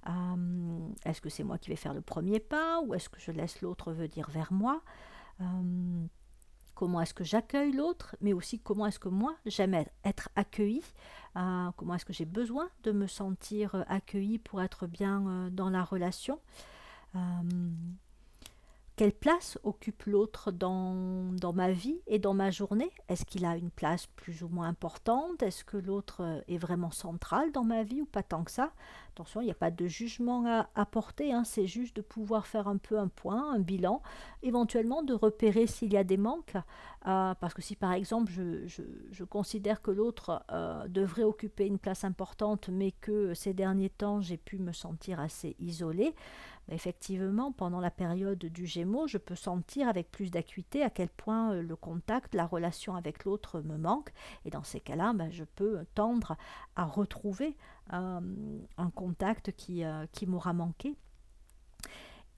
Euh, 0.06 0.78
Est-ce 1.04 1.20
que 1.20 1.30
c'est 1.30 1.44
moi 1.44 1.58
qui 1.58 1.70
vais 1.70 1.76
faire 1.76 1.94
le 1.94 2.02
premier 2.02 2.40
pas 2.40 2.80
ou 2.82 2.94
est-ce 2.94 3.08
que 3.08 3.20
je 3.20 3.32
laisse 3.32 3.60
l'autre 3.62 3.92
venir 3.92 4.28
vers 4.30 4.52
moi? 4.52 4.82
Comment 6.78 7.00
est-ce 7.00 7.12
que 7.12 7.24
j'accueille 7.24 7.72
l'autre, 7.72 8.14
mais 8.20 8.32
aussi 8.32 8.60
comment 8.60 8.86
est-ce 8.86 9.00
que 9.00 9.08
moi 9.08 9.34
j'aime 9.46 9.74
être 10.04 10.28
accueilli, 10.36 10.84
euh, 11.34 11.72
comment 11.76 11.96
est-ce 11.96 12.04
que 12.04 12.12
j'ai 12.12 12.24
besoin 12.24 12.68
de 12.84 12.92
me 12.92 13.08
sentir 13.08 13.74
euh, 13.74 13.82
accueilli 13.88 14.38
pour 14.38 14.62
être 14.62 14.86
bien 14.86 15.26
euh, 15.26 15.50
dans 15.50 15.70
la 15.70 15.82
relation. 15.82 16.38
Quelle 18.94 19.12
place 19.12 19.58
occupe 19.64 20.04
l'autre 20.04 20.52
dans, 20.52 21.32
dans, 21.32 21.52
ma 21.52 21.72
vie 21.72 22.00
et 22.06 22.20
dans 22.20 22.34
ma 22.34 22.52
journée? 22.52 22.92
Est-ce 23.08 23.24
qu'il 23.24 23.44
a 23.44 23.56
une 23.56 23.70
place 23.70 24.06
plus 24.06 24.44
ou 24.44 24.48
moins 24.48 24.68
importante? 24.68 25.42
Est-ce 25.42 25.64
que 25.64 25.76
l'autre 25.76 26.44
est 26.46 26.58
vraiment 26.58 26.92
central 26.92 27.50
dans 27.50 27.64
ma 27.64 27.82
vie 27.82 28.02
ou 28.02 28.06
pas 28.06 28.22
tant 28.22 28.44
que 28.44 28.52
ça? 28.52 28.72
Attention, 29.18 29.40
il 29.40 29.46
n'y 29.46 29.50
a 29.50 29.54
pas 29.54 29.72
de 29.72 29.88
jugement 29.88 30.46
à 30.46 30.68
apporter, 30.76 31.32
hein, 31.32 31.42
c'est 31.42 31.66
juste 31.66 31.96
de 31.96 32.02
pouvoir 32.02 32.46
faire 32.46 32.68
un 32.68 32.76
peu 32.76 33.00
un 33.00 33.08
point, 33.08 33.52
un 33.52 33.58
bilan, 33.58 34.00
éventuellement 34.44 35.02
de 35.02 35.12
repérer 35.12 35.66
s'il 35.66 35.92
y 35.92 35.96
a 35.96 36.04
des 36.04 36.16
manques. 36.16 36.54
Euh, 37.06 37.34
parce 37.34 37.52
que 37.52 37.60
si 37.60 37.74
par 37.74 37.94
exemple 37.94 38.30
je, 38.30 39.24
considère 39.24 39.80
que 39.80 39.90
l'autre 39.90 40.44
euh, 40.52 40.86
devrait 40.86 41.24
occuper 41.24 41.66
une 41.66 41.78
place 41.78 42.02
importante 42.02 42.68
mais 42.70 42.90
que 42.90 43.34
ces 43.34 43.54
derniers 43.54 43.88
temps 43.88 44.20
j'ai 44.20 44.36
pu 44.36 44.58
me 44.58 44.72
sentir 44.72 45.20
assez 45.20 45.54
isolée, 45.60 46.14
effectivement, 46.70 47.52
pendant 47.52 47.80
la 47.80 47.90
période 47.90 48.38
du 48.38 48.66
Gémeaux, 48.66 49.06
je 49.06 49.18
peux 49.18 49.34
sentir 49.34 49.88
avec 49.88 50.10
plus 50.10 50.30
d'acuité 50.30 50.82
à 50.82 50.90
quel 50.90 51.08
point 51.08 51.52
euh, 51.52 51.62
le 51.62 51.76
contact, 51.76 52.34
la 52.34 52.46
relation 52.46 52.94
avec 52.94 53.24
l'autre 53.24 53.60
me 53.60 53.76
manque. 53.76 54.12
Et 54.44 54.50
dans 54.50 54.62
ces 54.62 54.80
cas-là, 54.80 55.12
ben, 55.12 55.30
je 55.30 55.44
peux 55.44 55.84
tendre 55.94 56.36
à 56.76 56.84
retrouver 56.84 57.56
un 57.90 58.90
contact 58.94 59.52
qui, 59.52 59.84
euh, 59.84 60.06
qui 60.12 60.26
m'aura 60.26 60.52
manqué. 60.52 60.96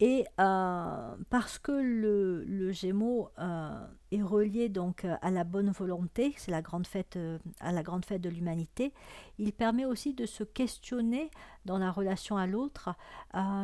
Et 0.02 0.24
euh, 0.40 1.14
parce 1.28 1.58
que 1.58 1.72
le, 1.72 2.42
le 2.44 2.72
Gémeaux 2.72 3.28
euh, 3.38 3.86
est 4.10 4.22
relié 4.22 4.70
donc 4.70 5.04
à 5.04 5.30
la 5.30 5.44
bonne 5.44 5.70
volonté, 5.70 6.32
c'est 6.38 6.50
la 6.50 6.62
grande 6.62 6.86
fête 6.86 7.16
euh, 7.16 7.38
à 7.60 7.70
la 7.70 7.82
grande 7.82 8.06
fête 8.06 8.22
de 8.22 8.30
l'humanité, 8.30 8.94
il 9.36 9.52
permet 9.52 9.84
aussi 9.84 10.14
de 10.14 10.24
se 10.24 10.42
questionner 10.42 11.30
dans 11.66 11.76
la 11.76 11.90
relation 11.90 12.38
à 12.38 12.46
l'autre 12.46 12.94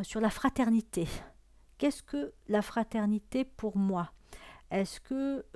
sur 0.03 0.21
la 0.21 0.29
fraternité. 0.29 1.09
Qu'est-ce 1.79 2.03
que 2.03 2.35
la 2.49 2.61
fraternité 2.61 3.45
pour 3.47 3.79
moi? 3.79 4.13
Est-ce 4.71 5.01
que 5.01 5.47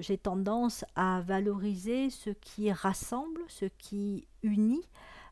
j'ai 0.00 0.18
tendance 0.18 0.84
à 0.96 1.20
valoriser 1.20 2.10
ce 2.10 2.30
qui 2.30 2.72
rassemble, 2.72 3.42
ce 3.46 3.66
qui 3.66 4.26
unit 4.42 4.88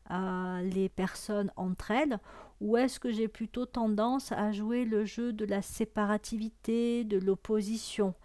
les 0.09 0.89
personnes 0.89 1.51
entre 1.55 1.91
elles 1.91 2.19
ou 2.59 2.77
est-ce 2.77 2.99
que 2.99 3.11
j'ai 3.11 3.27
plutôt 3.27 3.65
tendance 3.65 4.31
à 4.31 4.51
jouer 4.51 4.85
le 4.85 5.05
jeu 5.05 5.31
de 5.31 5.45
la 5.45 5.61
séparativité, 5.61 7.03
de 7.03 7.17
l'opposition? 7.17 8.15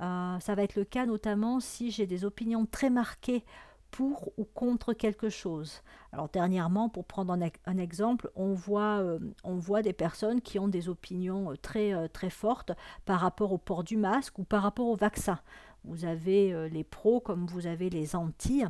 Euh, 0.00 0.38
Ça 0.38 0.54
va 0.54 0.62
être 0.62 0.76
le 0.76 0.84
cas 0.84 1.06
notamment 1.06 1.60
si 1.60 1.90
j'ai 1.90 2.06
des 2.06 2.24
opinions 2.24 2.66
très 2.66 2.90
marquées 2.90 3.44
pour 3.90 4.32
ou 4.38 4.44
contre 4.44 4.92
quelque 4.92 5.28
chose. 5.28 5.82
Alors 6.12 6.28
dernièrement, 6.28 6.88
pour 6.88 7.04
prendre 7.04 7.36
un, 7.66 7.78
exemple, 7.78 8.30
on 8.36 8.54
voit, 8.54 9.00
euh, 9.00 9.18
on 9.42 9.56
voit 9.56 9.82
des 9.82 9.92
personnes 9.92 10.40
qui 10.40 10.60
ont 10.60 10.68
des 10.68 10.88
opinions 10.88 11.50
euh, 11.50 11.56
très, 11.56 12.08
très 12.10 12.30
fortes 12.30 12.70
par 13.04 13.18
rapport 13.18 13.52
au 13.52 13.58
port 13.58 13.82
du 13.82 13.96
masque 13.96 14.38
ou 14.38 14.44
par 14.44 14.62
rapport 14.62 14.86
au 14.86 14.96
vaccin. 14.96 15.40
Vous 15.82 16.04
avez 16.04 16.68
les 16.68 16.84
pros 16.84 17.20
comme 17.20 17.46
vous 17.46 17.66
avez 17.66 17.88
les 17.88 18.14
anti. 18.14 18.64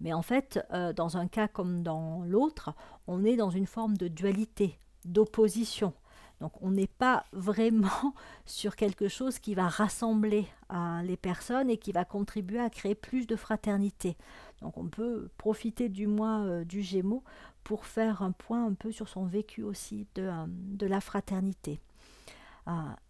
Mais 0.00 0.12
en 0.12 0.22
fait, 0.22 0.60
euh, 0.72 0.92
dans 0.92 1.16
un 1.16 1.28
cas 1.28 1.48
comme 1.48 1.82
dans 1.82 2.22
l'autre, 2.24 2.74
on 3.06 3.24
est 3.24 3.36
dans 3.36 3.50
une 3.50 3.66
forme 3.66 3.96
de 3.96 4.08
dualité, 4.08 4.78
d'opposition. 5.04 5.92
Donc 6.40 6.52
on 6.62 6.70
n'est 6.70 6.86
pas 6.86 7.24
vraiment 7.32 8.14
sur 8.46 8.76
quelque 8.76 9.08
chose 9.08 9.38
qui 9.38 9.54
va 9.54 9.68
rassembler 9.68 10.46
euh, 10.72 11.02
les 11.02 11.16
personnes 11.16 11.68
et 11.68 11.78
qui 11.78 11.90
va 11.90 12.04
contribuer 12.04 12.60
à 12.60 12.70
créer 12.70 12.94
plus 12.94 13.26
de 13.26 13.34
fraternité. 13.34 14.16
Donc 14.62 14.78
on 14.78 14.86
peut 14.86 15.30
profiter 15.36 15.88
du 15.88 16.06
mois 16.06 16.40
euh, 16.40 16.64
du 16.64 16.82
Gémeaux 16.82 17.24
pour 17.64 17.86
faire 17.86 18.22
un 18.22 18.32
point 18.32 18.64
un 18.64 18.74
peu 18.74 18.92
sur 18.92 19.08
son 19.08 19.26
vécu 19.26 19.62
aussi 19.62 20.06
de, 20.14 20.30
de 20.46 20.86
la 20.86 21.00
fraternité. 21.00 21.80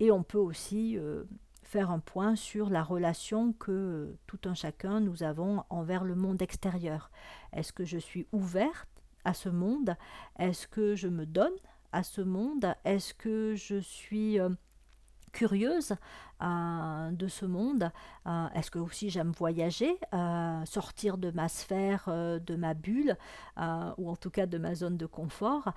et 0.01 0.11
on 0.11 0.23
peut 0.23 0.39
aussi 0.39 0.99
faire 1.69 1.91
un 1.91 1.99
point 1.99 2.35
sur 2.35 2.71
la 2.71 2.83
relation 2.83 3.53
que 3.53 4.17
tout 4.27 4.41
un 4.47 4.55
chacun 4.55 5.01
nous 5.01 5.23
avons 5.23 5.65
envers 5.69 6.03
le 6.03 6.15
monde 6.15 6.41
extérieur. 6.41 7.11
Est-ce 7.53 7.75
que 7.75 7.85
je 7.85 7.99
suis 7.99 8.27
ouverte 8.33 8.89
à 9.27 9.35
ce 9.35 9.51
monde? 9.51 9.95
Est-ce 10.39 10.67
que 10.67 10.95
je 10.95 11.09
me 11.09 11.27
donne 11.27 11.53
à 11.93 12.03
ce 12.03 12.23
monde? 12.23 12.75
Est-ce 12.87 13.13
que 13.13 13.55
je 13.55 13.81
suis 13.81 14.41
euh, 14.41 14.49
curieuse? 15.33 15.93
Euh, 16.41 17.11
de 17.11 17.27
ce 17.27 17.47
monde 17.47 17.91
euh, 18.27 18.47
Est-ce 18.55 18.71
que 18.71 18.79
aussi 18.79 19.11
j'aime 19.11 19.33
voyager, 19.33 19.99
euh, 20.15 20.65
sortir 20.67 21.19
de 21.19 21.33
ma 21.33 21.49
sphère, 21.49 22.09
de 22.09 22.57
ma 22.57 22.75
bulle, 22.75 23.17
ou 23.97 24.09
en 24.09 24.17
tout 24.17 24.31
cas 24.31 24.47
de 24.47 24.57
ma 24.57 24.75
zone 24.75 24.97
de 24.97 25.07
confort, 25.07 25.73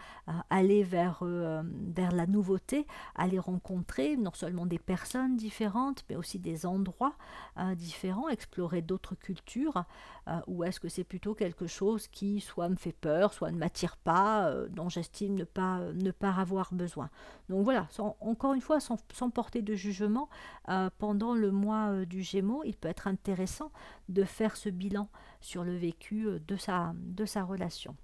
aller 0.49 0.84
vers, 0.84 1.24
vers 1.24 2.12
la 2.12 2.28
nouveauté, 2.28 2.86
aller 3.16 3.39
rencontrer 3.39 4.18
non 4.18 4.32
seulement 4.34 4.66
des 4.66 4.78
personnes 4.78 5.36
différentes, 5.36 6.03
mais 6.09 6.16
aussi 6.16 6.38
des 6.38 6.66
endroits 6.66 7.14
différents, 7.76 8.30
explorer 8.30 8.82
d'autres 8.82 9.16
cultures, 9.16 9.84
ou 10.47 10.64
est-ce 10.64 10.80
que 10.80 10.89
c'est 10.89 11.03
plutôt 11.03 11.34
quelque 11.34 11.66
chose 11.66 12.07
qui 12.07 12.39
soit 12.39 12.70
me 12.70 12.76
fait 12.76 12.91
peur, 12.91 13.34
soit 13.34 13.51
ne 13.51 13.57
m'attire 13.57 13.97
pas, 13.97 14.53
dont 14.70 14.89
j'estime 14.89 15.36
ne 15.36 15.43
pas, 15.43 15.80
ne 15.95 16.12
pas 16.12 16.34
avoir 16.34 16.74
besoin? 16.74 17.09
Donc 17.49 17.64
voilà, 17.64 17.88
encore 18.20 18.53
une 18.53 18.62
fois, 18.62 18.80
sans, 18.80 18.97
sans 19.12 19.32
porter 19.32 19.62
de 19.62 19.74
jugement, 19.74 20.30
euh, 20.70 20.89
pendant 20.97 21.34
le 21.34 21.52
mois 21.52 21.89
euh, 21.89 22.06
du 22.06 22.22
Gémeaux, 22.22 22.64
il 22.66 22.76
peut 22.76 22.88
être 22.88 23.08
intéressant 23.08 23.72
de 24.10 24.24
faire 24.24 24.56
ce 24.56 24.70
bilan 24.70 25.10
sur 25.39 25.64
le 25.64 25.76
vécu 25.76 26.28
euh, 26.28 26.39
de 26.47 26.56
sa, 26.56 26.93
de 26.95 27.26
sa 27.26 27.43
relation. 27.43 27.95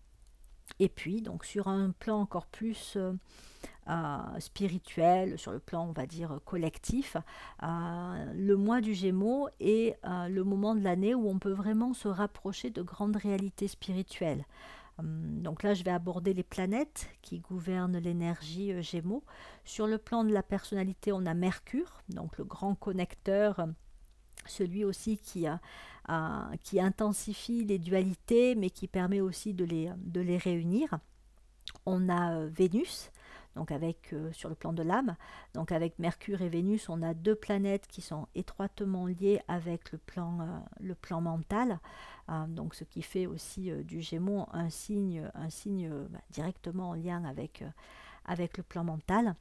Et 0.80 0.90
puis, 0.90 1.22
donc 1.22 1.46
sur 1.46 1.68
un 1.70 1.92
plan 1.92 2.20
encore 2.20 2.46
plus 2.46 2.98
spirituel, 4.40 5.40
sur 5.40 5.54
le 5.54 5.60
plan, 5.60 5.88
on 5.88 5.94
va 5.94 6.06
dire, 6.06 6.42
collectif, 6.44 7.16
le 7.62 8.56
mois 8.56 8.82
du 8.82 8.94
Gémeaux 8.94 9.48
est 9.62 9.98
le 10.04 10.44
moment 10.44 10.76
de 10.76 10.82
l'année 10.82 11.16
où 11.16 11.30
on 11.30 11.40
peut 11.40 11.54
vraiment 11.54 11.94
se 11.94 12.10
rapprocher 12.10 12.70
de 12.70 12.82
grandes 12.82 13.16
réalités 13.16 13.70
spirituelles. 13.70 14.44
Hum, 15.00 15.42
donc 15.42 15.64
là, 15.64 15.74
je 15.74 15.84
vais 15.84 15.92
aborder 15.92 16.34
les 16.34 16.44
planètes 16.44 17.10
qui 17.22 17.40
gouvernent 17.40 17.98
l'énergie 17.98 18.74
euh, 18.74 18.82
Gémeaux. 18.82 19.24
Sur 19.64 19.88
le 19.88 19.98
plan 19.98 20.24
de 20.24 20.34
la 20.34 20.44
personnalité, 20.44 21.12
on 21.12 21.26
a 21.26 21.34
Mercure, 21.34 22.02
donc 22.10 22.38
le 22.38 22.44
grand 22.44 22.76
connecteur, 22.76 23.68
celui 24.46 24.86
aussi 24.86 25.18
qui, 25.18 25.48
intensifie 26.80 27.66
les 27.66 27.80
dualités, 27.80 28.56
mais 28.56 28.70
qui 28.70 28.88
permet 28.88 29.22
aussi 29.22 29.54
de 29.54 29.66
les, 29.66 30.38
réunir. 30.38 31.00
On 31.86 32.10
a 32.10 32.34
euh, 32.34 32.50
Vénus, 32.52 33.12
donc 33.58 33.72
avec 33.72 34.14
euh, 34.14 34.32
sur 34.32 34.50
le 34.50 34.56
plan 34.56 34.72
de 34.72 34.84
l'âme. 34.84 35.16
Donc 35.56 35.72
avec 35.72 35.98
Mercure 35.98 36.42
et 36.44 36.50
Vénus, 36.50 36.90
on 36.90 37.02
a 37.02 37.16
deux 37.16 37.36
planètes 37.36 37.88
qui 37.88 38.02
sont 38.02 38.28
étroitement 38.36 39.08
liées 39.08 39.42
avec 39.48 39.92
le 39.92 39.98
plan, 39.98 40.40
euh, 40.40 40.60
le 40.80 40.94
plan 40.94 41.22
mental. 41.22 41.80
Euh, 42.30 42.46
donc 42.46 42.76
ce 42.76 42.84
qui 42.84 43.02
fait 43.02 43.26
aussi 43.26 43.72
du 43.84 44.02
Gémeaux 44.02 44.46
un 44.54 44.70
signe, 44.70 45.30
un 45.34 45.50
signe 45.50 45.90
bah, 46.10 46.20
directement 46.30 46.90
en 46.90 46.94
lien 46.94 47.24
avec, 47.26 47.64
avec 48.26 48.58
le 48.58 48.64
plan 48.64 48.84
mental. 48.84 49.36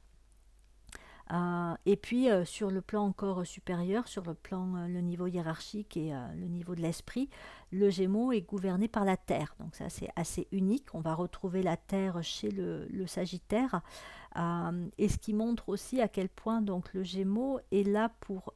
Euh, 1.31 1.75
et 1.85 1.97
puis 1.97 2.29
euh, 2.29 2.45
sur 2.45 2.71
le 2.71 2.81
plan 2.81 3.03
encore 3.05 3.45
supérieur, 3.45 4.07
sur 4.07 4.23
le 4.23 4.33
plan, 4.33 4.75
euh, 4.75 4.87
le 4.87 5.01
niveau 5.01 5.27
hiérarchique 5.27 5.97
et 5.97 6.13
le 6.35 6.47
niveau 6.47 6.75
de 6.75 6.81
l'esprit, 6.81 7.29
le 7.71 7.89
Gémeaux 7.89 8.31
est 8.31 8.41
gouverné 8.41 8.87
par 8.87 9.03
la 9.05 9.17
Terre. 9.17 9.55
Donc 9.59 9.75
ça 9.75 9.89
c'est 9.89 10.09
assez 10.15 10.47
unique. 10.51 10.93
On 10.93 11.01
va 11.01 11.13
retrouver 11.13 11.63
la 11.63 11.77
Terre 11.77 12.23
chez 12.23 12.49
le, 12.49 12.87
Sagittaire. 13.07 13.81
et 14.97 15.09
ce 15.09 15.17
qui 15.17 15.33
montre 15.33 15.69
aussi 15.69 16.01
à 16.01 16.07
quel 16.07 16.29
point 16.29 16.61
donc 16.61 16.93
le 16.93 17.03
Gémeaux 17.03 17.59
est 17.71 17.87
là 17.87 18.09
pour 18.19 18.53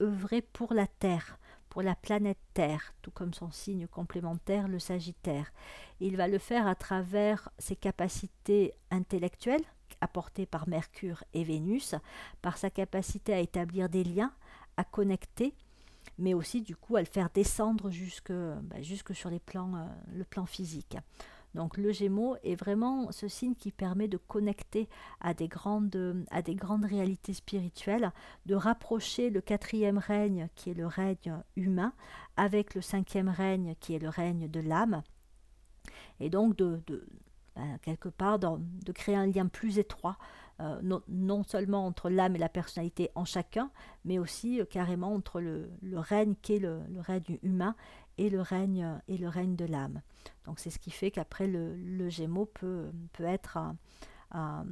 œuvrer 0.00 0.42
pour 0.42 0.74
la 0.74 0.86
Terre 0.86 1.38
pour 1.68 1.82
la 1.82 1.94
planète 1.94 2.38
Terre, 2.54 2.94
tout 3.02 3.10
comme 3.10 3.34
son 3.34 3.50
signe 3.50 3.86
complémentaire, 3.86 4.66
le 4.66 4.78
Sagittaire. 4.78 5.52
Il 6.00 6.16
va 6.16 6.26
le 6.26 6.38
faire 6.38 6.66
à 6.66 6.74
travers 6.74 7.50
ses 7.58 7.76
capacités 7.76 8.72
intellectuelles, 8.90 9.64
apporté 10.00 10.46
par 10.46 10.68
Mercure 10.68 11.24
et 11.34 11.44
Vénus, 11.44 11.94
par 12.42 12.58
sa 12.58 12.70
capacité 12.70 13.32
à 13.34 13.40
établir 13.40 13.88
des 13.88 14.04
liens, 14.04 14.32
à 14.76 14.84
connecter, 14.84 15.54
mais 16.18 16.34
aussi 16.34 16.62
du 16.62 16.76
coup 16.76 16.96
à 16.96 17.00
le 17.00 17.06
faire 17.06 17.30
descendre 17.32 17.90
jusque, 17.90 18.32
bah, 18.32 18.76
sur 19.12 19.30
les 19.30 19.40
plans, 19.40 19.74
euh, 19.74 19.84
le 20.14 20.24
plan 20.24 20.46
physique. 20.46 20.96
Donc 21.54 21.78
le 21.78 21.90
Gémeaux 21.90 22.36
est 22.44 22.54
vraiment 22.54 23.10
ce 23.12 23.28
signe 23.28 23.54
qui 23.54 23.72
permet 23.72 24.08
de 24.08 24.18
connecter 24.18 24.90
à 25.20 25.32
des 25.32 25.48
grandes, 25.48 26.24
à 26.30 26.42
des 26.42 26.54
grandes 26.54 26.84
réalités 26.84 27.32
spirituelles, 27.32 28.12
de 28.44 28.54
rapprocher 28.54 29.30
le 29.30 29.40
quatrième 29.40 29.96
règne 29.96 30.48
qui 30.54 30.70
est 30.70 30.74
le 30.74 30.86
règne 30.86 31.42
humain 31.56 31.94
avec 32.36 32.74
le 32.74 32.82
cinquième 32.82 33.30
règne 33.30 33.74
qui 33.80 33.94
est 33.94 33.98
le 33.98 34.10
règne 34.10 34.48
de 34.50 34.60
l'âme, 34.60 35.02
et 36.20 36.30
donc 36.30 36.56
de, 36.56 36.82
ben, 37.56 37.78
quelque 37.82 38.08
part 38.08 38.38
de 38.38 38.92
créer 38.92 39.16
un 39.16 39.26
lien 39.26 39.46
plus 39.46 39.78
étroit, 39.78 40.18
euh, 40.60 40.80
non, 41.08 41.42
seulement 41.42 41.86
entre 41.86 42.08
l'âme 42.08 42.34
et 42.34 42.38
la 42.38 42.48
personnalité 42.48 43.10
en 43.14 43.26
chacun, 43.26 43.70
mais 44.06 44.18
aussi 44.18 44.60
euh, 44.60 44.64
carrément 44.64 45.12
entre 45.12 45.40
le, 45.40 45.68
règne 45.94 46.34
qui 46.40 46.54
est 46.54 46.58
le, 46.58 46.80
règne 46.98 47.38
humain 47.42 47.74
et 48.16 48.30
le 48.30 48.40
règne, 48.40 48.98
et 49.08 49.18
le 49.18 49.28
règne 49.28 49.54
de 49.54 49.66
l'âme. 49.66 50.00
Donc 50.46 50.58
c'est 50.58 50.70
ce 50.70 50.78
qui 50.78 50.90
fait 50.90 51.10
qu'après 51.10 51.46
le, 51.46 52.08
Gémeaux 52.08 52.46
peut, 52.46 52.90
être 53.18 53.58
un, 54.30 54.64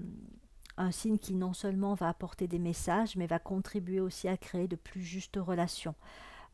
signe 0.90 1.18
qui 1.18 1.34
non 1.34 1.52
seulement 1.52 1.94
va 1.94 2.08
apporter 2.08 2.48
des 2.48 2.58
messages, 2.58 3.16
mais 3.16 3.26
va 3.26 3.38
contribuer 3.38 4.00
aussi 4.00 4.26
à 4.26 4.38
créer 4.38 4.68
de 4.68 4.76
plus 4.76 5.02
justes 5.02 5.36
relations. 5.36 5.94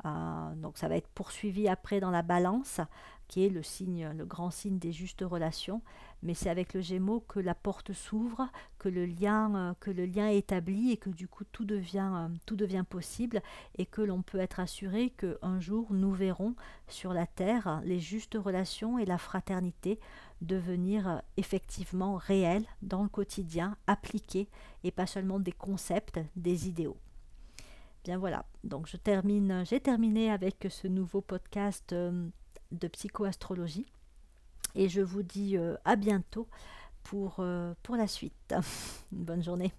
Euh, 0.05 0.55
donc 0.57 0.79
ça 0.79 0.89
va 0.89 0.97
être 0.97 1.09
poursuivi 1.09 1.69
après 1.69 2.01
dans 2.01 2.11
la 2.11 2.23
balance, 2.23 2.81
qui 3.29 3.47
est 3.47 3.49
le 3.49 3.63
signe, 3.63 4.11
le 4.17 4.25
grand 4.25 4.51
signe 4.51 4.79
des 4.79 4.93
justes 4.93 5.23
relations, 5.23 5.83
mais 6.23 6.35
c'est 6.35 6.51
avec 6.51 6.75
le 6.75 6.81
Gémeaux 6.81 7.21
que 7.21 7.39
la 7.39 7.55
porte 7.55 7.93
s'ouvre, 7.93 8.49
que 8.79 8.89
le 8.89 9.07
lien, 9.07 9.55
euh, 9.55 9.75
que 9.79 9.91
est 9.91 10.37
établi 10.37 10.91
et 10.91 10.97
que 10.97 11.11
du 11.11 11.29
coup 11.29 11.45
tout 11.45 11.65
devient, 11.65 12.11
euh, 12.13 12.29
tout 12.47 12.57
devient 12.57 12.85
possible 12.89 13.41
et 13.79 13.87
que 13.87 14.03
l'on 14.03 14.23
peut 14.23 14.41
être 14.41 14.59
assuré 14.59 15.11
qu'un 15.11 15.61
jour 15.61 15.93
nous 15.93 16.13
verrons 16.13 16.57
sur 16.89 17.13
la 17.13 17.27
terre 17.27 17.81
les 17.85 18.01
justes 18.01 18.39
relations 18.43 18.99
et 18.99 19.07
la 19.07 19.19
fraternité 19.19 20.01
devenir 20.41 21.23
effectivement 21.37 22.17
réelles 22.17 22.67
dans 22.83 23.03
le 23.03 23.09
quotidien, 23.09 23.77
appliquées 23.87 24.49
et 24.83 24.91
pas 24.91 25.07
seulement 25.07 25.39
des 25.39 25.53
concepts, 25.53 26.19
des 26.35 26.67
idéaux. 26.67 26.97
Bien 28.05 28.19
voilà, 28.19 28.47
donc 28.65 28.87
je 28.87 28.97
termine, 28.97 29.63
j'ai 29.67 29.81
terminé 29.81 30.31
avec 30.31 30.67
ce 30.71 30.89
nouveau 30.89 31.21
podcast 31.21 31.95
de 32.73 32.89
psychoastrologie. 32.89 33.87
Et 34.75 34.89
je 34.89 35.01
vous 35.01 35.23
dis 35.23 35.57
euh, 35.57 35.77
à 35.85 35.97
bientôt 35.97 36.49
pour, 37.03 37.37
euh, 37.41 37.75
pour 37.83 37.97
la 37.97 38.07
suite. 38.07 38.55
Bonne 39.13 39.43
journée. 39.43 39.73